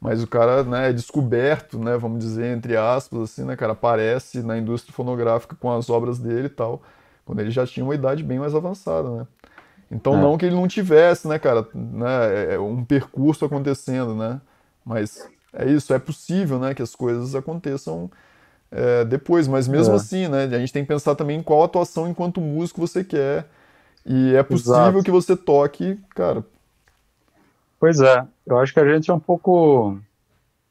mas 0.04 0.22
o 0.22 0.26
cara, 0.26 0.62
né, 0.62 0.90
é 0.90 0.92
descoberto, 0.92 1.78
né, 1.78 1.96
vamos 1.96 2.22
dizer, 2.22 2.54
entre 2.54 2.76
aspas, 2.76 3.22
assim, 3.22 3.42
né, 3.42 3.56
cara, 3.56 3.72
aparece 3.72 4.42
na 4.42 4.58
indústria 4.58 4.92
fonográfica 4.92 5.56
com 5.58 5.72
as 5.72 5.88
obras 5.88 6.18
dele 6.18 6.44
e 6.44 6.50
tal, 6.50 6.82
quando 7.24 7.40
ele 7.40 7.50
já 7.50 7.66
tinha 7.66 7.82
uma 7.82 7.94
idade 7.94 8.22
bem 8.22 8.38
mais 8.38 8.54
avançada, 8.54 9.08
né? 9.08 9.26
Então, 9.90 10.12
é. 10.12 10.20
não 10.20 10.36
que 10.36 10.44
ele 10.44 10.56
não 10.56 10.68
tivesse, 10.68 11.26
né, 11.26 11.38
cara, 11.38 11.66
né, 11.74 12.50
é, 12.50 12.54
é 12.56 12.58
um 12.58 12.84
percurso 12.84 13.46
acontecendo, 13.46 14.14
né? 14.14 14.42
Mas 14.84 15.26
é 15.54 15.70
isso, 15.70 15.94
é 15.94 15.98
possível, 15.98 16.58
né, 16.58 16.74
que 16.74 16.82
as 16.82 16.94
coisas 16.94 17.34
aconteçam 17.34 18.10
é, 18.70 19.06
depois, 19.06 19.48
mas 19.48 19.66
mesmo 19.66 19.94
é. 19.94 19.96
assim, 19.96 20.28
né, 20.28 20.44
a 20.44 20.58
gente 20.58 20.72
tem 20.74 20.82
que 20.82 20.88
pensar 20.88 21.14
também 21.14 21.38
em 21.38 21.42
qual 21.42 21.62
atuação 21.62 22.06
enquanto 22.06 22.42
músico 22.42 22.78
você 22.78 23.02
quer. 23.02 23.46
E 24.04 24.34
é 24.34 24.42
possível 24.42 24.82
Exato. 24.82 25.02
que 25.02 25.10
você 25.10 25.34
toque, 25.34 25.98
cara. 26.14 26.44
Pois 27.80 28.00
é, 28.00 28.26
eu 28.46 28.58
acho 28.58 28.72
que 28.72 28.80
a 28.80 28.92
gente 28.92 29.10
é 29.10 29.14
um 29.14 29.20
pouco. 29.20 29.98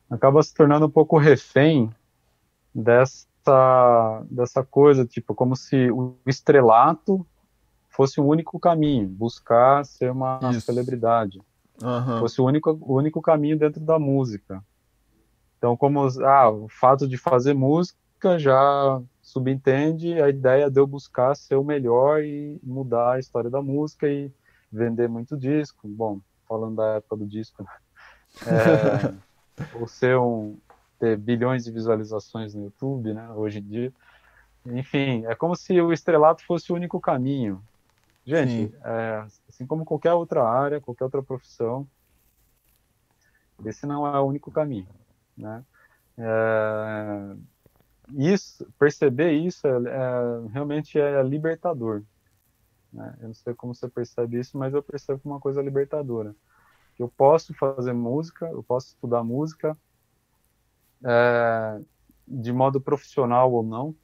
acaba 0.10 0.42
se 0.44 0.54
tornando 0.54 0.86
um 0.86 0.90
pouco 0.90 1.18
refém 1.18 1.94
dessa 2.74 3.28
dessa, 4.30 4.64
coisa, 4.64 5.06
tipo, 5.06 5.36
como 5.36 5.56
se 5.56 5.92
o 5.92 6.16
estrelato 6.26 7.26
fosse 7.90 8.22
o 8.22 8.26
único 8.26 8.60
caminho, 8.60 9.08
buscar 9.08 9.86
ser 9.86 10.12
uma 10.12 10.40
Isso. 10.52 10.62
celebridade. 10.62 11.42
Uhum. 11.82 12.20
Fosse 12.20 12.40
o 12.42 12.46
único, 12.46 12.78
o 12.82 12.96
único 12.96 13.22
caminho 13.22 13.58
dentro 13.58 13.82
da 13.82 14.00
música. 14.00 14.64
Então, 15.58 15.76
como 15.76 16.08
ah, 16.26 16.50
o 16.50 16.68
fato 16.70 17.08
de 17.08 17.18
fazer 17.18 17.54
música 17.54 18.38
já 18.38 19.02
subentende 19.22 20.22
a 20.22 20.30
ideia 20.30 20.70
de 20.70 20.80
eu 20.80 20.88
buscar 20.88 21.36
ser 21.36 21.56
o 21.56 21.64
melhor 21.64 22.24
e 22.24 22.60
mudar 22.64 23.14
a 23.14 23.20
história 23.20 23.50
da 23.50 23.62
música 23.62 24.08
e 24.08 24.32
vender 24.72 25.08
muito 25.08 25.38
disco. 25.38 25.88
Bom, 25.88 26.20
falando 26.54 26.76
da 26.76 26.98
época 26.98 27.16
do 27.16 27.26
disco, 27.26 27.66
é, 28.46 29.14
ou 29.80 29.88
ser 29.88 30.16
um, 30.18 30.56
ter 31.00 31.18
bilhões 31.18 31.64
de 31.64 31.72
visualizações 31.72 32.54
no 32.54 32.66
YouTube, 32.66 33.12
né, 33.12 33.28
hoje 33.32 33.58
em 33.58 33.64
dia. 33.64 33.94
Enfim, 34.68 35.26
é 35.26 35.34
como 35.34 35.56
se 35.56 35.82
o 35.82 35.92
estrelato 35.92 36.46
fosse 36.46 36.72
o 36.72 36.76
único 36.76 37.02
caminho. 37.02 37.62
Gente, 38.24 38.74
é, 38.86 39.26
assim 39.50 39.66
como 39.66 39.84
qualquer 39.84 40.14
outra 40.14 40.48
área, 40.48 40.80
qualquer 40.80 41.04
outra 41.06 41.24
profissão, 41.24 41.88
esse 43.66 43.86
não 43.86 44.06
é 44.06 44.20
o 44.20 44.26
único 44.26 44.52
caminho, 44.52 44.88
né? 45.36 45.64
É, 46.18 47.36
isso, 48.16 48.66
perceber 48.78 49.32
isso 49.34 49.68
é, 49.68 49.72
é, 49.72 50.52
realmente 50.52 51.00
é 51.00 51.22
libertador. 51.24 52.04
Né? 52.94 53.18
Eu 53.22 53.28
não 53.28 53.34
sei 53.34 53.54
como 53.54 53.74
você 53.74 53.90
percebe 53.90 54.40
isso, 54.40 54.58
mas 54.58 54.74
eu 54.74 54.84
percebo 54.84 55.20
uma 55.26 55.40
coisa 55.40 55.62
libertadora. 55.62 56.36
Eu 56.98 57.10
posso 57.10 57.54
fazer 57.56 57.94
música, 57.94 58.46
eu 58.48 58.62
posso 58.64 58.90
estudar 58.90 59.24
música, 59.24 59.78
é, 61.04 61.82
de 62.28 62.54
modo 62.54 62.80
profissional 62.80 63.52
ou 63.52 63.64
não, 63.64 63.96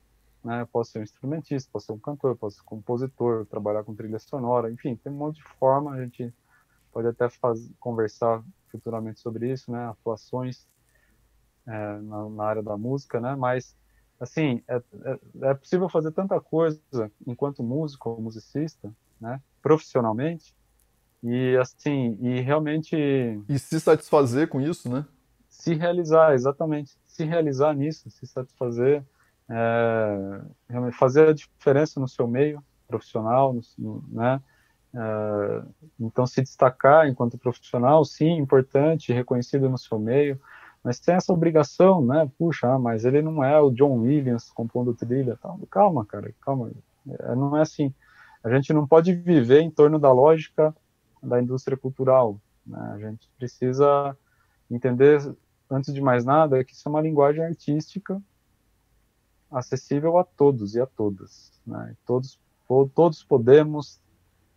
né? 0.43 0.67
Posso 0.71 0.91
ser 0.91 0.99
um 0.99 1.03
instrumentista, 1.03 1.69
posso 1.71 1.87
ser 1.87 1.91
um 1.91 1.99
cantor, 1.99 2.35
posso 2.35 2.57
ser 2.57 2.63
um 2.63 2.65
compositor, 2.65 3.45
trabalhar 3.45 3.83
com 3.83 3.95
trilha 3.95 4.19
sonora, 4.19 4.71
enfim, 4.71 4.95
tem 4.95 5.11
um 5.11 5.15
monte 5.15 5.35
de 5.35 5.43
forma, 5.43 5.91
a 5.91 6.01
gente 6.01 6.33
pode 6.91 7.07
até 7.07 7.27
conversar 7.79 8.43
futuramente 8.71 9.19
sobre 9.19 9.51
isso, 9.51 9.71
né? 9.71 9.87
Atuações 9.87 10.67
é, 11.67 11.97
na, 11.99 12.29
na, 12.29 12.43
área 12.43 12.63
da 12.63 12.77
música, 12.77 13.19
né? 13.19 13.35
Mas, 13.35 13.75
assim, 14.19 14.61
é, 14.67 14.75
é, 15.03 15.19
é 15.49 15.53
possível 15.53 15.89
fazer 15.89 16.11
tanta 16.11 16.39
coisa 16.39 16.79
enquanto 17.25 17.63
músico 17.63 18.09
ou 18.09 18.21
musicista, 18.21 18.91
né? 19.19 19.41
Profissionalmente, 19.61 20.53
e 21.23 21.57
assim, 21.57 22.17
e 22.21 22.39
realmente. 22.41 22.95
E 23.47 23.59
se 23.59 23.79
satisfazer 23.79 24.47
com 24.47 24.61
isso, 24.61 24.89
né? 24.89 25.05
se 25.59 25.73
realizar, 25.73 26.33
exatamente, 26.33 26.97
se 27.05 27.25
realizar 27.25 27.73
nisso, 27.73 28.09
se 28.09 28.25
satisfazer, 28.25 29.03
é, 29.49 30.91
fazer 30.93 31.27
a 31.27 31.33
diferença 31.33 31.99
no 31.99 32.07
seu 32.07 32.25
meio 32.25 32.63
profissional, 32.87 33.53
no, 33.77 34.03
né? 34.07 34.41
É, 34.95 35.63
então, 35.99 36.25
se 36.25 36.41
destacar 36.41 37.07
enquanto 37.07 37.37
profissional, 37.37 38.05
sim, 38.05 38.37
importante, 38.37 39.11
reconhecido 39.11 39.69
no 39.69 39.77
seu 39.77 39.99
meio, 39.99 40.39
mas 40.83 40.99
tem 40.99 41.15
essa 41.15 41.33
obrigação, 41.33 42.05
né? 42.05 42.29
Puxa, 42.37 42.73
ah, 42.73 42.79
mas 42.79 43.05
ele 43.05 43.21
não 43.21 43.43
é 43.43 43.59
o 43.59 43.71
John 43.71 43.99
Williams 43.99 44.49
compondo 44.49 44.93
trilha, 44.93 45.37
tal. 45.41 45.59
Calma, 45.69 46.05
cara, 46.05 46.33
calma. 46.41 46.71
É, 47.07 47.35
não 47.35 47.57
é 47.57 47.61
assim. 47.61 47.93
A 48.43 48.49
gente 48.49 48.71
não 48.71 48.87
pode 48.87 49.13
viver 49.13 49.59
em 49.59 49.69
torno 49.69 49.99
da 49.99 50.11
lógica 50.11 50.75
da 51.21 51.41
indústria 51.41 51.75
cultural. 51.75 52.39
Né? 52.65 52.79
A 52.93 52.97
gente 52.97 53.29
precisa 53.37 54.15
entender 54.71 55.19
antes 55.69 55.93
de 55.93 56.01
mais 56.01 56.23
nada, 56.23 56.63
que 56.63 56.73
isso 56.73 56.87
é 56.87 56.89
uma 56.89 57.01
linguagem 57.01 57.43
artística 57.43 58.21
acessível 59.51 60.17
a 60.17 60.23
todos 60.23 60.75
e 60.75 60.81
a 60.81 60.85
todas. 60.85 61.51
Né? 61.65 61.95
Todos, 62.05 62.39
todos 62.95 63.23
podemos 63.23 63.99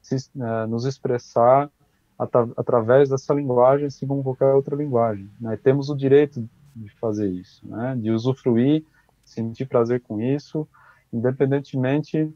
se, 0.00 0.16
uh, 0.36 0.66
nos 0.68 0.84
expressar 0.84 1.70
através 2.18 3.08
dessa 3.08 3.34
linguagem, 3.34 3.86
assim 3.86 4.06
como 4.06 4.22
qualquer 4.22 4.52
outra 4.54 4.76
linguagem. 4.76 5.30
Né? 5.40 5.56
Temos 5.56 5.90
o 5.90 5.96
direito 5.96 6.48
de 6.74 6.88
fazer 6.98 7.28
isso, 7.28 7.66
né? 7.66 7.96
de 7.96 8.10
usufruir, 8.10 8.84
sentir 9.24 9.66
prazer 9.66 10.00
com 10.00 10.20
isso, 10.20 10.68
independentemente 11.12 12.32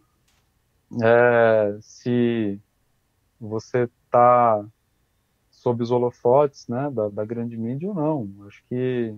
é, 1.03 1.79
se 1.81 2.61
você 3.41 3.89
está 4.05 4.65
sob 5.51 5.83
os 5.83 5.91
holofotes 5.91 6.69
né, 6.69 6.91
da, 6.91 7.09
da, 7.09 7.25
grande 7.25 7.57
mídia 7.57 7.89
ou 7.89 7.95
não. 7.95 8.47
Acho 8.47 8.63
que 8.69 9.15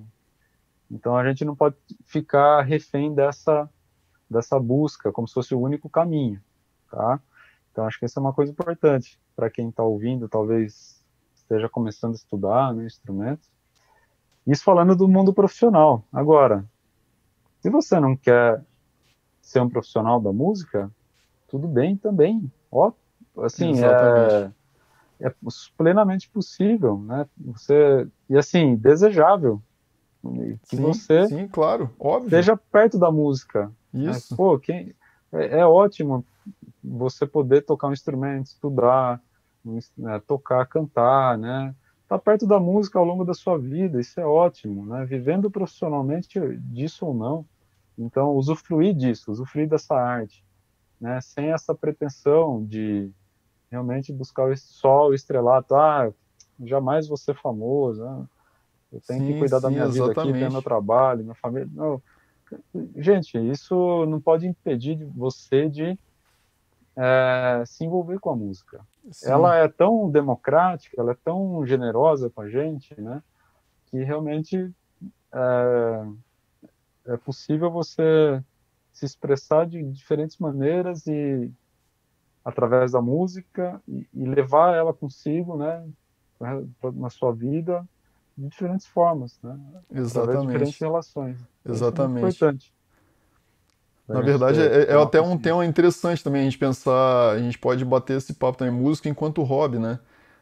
então 0.91 1.17
a 1.17 1.27
gente 1.27 1.45
não 1.45 1.55
pode 1.55 1.77
ficar 2.07 2.63
refém 2.63 3.15
dessa 3.15 3.69
dessa 4.31 4.59
busca 4.59 5.13
como 5.13 5.27
se 5.27 5.35
fosse 5.35 5.55
o 5.55 5.61
único 5.61 5.89
caminho, 5.89 6.41
tá? 6.91 7.21
Então 7.71 7.87
acho 7.87 7.99
que 7.99 8.07
isso 8.07 8.19
é 8.19 8.23
uma 8.23 8.33
coisa 8.33 8.53
importante 8.53 9.19
para 9.39 9.49
quem 9.49 9.69
está 9.69 9.85
ouvindo, 9.85 10.29
talvez 10.29 11.01
esteja 11.33 11.69
começando 11.69 12.15
a 12.15 12.17
estudar 12.17 12.75
né, 12.75 12.85
instrumentos. 12.85 13.49
Isso 14.45 14.65
falando 14.65 14.97
do 14.97 15.07
mundo 15.07 15.33
profissional. 15.33 16.03
Agora, 16.13 16.65
se 17.61 17.71
você 17.71 18.01
não 18.01 18.17
quer 18.17 18.61
ser 19.41 19.61
um 19.61 19.69
profissional 19.69 20.21
da 20.21 20.33
música, 20.33 20.91
tudo 21.47 21.69
bem 21.69 21.97
também. 21.97 22.51
Ó, 22.69 22.91
assim, 23.37 23.75
é, 23.85 24.51
é, 25.21 25.33
plenamente 25.77 26.29
possível, 26.29 26.99
né? 26.99 27.25
Você 27.39 28.09
e 28.29 28.37
assim 28.37 28.75
desejável 28.75 29.63
que 30.69 30.77
sim, 30.77 30.83
você, 30.83 31.29
sim, 31.29 31.47
claro, 31.47 31.91
óbvio, 31.97 32.27
esteja 32.27 32.57
perto 32.57 32.99
da 32.99 33.13
música. 33.13 33.71
Né? 33.93 34.11
Isso. 34.11 34.33
Né? 34.33 34.37
Pô, 34.37 34.59
quem 34.59 34.93
é, 35.33 35.61
é 35.61 35.67
ótimo 35.67 36.25
você 36.83 37.25
poder 37.25 37.63
tocar 37.63 37.87
um 37.87 37.93
instrumento, 37.93 38.47
estudar, 38.47 39.23
tocar, 40.27 40.67
cantar, 40.67 41.39
né? 41.39 41.75
Tá 42.09 42.19
perto 42.19 42.47
da 42.47 42.59
música 42.59 42.99
ao 42.99 43.05
longo 43.05 43.25
da 43.25 43.35
sua 43.35 43.59
vida, 43.59 44.01
isso 44.01 44.19
é 44.19 44.25
ótimo, 44.25 44.87
né? 44.87 45.05
Vivendo 45.05 45.51
profissionalmente 45.51 46.39
disso 46.59 47.07
ou 47.07 47.15
não. 47.15 47.45
Então, 47.99 48.35
usufruir 48.35 48.95
disso, 48.95 49.31
usufruir 49.31 49.69
dessa 49.69 49.95
arte, 49.95 50.45
né? 51.01 51.21
Sem 51.21 51.53
essa 51.53 51.75
pretensão 51.75 52.65
de 52.65 53.11
realmente 53.71 54.13
buscar 54.13 54.51
o 54.51 54.57
sol, 54.57 55.11
o 55.11 55.15
estrelato. 55.15 55.75
Ah, 55.75 56.11
jamais 56.65 57.07
vou 57.07 57.17
ser 57.17 57.35
famoso. 57.35 58.03
Ah, 58.05 58.25
eu 58.93 59.01
tenho 59.07 59.21
sim, 59.21 59.33
que 59.33 59.39
cuidar 59.39 59.59
sim, 59.59 59.63
da 59.63 59.71
minha 59.71 59.85
exatamente. 59.85 60.17
vida 60.17 60.21
aqui, 60.21 60.33
ter 60.33 60.51
meu 60.51 60.63
trabalho, 60.63 61.23
minha 61.23 61.35
família. 61.35 61.69
Não. 61.73 62.03
Gente, 62.97 63.37
isso 63.51 64.07
não 64.07 64.21
pode 64.21 64.47
impedir 64.47 65.05
você 65.15 65.69
de 65.69 65.99
é, 66.97 67.63
se 67.67 67.85
envolver 67.85 68.19
com 68.19 68.31
a 68.31 68.37
música. 68.37 68.81
Sim. 69.11 69.31
Ela 69.31 69.57
é 69.57 69.69
tão 69.69 70.11
democrática, 70.11 71.01
ela 71.01 71.13
é 71.13 71.17
tão 71.25 71.65
generosa 71.67 72.31
com 72.31 72.43
a 72.43 72.49
gente, 72.49 72.99
né? 73.01 73.23
Que 73.87 74.03
realmente 74.03 74.71
é, 75.33 76.07
é 77.07 77.17
possível 77.17 77.71
você 77.71 78.43
se 78.93 79.07
expressar 79.07 79.67
de 79.67 79.83
diferentes 79.83 80.39
maneiras 80.39 81.07
e 81.07 81.51
através 82.45 82.93
da 82.93 83.01
música 83.01 83.81
e, 83.87 84.07
e 84.13 84.25
levar 84.25 84.75
ela 84.75 84.93
consigo, 84.93 85.57
né? 85.57 85.87
Na 86.95 87.11
sua 87.11 87.33
vida 87.33 87.85
de 88.37 88.49
diferentes 88.49 88.87
formas, 88.87 89.39
né? 89.43 89.59
Exatamente. 89.91 90.09
Através 90.09 90.41
de 90.41 90.47
diferentes 90.47 90.79
relações. 90.79 91.39
Exatamente. 91.65 92.29
Isso 92.29 92.45
é 92.45 92.49
importante. 92.49 92.78
Na 94.09 94.21
verdade, 94.23 94.61
é, 94.61 94.65
é, 94.65 94.93
é 94.93 95.03
até 95.03 95.21
um 95.21 95.37
tema 95.37 95.67
interessante 95.67 96.25
também 96.25 96.41
a 96.41 96.45
gente 96.45 96.57
pensar, 96.57 97.33
a 97.33 97.39
gente 97.39 97.59
pode 97.59 97.85
bater 97.85 98.17
esse 98.17 98.33
papo 98.33 98.57
também, 98.57 98.73
música 98.73 99.09
enquanto 99.09 99.43
hobby, 99.43 99.79
né? 99.79 99.99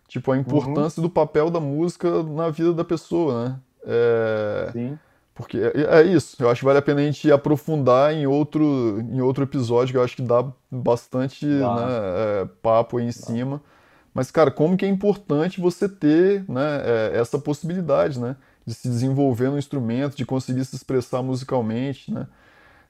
Tipo, 0.07 0.31
a 0.31 0.37
importância 0.37 1.01
uhum. 1.01 1.09
do 1.09 1.13
papel 1.13 1.51
da 1.51 1.59
música 1.59 2.23
na 2.23 2.49
vida 2.49 2.73
da 2.73 2.85
pessoa, 2.85 3.45
né? 3.45 3.57
É... 3.85 4.71
Sim. 4.73 4.99
Porque 5.35 5.59
é, 5.59 5.99
é, 5.99 6.03
isso, 6.03 6.43
eu 6.43 6.49
acho 6.49 6.61
que 6.61 6.65
vale 6.65 6.79
a 6.79 6.83
pena 6.83 7.01
a 7.01 7.05
gente 7.05 7.31
aprofundar 7.31 8.15
em 8.15 8.27
outro, 8.27 9.01
em 9.01 9.21
outro 9.21 9.45
episódio, 9.45 9.93
que 9.93 9.99
eu 9.99 10.03
acho 10.03 10.17
que 10.17 10.23
dá 10.23 10.47
bastante 10.71 11.47
dá. 11.47 11.75
Né, 11.75 11.87
é, 11.91 12.49
papo 12.63 12.97
aí 12.97 13.05
em 13.05 13.09
dá. 13.09 13.13
cima. 13.13 13.61
Mas, 14.15 14.31
cara, 14.31 14.51
como 14.51 14.79
que 14.79 14.87
é 14.87 14.89
importante 14.89 15.61
você 15.61 15.87
ter 15.91 16.43
né, 16.49 16.81
é, 16.85 17.19
essa 17.19 17.39
possibilidade, 17.39 18.19
né? 18.19 18.35
De 18.65 18.73
se 18.73 18.89
desenvolver 18.89 19.51
no 19.51 19.59
instrumento, 19.59 20.17
de 20.17 20.25
conseguir 20.25 20.65
se 20.65 20.75
expressar 20.75 21.23
musicalmente, 21.23 22.11
né? 22.11 22.27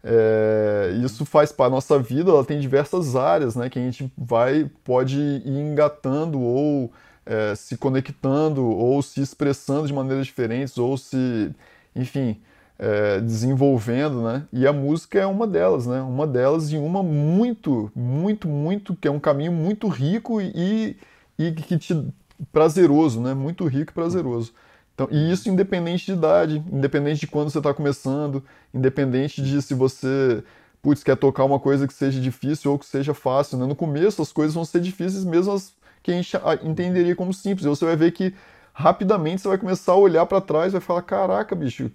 É, 0.08 0.92
isso 1.04 1.24
faz 1.24 1.50
para 1.50 1.66
a 1.66 1.70
nossa 1.70 1.98
vida, 1.98 2.30
ela 2.30 2.44
tem 2.44 2.60
diversas 2.60 3.16
áreas, 3.16 3.56
né, 3.56 3.68
que 3.68 3.76
a 3.76 3.82
gente 3.82 4.12
vai, 4.16 4.70
pode 4.84 5.18
ir 5.18 5.48
engatando 5.48 6.40
ou 6.40 6.92
é, 7.26 7.56
se 7.56 7.76
conectando 7.76 8.64
ou 8.64 9.02
se 9.02 9.20
expressando 9.20 9.88
de 9.88 9.92
maneiras 9.92 10.26
diferentes 10.26 10.78
ou 10.78 10.96
se, 10.96 11.50
enfim, 11.94 12.40
é, 12.78 13.20
desenvolvendo, 13.20 14.22
né? 14.22 14.44
E 14.52 14.66
a 14.66 14.72
música 14.72 15.18
é 15.18 15.26
uma 15.26 15.46
delas, 15.46 15.86
né? 15.86 16.00
Uma 16.02 16.26
delas 16.26 16.70
e 16.72 16.76
uma 16.76 17.02
muito, 17.02 17.90
muito, 17.94 18.46
muito, 18.48 18.94
que 18.94 19.08
é 19.08 19.10
um 19.10 19.18
caminho 19.18 19.52
muito 19.52 19.88
rico 19.88 20.40
e, 20.40 20.96
e 21.38 21.52
que 21.52 21.78
te 21.78 22.06
prazeroso, 22.52 23.20
né? 23.20 23.34
Muito 23.34 23.66
rico 23.66 23.90
e 23.92 23.94
prazeroso. 23.94 24.52
Então, 24.96 25.06
e 25.10 25.30
isso 25.30 25.50
independente 25.50 26.06
de 26.06 26.12
idade, 26.12 26.64
independente 26.72 27.20
de 27.20 27.26
quando 27.26 27.50
você 27.50 27.58
está 27.58 27.72
começando, 27.74 28.42
independente 28.72 29.42
de 29.42 29.60
se 29.60 29.74
você 29.74 30.42
putz, 30.80 31.04
quer 31.04 31.16
tocar 31.16 31.44
uma 31.44 31.60
coisa 31.60 31.86
que 31.86 31.92
seja 31.92 32.18
difícil 32.18 32.72
ou 32.72 32.78
que 32.78 32.86
seja 32.86 33.12
fácil. 33.12 33.58
Né? 33.58 33.66
No 33.66 33.74
começo 33.76 34.22
as 34.22 34.32
coisas 34.32 34.54
vão 34.54 34.64
ser 34.64 34.80
difíceis 34.80 35.22
mesmo 35.24 35.52
as 35.52 35.74
que 36.02 36.12
a 36.12 36.14
gente 36.14 36.34
entenderia 36.62 37.14
como 37.14 37.34
simples. 37.34 37.66
E 37.66 37.68
você 37.68 37.84
vai 37.84 37.94
ver 37.94 38.12
que 38.12 38.32
rapidamente 38.72 39.42
você 39.42 39.48
vai 39.48 39.58
começar 39.58 39.92
a 39.92 39.96
olhar 39.96 40.24
para 40.24 40.40
trás 40.40 40.68
e 40.68 40.72
vai 40.72 40.80
falar, 40.80 41.02
caraca, 41.02 41.54
bicho, 41.54 41.90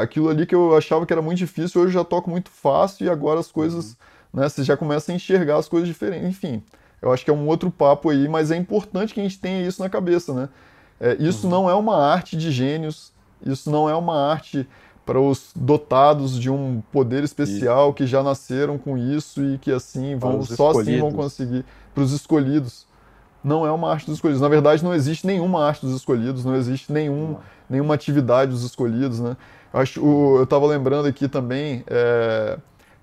aquilo 0.00 0.28
ali 0.28 0.46
que 0.46 0.54
eu 0.54 0.76
achava 0.76 1.04
que 1.06 1.12
era 1.12 1.22
muito 1.22 1.38
difícil, 1.38 1.80
hoje 1.80 1.88
eu 1.90 2.00
já 2.00 2.04
toco 2.04 2.28
muito 2.30 2.50
fácil 2.50 3.06
e 3.06 3.08
agora 3.10 3.40
as 3.40 3.50
coisas, 3.50 3.96
uhum. 4.32 4.42
né, 4.42 4.48
você 4.48 4.62
já 4.62 4.76
começa 4.76 5.10
a 5.10 5.14
enxergar 5.14 5.56
as 5.56 5.66
coisas 5.66 5.88
diferentes. 5.88 6.28
Enfim, 6.28 6.62
eu 7.00 7.10
acho 7.10 7.24
que 7.24 7.30
é 7.30 7.34
um 7.34 7.48
outro 7.48 7.70
papo 7.70 8.10
aí, 8.10 8.28
mas 8.28 8.50
é 8.50 8.56
importante 8.56 9.14
que 9.14 9.20
a 9.20 9.22
gente 9.22 9.40
tenha 9.40 9.66
isso 9.66 9.82
na 9.82 9.88
cabeça, 9.88 10.34
né? 10.34 10.50
É, 11.00 11.16
isso 11.18 11.46
uhum. 11.46 11.50
não 11.50 11.70
é 11.70 11.74
uma 11.74 11.96
arte 11.96 12.36
de 12.36 12.52
gênios, 12.52 13.12
isso 13.44 13.70
não 13.70 13.88
é 13.88 13.94
uma 13.94 14.30
arte 14.30 14.68
para 15.06 15.18
os 15.18 15.50
dotados 15.56 16.38
de 16.38 16.50
um 16.50 16.82
poder 16.92 17.24
especial 17.24 17.88
isso. 17.88 17.94
que 17.94 18.06
já 18.06 18.22
nasceram 18.22 18.78
com 18.78 18.96
isso 18.96 19.42
e 19.42 19.58
que 19.58 19.72
assim 19.72 20.14
vão 20.16 20.42
só 20.42 20.70
assim 20.70 21.00
vão 21.00 21.10
conseguir 21.10 21.64
para 21.94 22.02
os 22.02 22.12
escolhidos. 22.12 22.86
Não 23.42 23.66
é 23.66 23.72
uma 23.72 23.90
arte 23.90 24.06
dos 24.06 24.16
escolhidos. 24.16 24.42
Na 24.42 24.48
verdade, 24.48 24.84
não 24.84 24.94
existe 24.94 25.26
nenhuma 25.26 25.64
arte 25.64 25.84
dos 25.84 25.96
escolhidos, 25.96 26.44
não 26.44 26.54
existe 26.54 26.92
nenhum, 26.92 27.38
nenhuma 27.68 27.94
atividade 27.94 28.50
dos 28.50 28.62
escolhidos, 28.62 29.18
né? 29.18 29.36
Eu 29.72 29.80
acho, 29.80 30.00
eu 30.00 30.42
estava 30.44 30.66
lembrando 30.66 31.06
aqui 31.06 31.26
também, 31.26 31.82
é, 31.86 32.58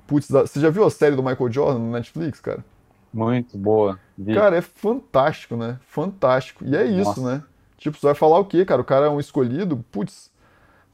putz, 0.05 0.29
você 0.29 0.59
já 0.59 0.69
viu 0.69 0.85
a 0.85 0.91
série 0.91 1.15
do 1.15 1.23
Michael 1.23 1.51
Jordan 1.51 1.79
no 1.79 1.91
Netflix, 1.91 2.39
cara? 2.39 2.63
Muito 3.11 3.57
boa. 3.57 3.99
Vi. 4.17 4.35
Cara, 4.35 4.57
é 4.57 4.61
fantástico, 4.61 5.55
né? 5.55 5.79
Fantástico. 5.87 6.63
E 6.63 6.75
é 6.75 6.85
isso, 6.85 7.21
Nossa. 7.21 7.21
né? 7.21 7.43
Tipo, 7.77 7.97
você 7.97 8.07
vai 8.07 8.15
falar 8.15 8.39
o 8.39 8.45
quê, 8.45 8.65
cara? 8.65 8.81
O 8.81 8.85
cara 8.85 9.05
é 9.05 9.09
um 9.09 9.19
escolhido? 9.19 9.83
Putz, 9.91 10.31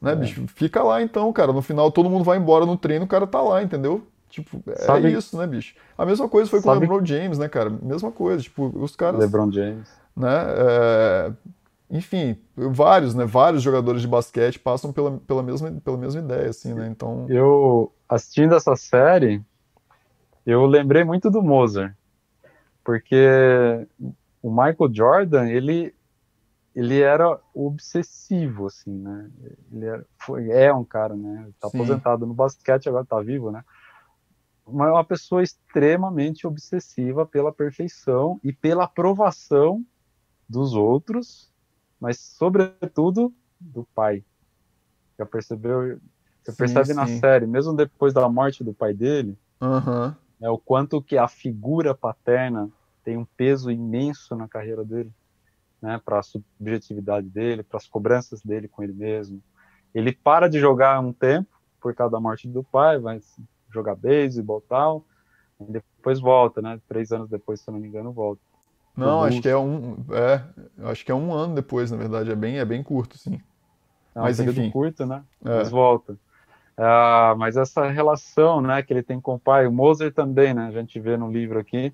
né, 0.00 0.12
é. 0.12 0.16
bicho? 0.16 0.44
Fica 0.48 0.82
lá 0.82 1.02
então, 1.02 1.32
cara. 1.32 1.52
No 1.52 1.62
final 1.62 1.90
todo 1.90 2.10
mundo 2.10 2.24
vai 2.24 2.38
embora 2.38 2.66
no 2.66 2.76
treino, 2.76 3.04
o 3.04 3.08
cara 3.08 3.26
tá 3.26 3.40
lá, 3.40 3.62
entendeu? 3.62 4.06
Tipo, 4.28 4.62
é 4.68 4.76
Sabe... 4.76 5.12
isso, 5.12 5.38
né, 5.38 5.46
bicho? 5.46 5.74
A 5.96 6.04
mesma 6.04 6.28
coisa 6.28 6.50
foi 6.50 6.60
com 6.60 6.68
Sabe... 6.68 6.78
o 6.78 6.80
LeBron 6.80 7.06
James, 7.06 7.38
né, 7.38 7.48
cara? 7.48 7.70
Mesma 7.70 8.10
coisa, 8.10 8.42
tipo, 8.42 8.70
os 8.74 8.94
caras... 8.94 9.20
LeBron 9.20 9.50
James. 9.50 9.88
Né, 10.16 10.44
é... 10.56 11.32
Enfim, 11.90 12.36
vários, 12.56 13.14
né, 13.14 13.24
vários 13.24 13.62
jogadores 13.62 14.02
de 14.02 14.08
basquete 14.08 14.58
passam 14.58 14.92
pela, 14.92 15.18
pela, 15.18 15.42
mesma, 15.42 15.70
pela 15.84 15.96
mesma 15.96 16.20
ideia, 16.20 16.48
assim, 16.48 16.74
né, 16.74 16.88
então... 16.90 17.26
Eu, 17.28 17.92
assistindo 18.08 18.54
essa 18.54 18.74
série, 18.74 19.40
eu 20.44 20.66
lembrei 20.66 21.04
muito 21.04 21.30
do 21.30 21.40
Mozart, 21.40 21.92
porque 22.82 23.86
o 24.42 24.50
Michael 24.50 24.92
Jordan, 24.92 25.46
ele 25.46 25.94
ele 26.74 27.00
era 27.00 27.40
obsessivo, 27.54 28.66
assim, 28.66 28.90
né? 28.90 29.30
Ele 29.70 29.86
era, 29.86 30.04
foi, 30.18 30.50
é 30.50 30.74
um 30.74 30.84
cara, 30.84 31.14
né? 31.14 31.48
Tá 31.60 31.68
Sim. 31.68 31.78
aposentado 31.78 32.26
no 32.26 32.34
basquete, 32.34 32.88
agora 32.88 33.04
tá 33.04 33.20
vivo, 33.20 33.52
né? 33.52 33.64
Mas 34.66 34.88
é 34.88 34.92
uma 34.92 35.04
pessoa 35.04 35.42
extremamente 35.42 36.46
obsessiva 36.46 37.24
pela 37.24 37.52
perfeição 37.52 38.40
e 38.42 38.52
pela 38.52 38.84
aprovação 38.84 39.84
dos 40.48 40.74
outros, 40.74 41.52
mas 42.00 42.18
sobretudo 42.18 43.32
do 43.60 43.86
pai. 43.94 44.24
Já 45.16 45.24
percebeu? 45.24 46.00
Você 46.42 46.50
sim, 46.50 46.58
percebe 46.58 46.86
sim. 46.86 46.94
na 46.94 47.06
série, 47.06 47.46
mesmo 47.46 47.74
depois 47.74 48.12
da 48.12 48.28
morte 48.28 48.64
do 48.64 48.74
pai 48.74 48.92
dele, 48.92 49.38
uhum. 49.60 50.12
é 50.40 50.50
o 50.50 50.58
quanto 50.58 51.00
que 51.00 51.16
a 51.16 51.28
figura 51.28 51.94
paterna 51.94 52.68
tem 53.04 53.16
um 53.16 53.24
peso 53.24 53.70
imenso 53.70 54.34
na 54.34 54.48
carreira 54.48 54.84
dele 54.84 55.12
né, 55.84 56.00
para 56.02 56.18
a 56.18 56.22
subjetividade 56.22 57.28
dele, 57.28 57.62
para 57.62 57.76
as 57.76 57.86
cobranças 57.86 58.40
dele 58.40 58.66
com 58.66 58.82
ele 58.82 58.94
mesmo. 58.94 59.42
Ele 59.94 60.12
para 60.12 60.48
de 60.48 60.58
jogar 60.58 60.98
um 60.98 61.12
tempo 61.12 61.60
por 61.78 61.94
causa 61.94 62.12
da 62.12 62.20
morte 62.20 62.48
do 62.48 62.64
pai, 62.64 62.98
vai 62.98 63.20
jogar 63.70 63.94
beisebol 63.94 64.62
e 64.64 64.68
tal, 64.68 65.04
e 65.60 65.64
depois 65.70 66.18
volta, 66.18 66.62
né? 66.62 66.80
Três 66.88 67.12
anos 67.12 67.28
depois, 67.28 67.60
se 67.60 67.68
eu 67.68 67.72
não 67.72 67.80
me 67.80 67.86
engano, 67.86 68.10
volta. 68.12 68.40
Não, 68.96 69.22
acho 69.24 69.42
que 69.42 69.48
é 69.48 69.56
um, 69.58 69.96
é, 70.12 70.42
acho 70.84 71.04
que 71.04 71.12
é 71.12 71.14
um 71.14 71.32
ano 71.32 71.54
depois, 71.54 71.90
na 71.90 71.98
verdade, 71.98 72.30
é 72.30 72.34
bem, 72.34 72.58
é 72.58 72.64
bem 72.64 72.82
curto, 72.82 73.18
sim. 73.18 73.38
É 74.14 74.20
um 74.20 74.22
mas 74.22 74.40
enfim, 74.40 74.70
curto, 74.70 75.04
né? 75.04 75.22
É. 75.44 75.58
Mas 75.58 75.70
volta. 75.70 76.16
Ah, 76.78 77.34
mas 77.36 77.58
essa 77.58 77.88
relação, 77.88 78.62
né, 78.62 78.82
que 78.82 78.92
ele 78.92 79.02
tem 79.02 79.20
com 79.20 79.34
o 79.34 79.38
pai, 79.38 79.66
o 79.66 79.72
Moser 79.72 80.14
também, 80.14 80.54
né? 80.54 80.66
A 80.66 80.70
gente 80.70 80.98
vê 80.98 81.18
no 81.18 81.30
livro 81.30 81.58
aqui. 81.58 81.92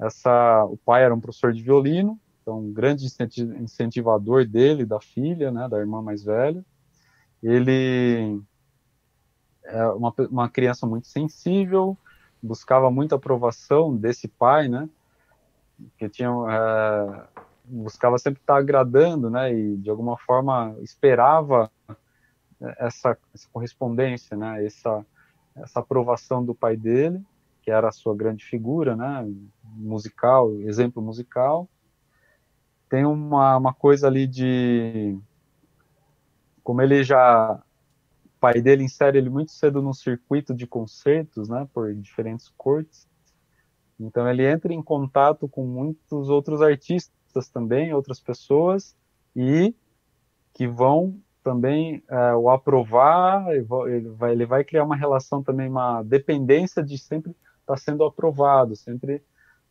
Essa, 0.00 0.64
o 0.64 0.78
pai 0.78 1.04
era 1.04 1.14
um 1.14 1.20
professor 1.20 1.52
de 1.52 1.62
violino, 1.62 2.18
então 2.44 2.60
um 2.60 2.72
grande 2.72 3.06
incentivador 3.58 4.46
dele, 4.46 4.84
da 4.84 5.00
filha, 5.00 5.50
né, 5.50 5.66
da 5.66 5.78
irmã 5.78 6.02
mais 6.02 6.22
velha. 6.22 6.62
Ele 7.42 8.38
é 9.64 9.86
uma, 9.88 10.14
uma 10.30 10.48
criança 10.48 10.86
muito 10.86 11.08
sensível, 11.08 11.96
buscava 12.42 12.90
muita 12.90 13.16
aprovação 13.16 13.96
desse 13.96 14.28
pai, 14.28 14.68
né? 14.68 14.88
Que 15.96 16.06
tinha 16.08 16.28
é, 16.28 17.24
buscava 17.64 18.18
sempre 18.18 18.40
estar 18.40 18.56
agradando, 18.58 19.30
né? 19.30 19.52
E 19.54 19.76
de 19.78 19.88
alguma 19.88 20.18
forma 20.18 20.76
esperava 20.82 21.70
essa, 22.78 23.16
essa 23.34 23.48
correspondência, 23.50 24.36
né? 24.36 24.64
Essa 24.64 25.04
essa 25.56 25.80
aprovação 25.80 26.44
do 26.44 26.54
pai 26.54 26.76
dele, 26.76 27.22
que 27.62 27.70
era 27.70 27.88
a 27.88 27.92
sua 27.92 28.14
grande 28.14 28.44
figura, 28.44 28.96
né? 28.96 29.26
Musical, 29.62 30.52
exemplo 30.60 31.00
musical. 31.00 31.68
Tem 32.94 33.04
uma, 33.04 33.56
uma 33.56 33.74
coisa 33.74 34.06
ali 34.06 34.24
de 34.24 35.18
como 36.62 36.80
ele 36.80 37.02
já 37.02 37.60
o 38.24 38.28
pai 38.38 38.62
dele 38.62 38.84
insere 38.84 39.18
ele 39.18 39.28
muito 39.28 39.50
cedo 39.50 39.82
no 39.82 39.92
circuito 39.92 40.54
de 40.54 40.64
concertos, 40.64 41.48
né? 41.48 41.68
Por 41.74 41.92
diferentes 41.92 42.52
cortes. 42.56 43.08
Então 43.98 44.30
ele 44.30 44.46
entra 44.46 44.72
em 44.72 44.80
contato 44.80 45.48
com 45.48 45.66
muitos 45.66 46.28
outros 46.28 46.62
artistas 46.62 47.48
também, 47.48 47.92
outras 47.92 48.20
pessoas 48.20 48.96
e 49.34 49.74
que 50.52 50.68
vão 50.68 51.20
também 51.42 52.00
é, 52.08 52.32
o 52.34 52.48
aprovar, 52.48 53.44
ele 53.50 54.08
vai, 54.08 54.30
ele 54.30 54.46
vai 54.46 54.62
criar 54.62 54.84
uma 54.84 54.94
relação 54.94 55.42
também, 55.42 55.68
uma 55.68 56.00
dependência 56.04 56.80
de 56.80 56.96
sempre 56.96 57.32
estar 57.32 57.74
tá 57.74 57.76
sendo 57.76 58.04
aprovado, 58.04 58.76
sempre 58.76 59.20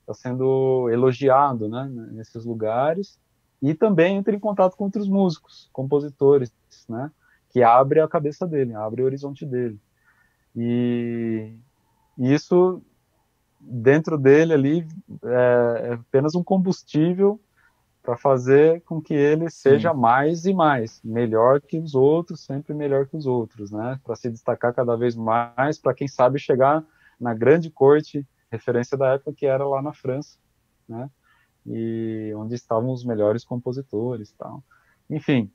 estar 0.03 0.13
tá 0.13 0.13
sendo 0.13 0.89
elogiado, 0.91 1.67
né, 1.67 1.89
nesses 2.11 2.45
lugares, 2.45 3.19
e 3.61 3.73
também 3.73 4.17
entra 4.17 4.35
em 4.35 4.39
contato 4.39 4.75
com 4.75 4.83
outros 4.83 5.07
músicos, 5.07 5.69
compositores, 5.71 6.53
né, 6.87 7.09
que 7.49 7.63
abre 7.63 7.99
a 7.99 8.07
cabeça 8.07 8.45
dele, 8.45 8.73
abre 8.73 9.01
o 9.01 9.05
horizonte 9.05 9.45
dele. 9.45 9.79
E, 10.55 11.53
e 12.17 12.33
isso, 12.33 12.81
dentro 13.59 14.17
dele 14.17 14.53
ali, 14.53 14.87
é, 15.23 15.89
é 15.89 15.93
apenas 15.93 16.35
um 16.35 16.43
combustível 16.43 17.39
para 18.03 18.17
fazer 18.17 18.81
com 18.81 19.01
que 19.01 19.13
ele 19.13 19.49
seja 19.49 19.93
Sim. 19.93 19.99
mais 19.99 20.45
e 20.45 20.53
mais, 20.53 20.99
melhor 21.01 21.61
que 21.61 21.79
os 21.79 21.95
outros, 21.95 22.41
sempre 22.41 22.73
melhor 22.73 23.07
que 23.07 23.15
os 23.15 23.25
outros, 23.25 23.71
né? 23.71 23.97
Para 24.03 24.17
se 24.17 24.29
destacar 24.29 24.73
cada 24.73 24.97
vez 24.97 25.15
mais, 25.15 25.79
para 25.79 25.93
quem 25.93 26.07
sabe 26.07 26.37
chegar 26.37 26.83
na 27.17 27.33
grande 27.33 27.69
corte, 27.69 28.27
referência 28.53 28.95
da 28.95 29.13
época 29.13 29.33
que 29.33 29.45
era 29.45 29.67
lá 29.67 29.81
na 29.81 29.93
França, 29.93 30.37
né? 30.87 31.09
E 31.65 32.31
onde 32.35 32.55
estavam 32.55 32.91
os 32.91 33.03
melhores 33.03 33.43
compositores, 33.43 34.31
tal. 34.33 34.63
Enfim, 35.09 35.51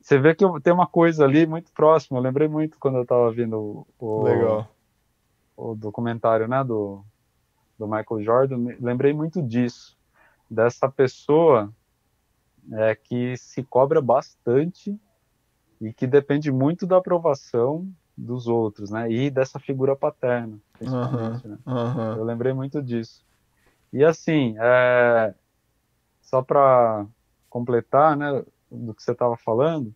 você 0.00 0.18
vê 0.18 0.34
que 0.34 0.44
tem 0.62 0.72
uma 0.72 0.86
coisa 0.86 1.24
ali 1.24 1.46
muito 1.46 1.70
próxima. 1.72 2.18
Eu 2.18 2.22
lembrei 2.22 2.48
muito 2.48 2.78
quando 2.78 2.96
eu 2.96 3.02
estava 3.02 3.30
vendo 3.30 3.86
o, 3.98 4.22
Legal. 4.22 4.68
o 5.56 5.74
documentário, 5.74 6.48
né, 6.48 6.62
do, 6.64 7.04
do 7.78 7.86
Michael 7.86 8.22
Jordan. 8.22 8.76
Lembrei 8.80 9.12
muito 9.12 9.42
disso 9.42 9.98
dessa 10.50 10.88
pessoa 10.88 11.70
é, 12.72 12.94
que 12.94 13.36
se 13.36 13.62
cobra 13.62 14.00
bastante 14.00 14.98
e 15.80 15.92
que 15.92 16.06
depende 16.06 16.50
muito 16.50 16.86
da 16.86 16.96
aprovação 16.96 17.86
dos 18.18 18.48
outros, 18.48 18.90
né? 18.90 19.10
E 19.10 19.30
dessa 19.30 19.60
figura 19.60 19.94
paterna, 19.94 20.58
principalmente. 20.72 21.46
Uhum, 21.46 21.52
né? 21.52 21.58
uhum. 21.64 22.16
Eu 22.16 22.24
lembrei 22.24 22.52
muito 22.52 22.82
disso. 22.82 23.24
E 23.92 24.04
assim, 24.04 24.56
é, 24.58 25.32
só 26.20 26.42
para 26.42 27.06
completar, 27.48 28.16
né, 28.16 28.44
do 28.70 28.92
que 28.92 29.02
você 29.02 29.12
estava 29.12 29.36
falando, 29.36 29.94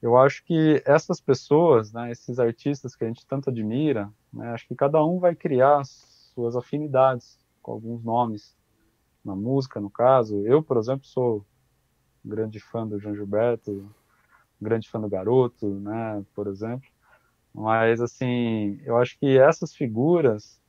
eu 0.00 0.16
acho 0.16 0.44
que 0.44 0.80
essas 0.86 1.20
pessoas, 1.20 1.92
né, 1.92 2.12
esses 2.12 2.38
artistas 2.38 2.94
que 2.94 3.04
a 3.04 3.08
gente 3.08 3.26
tanto 3.26 3.50
admira, 3.50 4.10
né, 4.32 4.52
acho 4.52 4.66
que 4.68 4.76
cada 4.76 5.04
um 5.04 5.18
vai 5.18 5.34
criar 5.34 5.84
suas 5.84 6.54
afinidades 6.54 7.36
com 7.60 7.72
alguns 7.72 8.02
nomes 8.04 8.56
na 9.24 9.34
música, 9.34 9.80
no 9.80 9.90
caso. 9.90 10.38
Eu, 10.46 10.62
por 10.62 10.76
exemplo, 10.76 11.04
sou 11.04 11.44
um 12.24 12.28
grande 12.30 12.60
fã 12.60 12.86
do 12.86 12.98
João 12.98 13.14
Gilberto, 13.14 13.72
um 13.72 14.64
grande 14.64 14.88
fã 14.88 15.00
do 15.00 15.08
Garoto, 15.08 15.66
né, 15.80 16.24
por 16.32 16.46
exemplo. 16.46 16.88
Mas, 17.58 18.00
assim, 18.00 18.80
eu 18.84 18.96
acho 18.96 19.18
que 19.18 19.36
essas 19.36 19.74
figuras, 19.74 20.60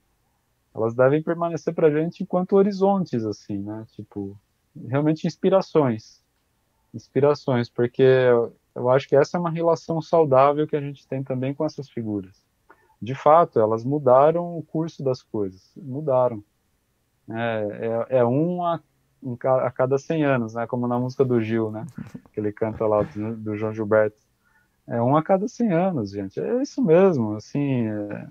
elas 0.73 0.95
devem 0.95 1.21
permanecer 1.21 1.71
para 1.71 1.85
a 1.85 1.91
gente 1.91 2.23
enquanto 2.23 2.53
horizontes, 2.53 3.23
assim, 3.23 3.59
né? 3.59 3.85
Tipo, 3.91 4.35
realmente 4.87 5.27
inspirações. 5.27 6.23
Inspirações, 6.91 7.69
porque 7.69 8.01
eu 8.73 8.89
acho 8.89 9.07
que 9.07 9.15
essa 9.15 9.37
é 9.37 9.39
uma 9.39 9.51
relação 9.51 10.01
saudável 10.01 10.65
que 10.65 10.75
a 10.75 10.81
gente 10.81 11.07
tem 11.07 11.23
também 11.23 11.53
com 11.53 11.63
essas 11.63 11.87
figuras. 11.87 12.43
De 12.99 13.13
fato, 13.13 13.59
elas 13.59 13.83
mudaram 13.85 14.57
o 14.57 14.63
curso 14.63 15.03
das 15.03 15.21
coisas, 15.21 15.71
mudaram. 15.77 16.43
É, 17.29 18.07
é, 18.09 18.17
é 18.17 18.25
um 18.25 18.63
a, 18.63 18.79
a, 19.43 19.69
cada 19.69 19.99
100 19.99 20.25
anos, 20.25 20.53
né? 20.55 20.65
Como 20.65 20.87
na 20.87 20.97
música 20.97 21.23
do 21.23 21.39
Gil, 21.39 21.69
né? 21.69 21.85
Que 22.33 22.39
ele 22.39 22.51
canta 22.51 22.87
lá 22.87 23.03
do, 23.03 23.35
do 23.35 23.55
João 23.55 23.75
Gilberto. 23.75 24.28
É 24.89 25.01
um 25.01 25.15
a 25.15 25.23
cada 25.23 25.47
100 25.47 25.71
anos, 25.71 26.11
gente. 26.11 26.39
É 26.39 26.61
isso 26.61 26.83
mesmo, 26.83 27.35
assim... 27.35 27.87
É, 27.87 28.27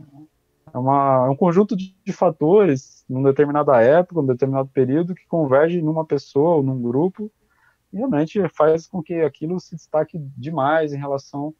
é, 0.74 0.78
uma, 0.78 1.26
é 1.26 1.30
um 1.30 1.36
conjunto 1.36 1.76
de, 1.76 1.96
de 2.04 2.12
fatores, 2.12 3.04
numa 3.08 3.30
determinada 3.30 3.80
época, 3.80 4.20
num 4.20 4.26
determinado 4.26 4.68
período, 4.68 5.14
que 5.14 5.26
convergem 5.26 5.80
numa 5.80 6.04
pessoa 6.04 6.56
ou 6.56 6.62
num 6.62 6.80
grupo 6.80 7.30
e 7.92 7.96
realmente 7.96 8.46
faz 8.50 8.86
com 8.86 9.02
que 9.02 9.14
aquilo 9.14 9.58
se 9.58 9.74
destaque 9.74 10.18
demais 10.36 10.92
em 10.92 10.98
relação 10.98 11.54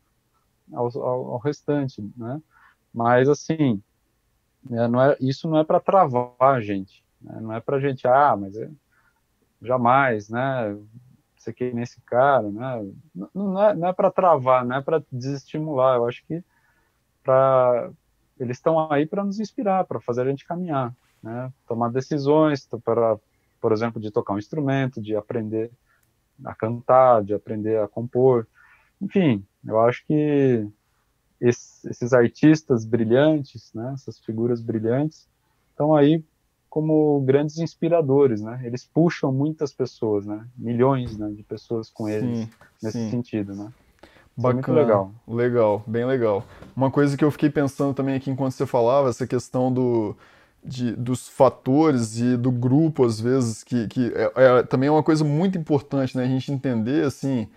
ao, 0.72 0.86
ao, 0.96 1.30
ao 1.32 1.38
restante, 1.38 2.02
né? 2.16 2.40
Mas, 2.92 3.28
assim, 3.28 3.82
é, 4.70 4.88
não 4.88 5.00
é, 5.00 5.16
isso 5.20 5.48
não 5.48 5.58
é 5.58 5.64
para 5.64 5.80
travar 5.80 6.32
a 6.38 6.60
gente. 6.60 7.04
Né? 7.20 7.38
Não 7.40 7.52
é 7.52 7.60
para 7.60 7.80
gente, 7.80 8.06
ah, 8.06 8.36
mas 8.36 8.56
é, 8.56 8.68
jamais, 9.62 10.28
né? 10.28 10.76
Você 11.48 11.52
quer 11.52 11.74
nesse 11.74 12.00
cara, 12.02 12.50
né? 12.50 12.86
Não, 13.14 13.30
não 13.34 13.62
é, 13.62 13.74
não 13.74 13.88
é 13.88 13.92
para 13.92 14.10
travar, 14.10 14.66
não 14.66 14.76
é 14.76 14.82
para 14.82 15.02
desestimular. 15.10 15.96
Eu 15.96 16.06
acho 16.06 16.22
que 16.26 16.44
para 17.22 17.90
eles 18.38 18.58
estão 18.58 18.92
aí 18.92 19.06
para 19.06 19.24
nos 19.24 19.40
inspirar, 19.40 19.84
para 19.84 20.00
fazer 20.00 20.22
a 20.22 20.30
gente 20.30 20.46
caminhar, 20.46 20.94
né? 21.22 21.52
Tomar 21.66 21.90
decisões, 21.90 22.68
para, 22.84 23.18
por 23.60 23.72
exemplo, 23.72 24.00
de 24.00 24.10
tocar 24.10 24.34
um 24.34 24.38
instrumento, 24.38 25.00
de 25.00 25.16
aprender 25.16 25.70
a 26.44 26.54
cantar, 26.54 27.24
de 27.24 27.34
aprender 27.34 27.80
a 27.80 27.88
compor. 27.88 28.46
Enfim, 29.00 29.44
eu 29.66 29.80
acho 29.80 30.04
que 30.06 30.68
esses 31.40 32.12
artistas 32.12 32.84
brilhantes, 32.84 33.72
né, 33.72 33.92
essas 33.94 34.18
figuras 34.18 34.60
brilhantes, 34.60 35.28
estão 35.70 35.94
aí 35.94 36.22
como 36.68 37.20
grandes 37.20 37.58
inspiradores, 37.58 38.42
né? 38.42 38.60
Eles 38.64 38.84
puxam 38.84 39.32
muitas 39.32 39.72
pessoas, 39.72 40.26
né? 40.26 40.46
Milhões 40.56 41.16
né, 41.16 41.30
de 41.30 41.42
pessoas 41.42 41.90
com 41.90 42.08
eles 42.08 42.38
sim, 42.38 42.50
nesse 42.82 42.98
sim. 42.98 43.10
sentido, 43.10 43.54
né? 43.54 43.72
Isso 44.02 44.42
Bacana, 44.42 44.50
é 44.50 44.54
muito 44.54 44.72
legal. 44.72 45.12
Legal, 45.26 45.84
bem 45.86 46.04
legal. 46.04 46.44
Uma 46.76 46.90
coisa 46.90 47.16
que 47.16 47.24
eu 47.24 47.30
fiquei 47.30 47.50
pensando 47.50 47.94
também 47.94 48.14
aqui 48.14 48.30
enquanto 48.30 48.52
você 48.52 48.66
falava, 48.66 49.08
essa 49.08 49.26
questão 49.26 49.72
do, 49.72 50.14
de, 50.62 50.92
dos 50.92 51.28
fatores 51.28 52.18
e 52.18 52.36
do 52.36 52.52
grupo, 52.52 53.04
às 53.04 53.18
vezes, 53.18 53.64
que, 53.64 53.88
que 53.88 54.12
é, 54.14 54.32
é, 54.36 54.62
também 54.62 54.88
é 54.88 54.92
uma 54.92 55.02
coisa 55.02 55.24
muito 55.24 55.58
importante, 55.58 56.16
né? 56.16 56.24
A 56.24 56.28
gente 56.28 56.52
entender, 56.52 57.04
assim, 57.04 57.48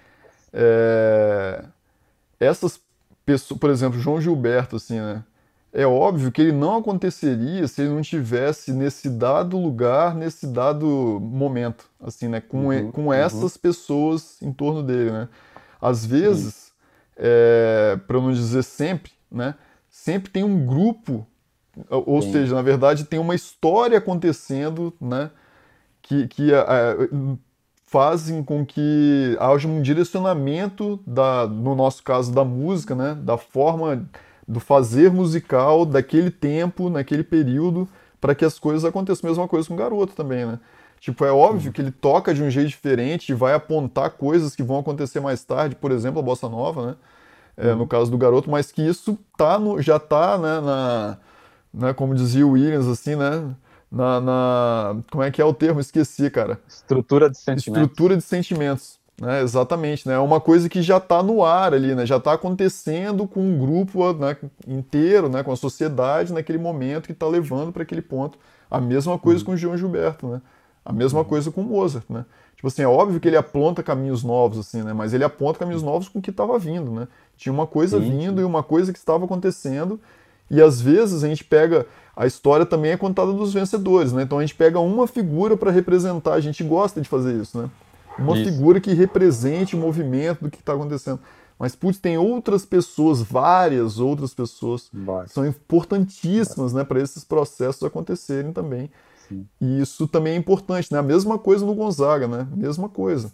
é, 0.54 1.66
essas 2.40 2.82
pessoas, 3.26 3.60
por 3.60 3.70
exemplo, 3.70 4.00
João 4.00 4.22
Gilberto, 4.22 4.78
assim, 4.78 5.00
né? 5.00 5.24
É 5.74 5.86
óbvio 5.86 6.32
que 6.32 6.42
ele 6.42 6.52
não 6.52 6.78
aconteceria 6.78 7.68
se 7.68 7.82
ele 7.82 7.92
não 7.92 8.02
tivesse 8.02 8.74
nesse 8.74 9.10
dado 9.10 9.58
lugar, 9.58 10.14
nesse 10.14 10.46
dado 10.46 11.20
momento, 11.22 11.86
assim, 12.02 12.28
né? 12.28 12.42
Com, 12.42 12.68
uhum, 12.68 12.92
com 12.92 13.06
uhum. 13.06 13.14
essas 13.14 13.56
uhum. 13.56 13.62
pessoas 13.62 14.42
em 14.42 14.52
torno 14.52 14.84
dele, 14.84 15.12
né? 15.12 15.30
Às 15.82 16.06
vezes, 16.06 16.74
é, 17.16 17.98
para 18.06 18.20
não 18.20 18.34
dizer 18.34 18.64
sempre, 18.64 19.12
né? 19.32 19.56
Sempre 19.90 20.30
tem 20.32 20.44
um 20.44 20.66
grupo, 20.66 21.26
ou 21.90 22.22
Sim. 22.22 22.32
seja, 22.34 22.56
na 22.56 22.62
verdade 22.62 23.06
tem 23.06 23.20
uma 23.20 23.36
história 23.36 23.98
acontecendo, 23.98 24.94
né? 25.00 25.32
Que, 26.02 26.28
que 26.28 26.52
fazem 27.92 28.42
com 28.42 28.66
que 28.66 29.38
haja 29.38 29.68
um 29.68 29.82
direcionamento 29.82 30.98
da, 31.06 31.46
no 31.46 31.76
nosso 31.76 32.02
caso 32.02 32.34
da 32.34 32.44
música, 32.44 32.96
né, 32.96 33.14
da 33.16 33.38
forma 33.38 34.10
do 34.52 34.60
fazer 34.60 35.10
musical 35.12 35.86
daquele 35.86 36.30
tempo, 36.30 36.90
naquele 36.90 37.24
período, 37.24 37.88
para 38.20 38.36
que 38.36 38.44
as 38.44 38.60
coisas 38.60 38.84
aconteçam. 38.84 39.30
Mesma 39.30 39.48
coisa 39.48 39.68
com 39.68 39.74
o 39.74 39.78
garoto 39.78 40.14
também, 40.14 40.46
né? 40.46 40.60
Tipo, 41.00 41.26
é 41.26 41.32
óbvio 41.32 41.72
que 41.72 41.82
ele 41.82 41.92
toca 41.92 42.34
de 42.34 42.44
um 42.44 42.50
jeito 42.50 42.68
diferente 42.68 43.32
e 43.32 43.36
vai 43.36 43.54
apontar 43.54 44.12
coisas 44.12 44.56
que 44.56 44.62
vão 44.62 44.80
acontecer 44.80 45.20
mais 45.20 45.44
tarde, 45.44 45.76
por 45.76 45.92
exemplo, 45.92 46.20
a 46.20 46.24
bossa 46.24 46.48
nova, 46.48 46.88
né? 46.88 46.96
É, 47.58 47.76
no 47.76 47.88
caso 47.88 48.10
do 48.10 48.18
garoto, 48.18 48.50
mas 48.50 48.72
que 48.72 48.82
isso 48.82 49.18
tá 49.38 49.60
no, 49.60 49.82
já 49.82 50.00
tá, 50.00 50.38
né, 50.38 50.62
na, 50.62 51.18
né, 51.74 51.94
como 51.94 52.16
dizia 52.16 52.48
o 52.48 52.52
Williams, 52.52 52.88
assim, 52.88 53.16
né, 53.16 53.54
na, 53.92 54.22
na, 54.22 54.96
como 55.12 55.22
é 55.22 55.30
que 55.30 55.42
é 55.42 55.46
o 55.46 55.54
termo? 55.54 55.80
Esqueci, 55.80 56.30
cara. 56.30 56.60
Estrutura 56.68 57.30
de 57.30 57.38
sentimentos. 57.38 57.82
Estrutura 57.82 58.16
de 58.16 58.24
sentimentos. 58.24 59.00
Né, 59.22 59.44
exatamente, 59.44 60.08
né? 60.08 60.16
É 60.16 60.20
uma 60.20 60.42
coisa 60.42 60.68
que 60.68 60.82
já 60.82 60.98
está 60.98 61.22
no 61.22 61.46
ar 61.46 61.76
ali, 61.76 61.94
né? 61.94 62.08
Já 62.08 62.18
está 62.18 62.34
acontecendo 62.34 63.28
com 63.28 63.40
um 63.40 63.56
grupo 63.56 64.12
né, 64.14 64.36
inteiro, 64.68 65.30
né? 65.30 65.44
Com 65.44 65.52
a 65.52 65.56
sociedade 65.56 66.34
naquele 66.34 66.58
momento 66.58 67.06
que 67.06 67.12
está 67.12 67.28
levando 67.28 67.72
para 67.72 67.84
aquele 67.84 68.02
ponto. 68.02 68.40
A 68.70 68.82
mesma 68.82 69.20
coisa 69.20 69.42
uhum. 69.42 69.46
com 69.46 69.52
o 69.52 69.58
João 69.58 69.78
Gilberto, 69.78 70.26
né? 70.26 70.42
A 70.84 70.92
mesma 70.92 71.20
uhum. 71.20 71.26
coisa 71.26 71.52
com 71.52 71.62
o 71.62 71.64
Mozart, 71.64 72.04
né? 72.10 72.26
Tipo 72.56 72.68
assim, 72.68 72.82
é 72.82 72.88
óbvio 72.88 73.20
que 73.20 73.28
ele 73.28 73.38
aponta 73.38 73.84
caminhos 73.84 74.24
novos, 74.24 74.58
assim, 74.58 74.82
né? 74.82 74.92
Mas 74.92 75.14
ele 75.14 75.24
aponta 75.24 75.60
caminhos 75.60 75.84
novos 75.84 76.10
com 76.10 76.18
o 76.18 76.22
que 76.22 76.32
estava 76.32 76.58
vindo, 76.58 76.90
né? 76.90 77.08
Tinha 77.38 77.54
uma 77.54 77.68
coisa 77.68 78.00
Sim. 78.00 78.10
vindo 78.10 78.42
e 78.42 78.44
uma 78.44 78.64
coisa 78.64 78.92
que 78.92 78.98
estava 78.98 79.26
acontecendo. 79.26 80.00
E 80.50 80.60
às 80.60 80.82
vezes 80.82 81.24
a 81.24 81.28
gente 81.28 81.44
pega 81.44 81.86
a 82.16 82.26
história 82.26 82.66
também 82.66 82.90
é 82.90 82.98
contada 82.98 83.32
dos 83.32 83.54
vencedores, 83.54 84.14
né? 84.14 84.24
Então 84.24 84.40
a 84.40 84.42
gente 84.42 84.56
pega 84.56 84.80
uma 84.80 85.06
figura 85.06 85.56
para 85.56 85.70
representar, 85.70 86.34
a 86.34 86.40
gente 86.40 86.64
gosta 86.64 87.00
de 87.00 87.08
fazer 87.08 87.40
isso, 87.40 87.62
né? 87.62 87.70
Uma 88.18 88.38
isso. 88.38 88.52
figura 88.52 88.80
que 88.80 88.94
represente 88.94 89.76
o 89.76 89.80
movimento 89.80 90.44
do 90.44 90.52
que 90.52 90.60
está 90.60 90.74
acontecendo. 90.74 91.20
Mas, 91.58 91.76
putz, 91.76 92.00
tem 92.00 92.18
outras 92.18 92.66
pessoas, 92.66 93.22
várias 93.22 94.00
outras 94.00 94.34
pessoas, 94.34 94.90
Vai. 94.92 95.26
que 95.26 95.32
são 95.32 95.46
importantíssimas 95.46 96.74
né, 96.74 96.84
para 96.84 97.00
esses 97.00 97.24
processos 97.24 97.84
acontecerem 97.84 98.52
também. 98.52 98.90
Sim. 99.30 99.48
E 99.62 99.80
isso 99.80 100.08
também 100.08 100.34
é 100.34 100.38
importante, 100.38 100.92
né? 100.92 100.98
A 100.98 101.04
mesma 101.04 101.38
coisa 101.38 101.66
no 101.66 101.76
Gonzaga, 101.76 102.28
né? 102.28 102.48
Mesma 102.56 102.90
coisa. 102.90 103.32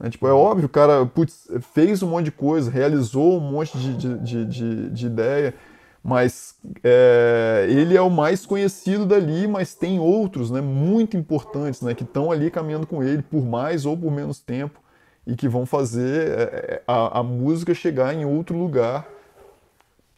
É, 0.00 0.10
tipo, 0.10 0.26
é 0.26 0.32
óbvio, 0.32 0.66
o 0.66 0.68
cara 0.68 1.06
putz, 1.06 1.48
fez 1.72 2.02
um 2.02 2.08
monte 2.08 2.24
de 2.24 2.32
coisa, 2.32 2.68
realizou 2.68 3.38
um 3.38 3.40
monte 3.40 3.78
de, 3.78 3.96
de, 3.96 4.18
de, 4.18 4.44
de, 4.44 4.90
de 4.90 5.06
ideia, 5.06 5.54
mas 6.02 6.56
é, 6.82 7.66
ele 7.68 7.96
é 7.96 8.00
o 8.00 8.10
mais 8.10 8.44
conhecido 8.44 9.06
dali, 9.06 9.46
mas 9.46 9.74
tem 9.74 10.00
outros, 10.00 10.50
né, 10.50 10.60
muito 10.60 11.16
importantes, 11.16 11.80
né, 11.80 11.94
que 11.94 12.02
estão 12.02 12.32
ali 12.32 12.50
caminhando 12.50 12.86
com 12.86 13.02
ele 13.02 13.22
por 13.22 13.44
mais 13.44 13.86
ou 13.86 13.96
por 13.96 14.10
menos 14.10 14.40
tempo 14.40 14.80
e 15.26 15.36
que 15.36 15.48
vão 15.48 15.64
fazer 15.64 16.30
é, 16.30 16.42
é, 16.42 16.82
a, 16.86 17.20
a 17.20 17.22
música 17.22 17.72
chegar 17.72 18.12
em 18.14 18.24
outro 18.24 18.58
lugar 18.58 19.08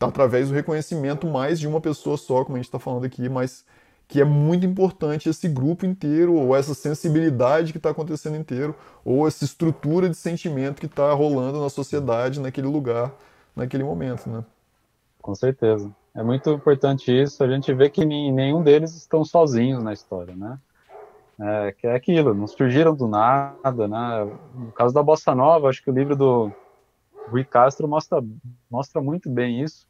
através 0.01 0.49
do 0.49 0.55
reconhecimento 0.55 1.27
mais 1.27 1.61
de 1.61 1.67
uma 1.67 1.81
pessoa 1.81 2.17
só, 2.17 2.45
como 2.45 2.57
a 2.57 2.59
gente 2.59 2.67
está 2.67 2.79
falando 2.79 3.05
aqui, 3.05 3.29
mas 3.29 3.65
que 4.07 4.21
é 4.21 4.25
muito 4.25 4.67
importante 4.67 5.29
esse 5.29 5.49
grupo 5.49 5.87
inteiro, 5.87 6.35
ou 6.35 6.55
essa 6.55 6.75
sensibilidade 6.75 7.73
que 7.73 7.79
está 7.79 7.91
acontecendo 7.91 8.37
inteiro, 8.37 8.75
ou 9.05 9.27
essa 9.27 9.45
estrutura 9.45 10.09
de 10.09 10.17
sentimento 10.17 10.81
que 10.81 10.87
está 10.87 11.13
rolando 11.13 11.61
na 11.61 11.71
sociedade, 11.71 12.39
naquele 12.41 12.67
lugar, 12.67 13.13
naquele 13.57 13.83
momento, 13.83 14.29
né? 14.29 14.45
Com 15.25 15.35
certeza. 15.35 15.91
É 16.15 16.23
muito 16.23 16.51
importante 16.51 17.11
isso. 17.11 17.43
A 17.43 17.49
gente 17.49 17.73
vê 17.73 17.89
que 17.89 18.05
nenhum 18.05 18.63
deles 18.63 18.95
estão 18.95 19.25
sozinhos 19.25 19.83
na 19.83 19.91
história, 19.91 20.37
né? 20.37 20.59
É, 21.41 21.73
que 21.73 21.87
é 21.87 21.95
aquilo, 21.95 22.35
não 22.35 22.47
surgiram 22.47 22.95
do 22.95 23.09
nada, 23.09 23.89
né? 23.89 24.39
No 24.55 24.71
caso 24.71 24.93
da 24.93 25.03
Bossa 25.03 25.35
Nova, 25.35 25.71
acho 25.71 25.83
que 25.83 25.91
o 25.91 25.95
livro 25.95 26.15
do 26.15 26.53
Rui 27.31 27.43
Castro 27.43 27.89
mostra, 27.89 28.23
mostra 28.71 29.01
muito 29.01 29.31
bem 29.31 29.63
isso, 29.63 29.89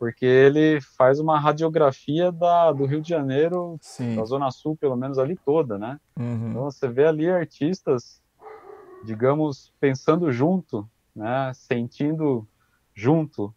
porque 0.00 0.26
ele 0.26 0.80
faz 0.80 1.20
uma 1.20 1.38
radiografia 1.38 2.32
da, 2.32 2.72
do 2.72 2.84
Rio 2.84 3.00
de 3.00 3.08
Janeiro, 3.08 3.78
Sim. 3.80 4.16
da 4.16 4.24
Zona 4.24 4.50
Sul, 4.50 4.76
pelo 4.76 4.96
menos 4.96 5.16
ali 5.16 5.38
toda, 5.44 5.78
né? 5.78 6.00
Uhum. 6.18 6.50
Então 6.50 6.64
você 6.64 6.88
vê 6.88 7.06
ali 7.06 7.30
artistas, 7.30 8.20
digamos, 9.04 9.72
pensando 9.78 10.32
junto, 10.32 10.90
né? 11.14 11.52
Sentindo 11.54 12.48
junto, 12.92 13.54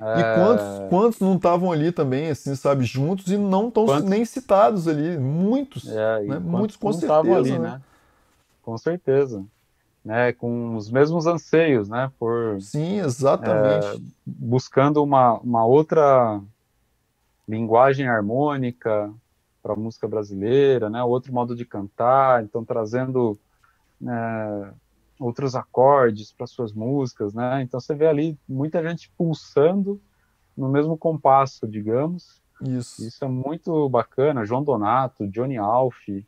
e 0.00 0.34
quantos, 0.34 0.64
é. 0.64 0.88
quantos 0.88 1.20
não 1.20 1.36
estavam 1.36 1.72
ali 1.72 1.90
também, 1.90 2.30
assim, 2.30 2.54
sabe, 2.54 2.84
juntos 2.84 3.26
e 3.28 3.36
não 3.36 3.68
estão 3.68 4.00
nem 4.00 4.24
citados 4.24 4.86
ali? 4.86 5.18
Muitos, 5.18 5.88
é, 5.88 6.22
né? 6.22 6.38
Muitos 6.38 6.76
com 6.76 6.92
certeza, 6.92 7.36
ali, 7.36 7.52
né? 7.52 7.58
né? 7.58 7.80
Com 8.62 8.78
certeza. 8.78 9.44
Né, 10.04 10.32
com 10.32 10.76
os 10.76 10.90
mesmos 10.90 11.26
anseios, 11.26 11.88
né, 11.88 12.10
por... 12.18 12.62
Sim, 12.62 13.00
exatamente. 13.00 13.86
É, 13.86 14.00
buscando 14.24 15.02
uma, 15.02 15.34
uma 15.40 15.66
outra 15.66 16.40
linguagem 17.46 18.08
harmônica 18.08 19.12
para 19.62 19.72
a 19.72 19.76
música 19.76 20.08
brasileira, 20.08 20.88
né, 20.88 21.02
outro 21.02 21.32
modo 21.32 21.54
de 21.54 21.64
cantar, 21.64 22.42
então 22.42 22.64
trazendo 22.64 23.38
né, 24.00 24.72
outros 25.18 25.54
acordes 25.54 26.32
para 26.32 26.46
suas 26.46 26.72
músicas, 26.72 27.34
né? 27.34 27.62
Então 27.62 27.80
você 27.80 27.94
vê 27.94 28.06
ali 28.06 28.38
muita 28.48 28.82
gente 28.82 29.10
pulsando 29.16 30.00
no 30.56 30.68
mesmo 30.68 30.96
compasso, 30.96 31.66
digamos. 31.66 32.42
Isso. 32.60 33.06
Isso 33.06 33.24
é 33.24 33.28
muito 33.28 33.88
bacana. 33.88 34.44
João 34.44 34.62
Donato, 34.62 35.28
Johnny 35.28 35.56
Alf, 35.56 36.08
é, 36.08 36.24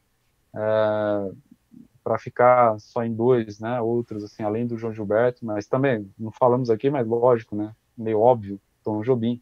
para 2.03 2.19
ficar 2.19 2.79
só 2.79 3.05
em 3.05 3.13
dois, 3.13 3.59
né? 3.59 3.81
Outros 3.81 4.25
assim, 4.25 4.43
além 4.43 4.67
do 4.67 4.79
João 4.79 4.93
Gilberto, 4.93 5.45
mas 5.45 5.67
também 5.67 6.09
não 6.19 6.31
falamos 6.31 6.71
aqui, 6.71 6.91
mas 6.91 7.07
lógico, 7.07 7.57
né? 7.57 7.75
Meio 7.97 8.21
óbvio, 8.21 8.61
Tom 8.83 9.03
Jobim, 9.03 9.41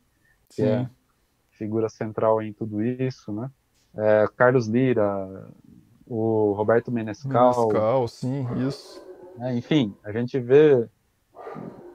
que 0.49 0.63
é 0.63 0.79
Sim. 0.79 0.85
é 0.85 0.91
figura 1.53 1.89
central 1.89 2.41
em 2.41 2.53
tudo 2.53 2.83
isso, 2.83 3.33
né? 3.33 3.51
É, 3.97 4.29
Carlos 4.37 4.69
Lira, 4.69 5.49
o 6.07 6.53
Roberto 6.53 6.91
Menescal. 6.91 7.67
Menescal, 7.69 8.09
sim, 8.09 8.47
isso. 8.67 9.08
Né? 9.39 9.57
Enfim, 9.57 9.97
a 10.05 10.11
gente 10.11 10.39
vê 10.41 10.89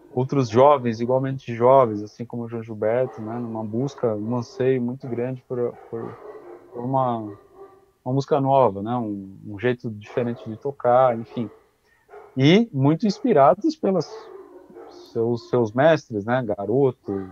outros 0.10 0.48
jovens, 0.48 1.02
igualmente 1.02 1.54
jovens, 1.54 2.02
assim 2.02 2.26
como 2.26 2.44
o 2.44 2.48
João 2.48 2.64
Gilberto, 2.64 3.22
né, 3.22 3.38
numa 3.38 3.64
busca, 3.64 4.16
um 4.16 4.38
anseio 4.38 4.82
muito 4.82 5.08
grande 5.10 5.44
por, 5.48 5.76
por, 5.90 6.16
por 6.72 6.86
uma, 6.86 7.18
uma 8.06 8.14
música 8.14 8.40
nova, 8.40 8.82
né, 8.82 8.96
um, 8.96 9.38
um, 9.46 9.60
jeito 9.60 9.92
diferente 9.92 10.50
de 10.50 10.56
tocar, 10.58 11.20
enfim. 11.20 11.52
E 12.38 12.70
muito 12.72 13.06
inspirados 13.06 13.76
pelos 13.76 14.08
seus, 15.12 15.50
seus 15.50 15.74
mestres, 15.74 16.24
né, 16.26 16.42
Garoto, 16.44 17.30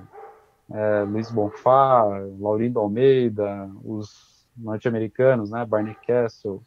é, 0.71 1.03
Luiz 1.03 1.31
Bonfá, 1.31 2.03
Laurindo 2.37 2.79
Almeida, 2.79 3.71
os 3.83 4.45
norte-americanos, 4.57 5.51
né, 5.51 5.65
Barney 5.65 5.97
Castle, 6.05 6.61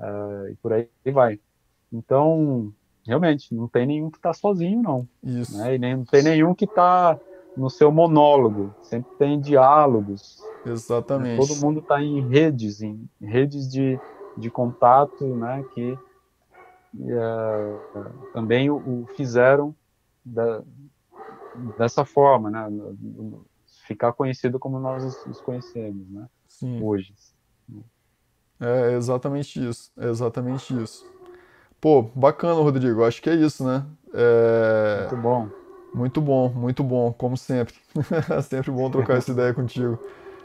é, 0.00 0.50
e 0.50 0.56
por 0.56 0.72
aí 0.72 0.88
vai. 1.12 1.38
Então, 1.92 2.72
realmente, 3.06 3.54
não 3.54 3.68
tem 3.68 3.86
nenhum 3.86 4.10
que 4.10 4.16
está 4.16 4.32
sozinho, 4.32 4.82
não. 4.82 5.08
Isso. 5.22 5.56
Né? 5.58 5.74
E 5.74 5.78
nem, 5.78 5.96
não 5.96 6.04
tem 6.04 6.22
nenhum 6.22 6.54
que 6.54 6.64
está 6.64 7.18
no 7.56 7.68
seu 7.68 7.92
monólogo. 7.92 8.74
Sempre 8.82 9.12
tem 9.18 9.38
diálogos. 9.38 10.42
Exatamente. 10.64 11.46
Todo 11.46 11.60
mundo 11.60 11.80
está 11.80 12.02
em 12.02 12.20
redes, 12.20 12.80
em 12.80 13.08
redes 13.20 13.68
de, 13.68 13.98
de 14.38 14.50
contato, 14.50 15.36
né? 15.36 15.64
Que 15.74 15.98
é, 17.00 17.76
também 18.32 18.70
o, 18.70 18.76
o 18.76 19.06
fizeram 19.16 19.74
da, 20.24 20.62
dessa 21.76 22.04
forma, 22.04 22.50
né? 22.50 22.68
Ficar 23.86 24.12
conhecido 24.12 24.58
como 24.58 24.78
nós 24.78 25.26
os 25.26 25.40
conhecemos, 25.40 26.08
né? 26.08 26.26
Sim. 26.48 26.82
Hoje. 26.82 27.14
É 28.60 28.92
exatamente 28.92 29.66
isso. 29.66 29.90
É 29.96 30.08
exatamente 30.08 30.80
isso. 30.80 31.11
Pô, 31.82 32.00
bacana, 32.14 32.54
Rodrigo. 32.54 33.02
Acho 33.02 33.20
que 33.20 33.28
é 33.28 33.34
isso, 33.34 33.64
né? 33.64 33.82
É... 34.14 35.00
Muito 35.00 35.16
bom. 35.16 35.48
Muito 35.92 36.20
bom, 36.20 36.48
muito 36.48 36.84
bom, 36.84 37.12
como 37.12 37.36
sempre. 37.36 37.74
sempre 38.48 38.70
bom 38.70 38.88
trocar 38.88 39.18
essa 39.18 39.32
ideia 39.32 39.52
contigo. 39.52 39.98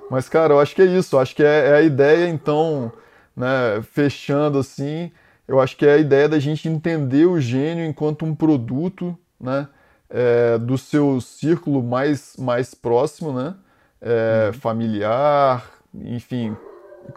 Mas, 0.09 0.27
cara, 0.27 0.55
eu 0.55 0.59
acho 0.59 0.73
que 0.73 0.81
é 0.81 0.85
isso. 0.85 1.15
Acho 1.15 1.35
que 1.35 1.43
é, 1.43 1.69
é, 1.69 1.73
a 1.75 1.81
ideia, 1.83 2.27
então, 2.27 2.91
né, 3.35 3.79
fechando 3.83 4.57
assim, 4.57 5.11
eu 5.47 5.61
acho 5.61 5.77
que 5.77 5.85
é 5.85 5.93
a 5.93 5.97
ideia 5.99 6.27
da 6.27 6.39
gente 6.39 6.67
entender 6.67 7.27
o 7.27 7.39
gênio 7.39 7.85
enquanto 7.85 8.25
um 8.25 8.33
produto, 8.33 9.15
né, 9.39 9.67
é, 10.09 10.57
do 10.57 10.75
seu 10.75 11.21
círculo 11.21 11.83
mais, 11.83 12.35
mais 12.35 12.73
próximo, 12.73 13.31
né, 13.31 13.53
é, 14.01 14.47
uhum. 14.47 14.53
familiar, 14.53 15.69
enfim, 15.93 16.57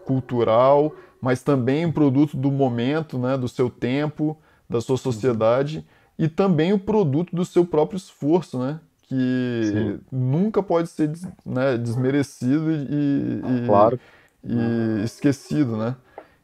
cultural, 0.05 0.95
mas 1.21 1.43
também 1.43 1.87
um 1.87 1.93
produto 1.93 2.37
do 2.37 2.51
momento, 2.51 3.19
né, 3.19 3.37
do 3.37 3.49
seu 3.49 3.69
tempo, 3.69 4.37
da 4.69 4.81
sua 4.81 4.97
sociedade 4.97 5.85
e 6.19 6.29
também 6.29 6.73
o 6.73 6.79
produto 6.79 7.35
do 7.35 7.45
seu 7.45 7.65
próprio 7.65 7.97
esforço, 7.97 8.59
né, 8.59 8.81
que 9.03 9.63
Sim. 9.65 10.01
nunca 10.11 10.63
pode 10.63 10.89
ser 10.89 11.11
né, 11.45 11.77
desmerecido 11.77 12.71
e, 12.71 13.43
e, 13.65 13.67
claro. 13.67 13.99
e 14.45 15.05
esquecido, 15.05 15.77
né? 15.77 15.97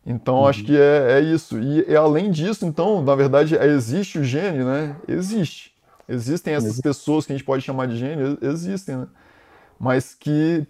Então 0.07 0.37
uhum. 0.37 0.47
acho 0.47 0.65
que 0.65 0.77
é, 0.77 1.19
é 1.19 1.21
isso. 1.21 1.59
E, 1.59 1.91
e, 1.91 1.97
além 1.97 2.31
disso, 2.31 2.65
então, 2.65 3.03
na 3.03 3.15
verdade, 3.17 3.57
existe 3.57 4.21
o 4.21 4.25
gênio, 4.25 4.65
né? 4.65 4.97
Existe. 5.09 5.75
Existem 6.09 6.55
essas 6.55 6.81
pessoas 6.81 7.27
que 7.27 7.33
a 7.33 7.37
gente 7.37 7.45
pode 7.45 7.65
chamar 7.65 7.87
de 7.87 7.97
gênio, 7.97 8.39
existem, 8.41 8.97
né? 8.97 9.07
Mas 9.79 10.15
que. 10.15 10.65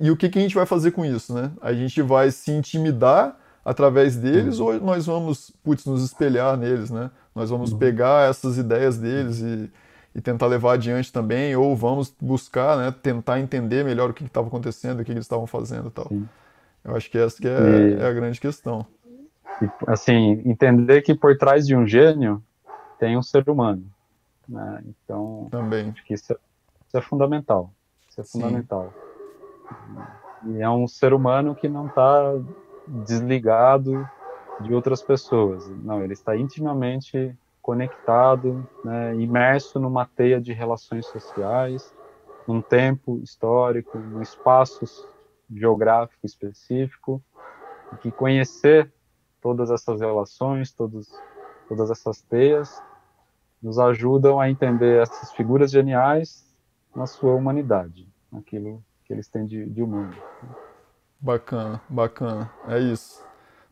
E 0.00 0.10
o 0.10 0.16
que, 0.16 0.28
que 0.28 0.38
a 0.38 0.42
gente 0.42 0.54
vai 0.54 0.66
fazer 0.66 0.90
com 0.90 1.04
isso, 1.04 1.34
né? 1.34 1.50
A 1.60 1.72
gente 1.72 2.00
vai 2.02 2.30
se 2.30 2.50
intimidar 2.50 3.38
através 3.64 4.16
deles 4.16 4.58
uhum. 4.58 4.66
ou 4.66 4.80
nós 4.80 5.06
vamos, 5.06 5.50
putz, 5.62 5.86
nos 5.86 6.02
espelhar 6.04 6.56
neles, 6.56 6.90
né? 6.90 7.10
Nós 7.34 7.50
vamos 7.50 7.72
uhum. 7.72 7.78
pegar 7.78 8.28
essas 8.28 8.58
ideias 8.58 8.98
deles 8.98 9.40
e, 9.40 9.70
e 10.14 10.20
tentar 10.20 10.46
levar 10.46 10.74
adiante 10.74 11.12
também, 11.12 11.54
ou 11.56 11.74
vamos 11.76 12.14
buscar, 12.20 12.76
né? 12.76 12.94
Tentar 13.02 13.40
entender 13.40 13.84
melhor 13.84 14.10
o 14.10 14.14
que 14.14 14.24
estava 14.24 14.48
acontecendo, 14.48 14.96
o 14.96 14.98
que, 14.98 15.06
que 15.06 15.12
eles 15.12 15.24
estavam 15.24 15.46
fazendo 15.46 15.88
e 15.88 15.92
tal. 15.92 16.08
Sim. 16.08 16.28
Eu 16.84 16.96
acho 16.96 17.10
que 17.10 17.18
essa 17.18 17.40
que 17.40 17.48
é, 17.48 17.60
e, 17.60 17.94
é 17.94 18.06
a 18.06 18.12
grande 18.12 18.40
questão. 18.40 18.84
E, 19.60 19.68
assim, 19.86 20.42
entender 20.44 21.02
que 21.02 21.14
por 21.14 21.36
trás 21.38 21.66
de 21.66 21.76
um 21.76 21.86
gênio 21.86 22.42
tem 22.98 23.16
um 23.16 23.22
ser 23.22 23.48
humano. 23.48 23.84
Né? 24.48 24.82
Então, 24.86 25.48
Também. 25.50 25.90
acho 25.90 26.04
que 26.04 26.14
isso 26.14 26.32
é, 26.32 26.36
isso 26.88 26.98
é 26.98 27.00
fundamental. 27.00 27.72
Isso 28.10 28.20
é 28.20 28.24
Sim. 28.24 28.40
fundamental. 28.40 28.92
E 30.44 30.60
é 30.60 30.68
um 30.68 30.88
ser 30.88 31.12
humano 31.12 31.54
que 31.54 31.68
não 31.68 31.86
está 31.86 32.34
desligado 32.86 34.08
de 34.60 34.74
outras 34.74 35.02
pessoas. 35.02 35.68
Não, 35.68 36.02
ele 36.02 36.12
está 36.12 36.36
intimamente 36.36 37.36
conectado, 37.60 38.66
né, 38.84 39.14
imerso 39.16 39.78
numa 39.78 40.04
teia 40.04 40.40
de 40.40 40.52
relações 40.52 41.06
sociais, 41.06 41.94
num 42.46 42.60
tempo 42.60 43.18
histórico, 43.22 43.96
num 43.98 44.20
espaço 44.20 44.84
geográfico 45.48 46.26
específico, 46.26 47.22
e 47.92 47.96
que 47.98 48.10
conhecer 48.10 48.92
todas 49.40 49.70
essas 49.70 50.00
relações, 50.00 50.72
todos, 50.72 51.08
todas 51.68 51.90
essas 51.90 52.20
teias, 52.22 52.82
nos 53.62 53.78
ajudam 53.78 54.40
a 54.40 54.50
entender 54.50 55.00
essas 55.00 55.32
figuras 55.32 55.70
geniais 55.70 56.44
na 56.96 57.06
sua 57.06 57.32
humanidade, 57.34 58.08
naquilo 58.30 58.82
que 59.12 59.14
eles 59.14 59.28
têm 59.28 59.44
de, 59.44 59.66
de 59.66 59.82
humano. 59.82 60.14
Bacana, 61.20 61.80
bacana, 61.88 62.50
é 62.66 62.78
isso. 62.78 63.22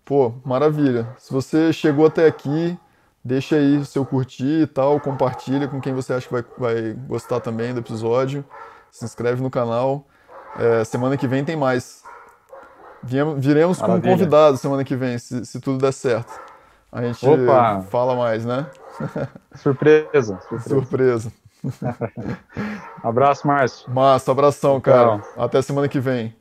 Pô, 0.04 0.34
maravilha. 0.44 1.08
Se 1.18 1.32
você 1.32 1.72
chegou 1.72 2.06
até 2.06 2.26
aqui, 2.26 2.78
deixa 3.24 3.56
aí 3.56 3.78
o 3.78 3.84
seu 3.84 4.04
curtir 4.04 4.62
e 4.62 4.66
tal, 4.66 5.00
compartilha 5.00 5.66
com 5.66 5.80
quem 5.80 5.94
você 5.94 6.12
acha 6.12 6.26
que 6.26 6.32
vai, 6.32 6.44
vai 6.58 6.92
gostar 7.06 7.40
também 7.40 7.72
do 7.72 7.80
episódio. 7.80 8.44
Se 8.90 9.04
inscreve 9.04 9.42
no 9.42 9.50
canal. 9.50 10.06
É, 10.58 10.84
semana 10.84 11.16
que 11.16 11.26
vem 11.26 11.44
tem 11.44 11.56
mais. 11.56 12.02
Viremos 13.02 13.80
Maravilha. 13.80 14.02
com 14.02 14.08
um 14.08 14.12
convidado 14.12 14.56
semana 14.58 14.84
que 14.84 14.94
vem, 14.94 15.16
se, 15.16 15.46
se 15.46 15.58
tudo 15.58 15.78
der 15.78 15.92
certo. 15.92 16.38
A 16.92 17.02
gente 17.02 17.24
Opa. 17.24 17.80
fala 17.82 18.14
mais, 18.14 18.44
né? 18.44 18.66
Surpresa. 19.54 20.38
Surpresa. 20.66 21.32
abraço, 23.02 23.46
Márcio. 23.46 23.90
Márcio, 23.90 24.30
abração, 24.30 24.80
cara. 24.80 25.22
Até 25.36 25.62
semana 25.62 25.88
que 25.88 26.00
vem. 26.00 26.34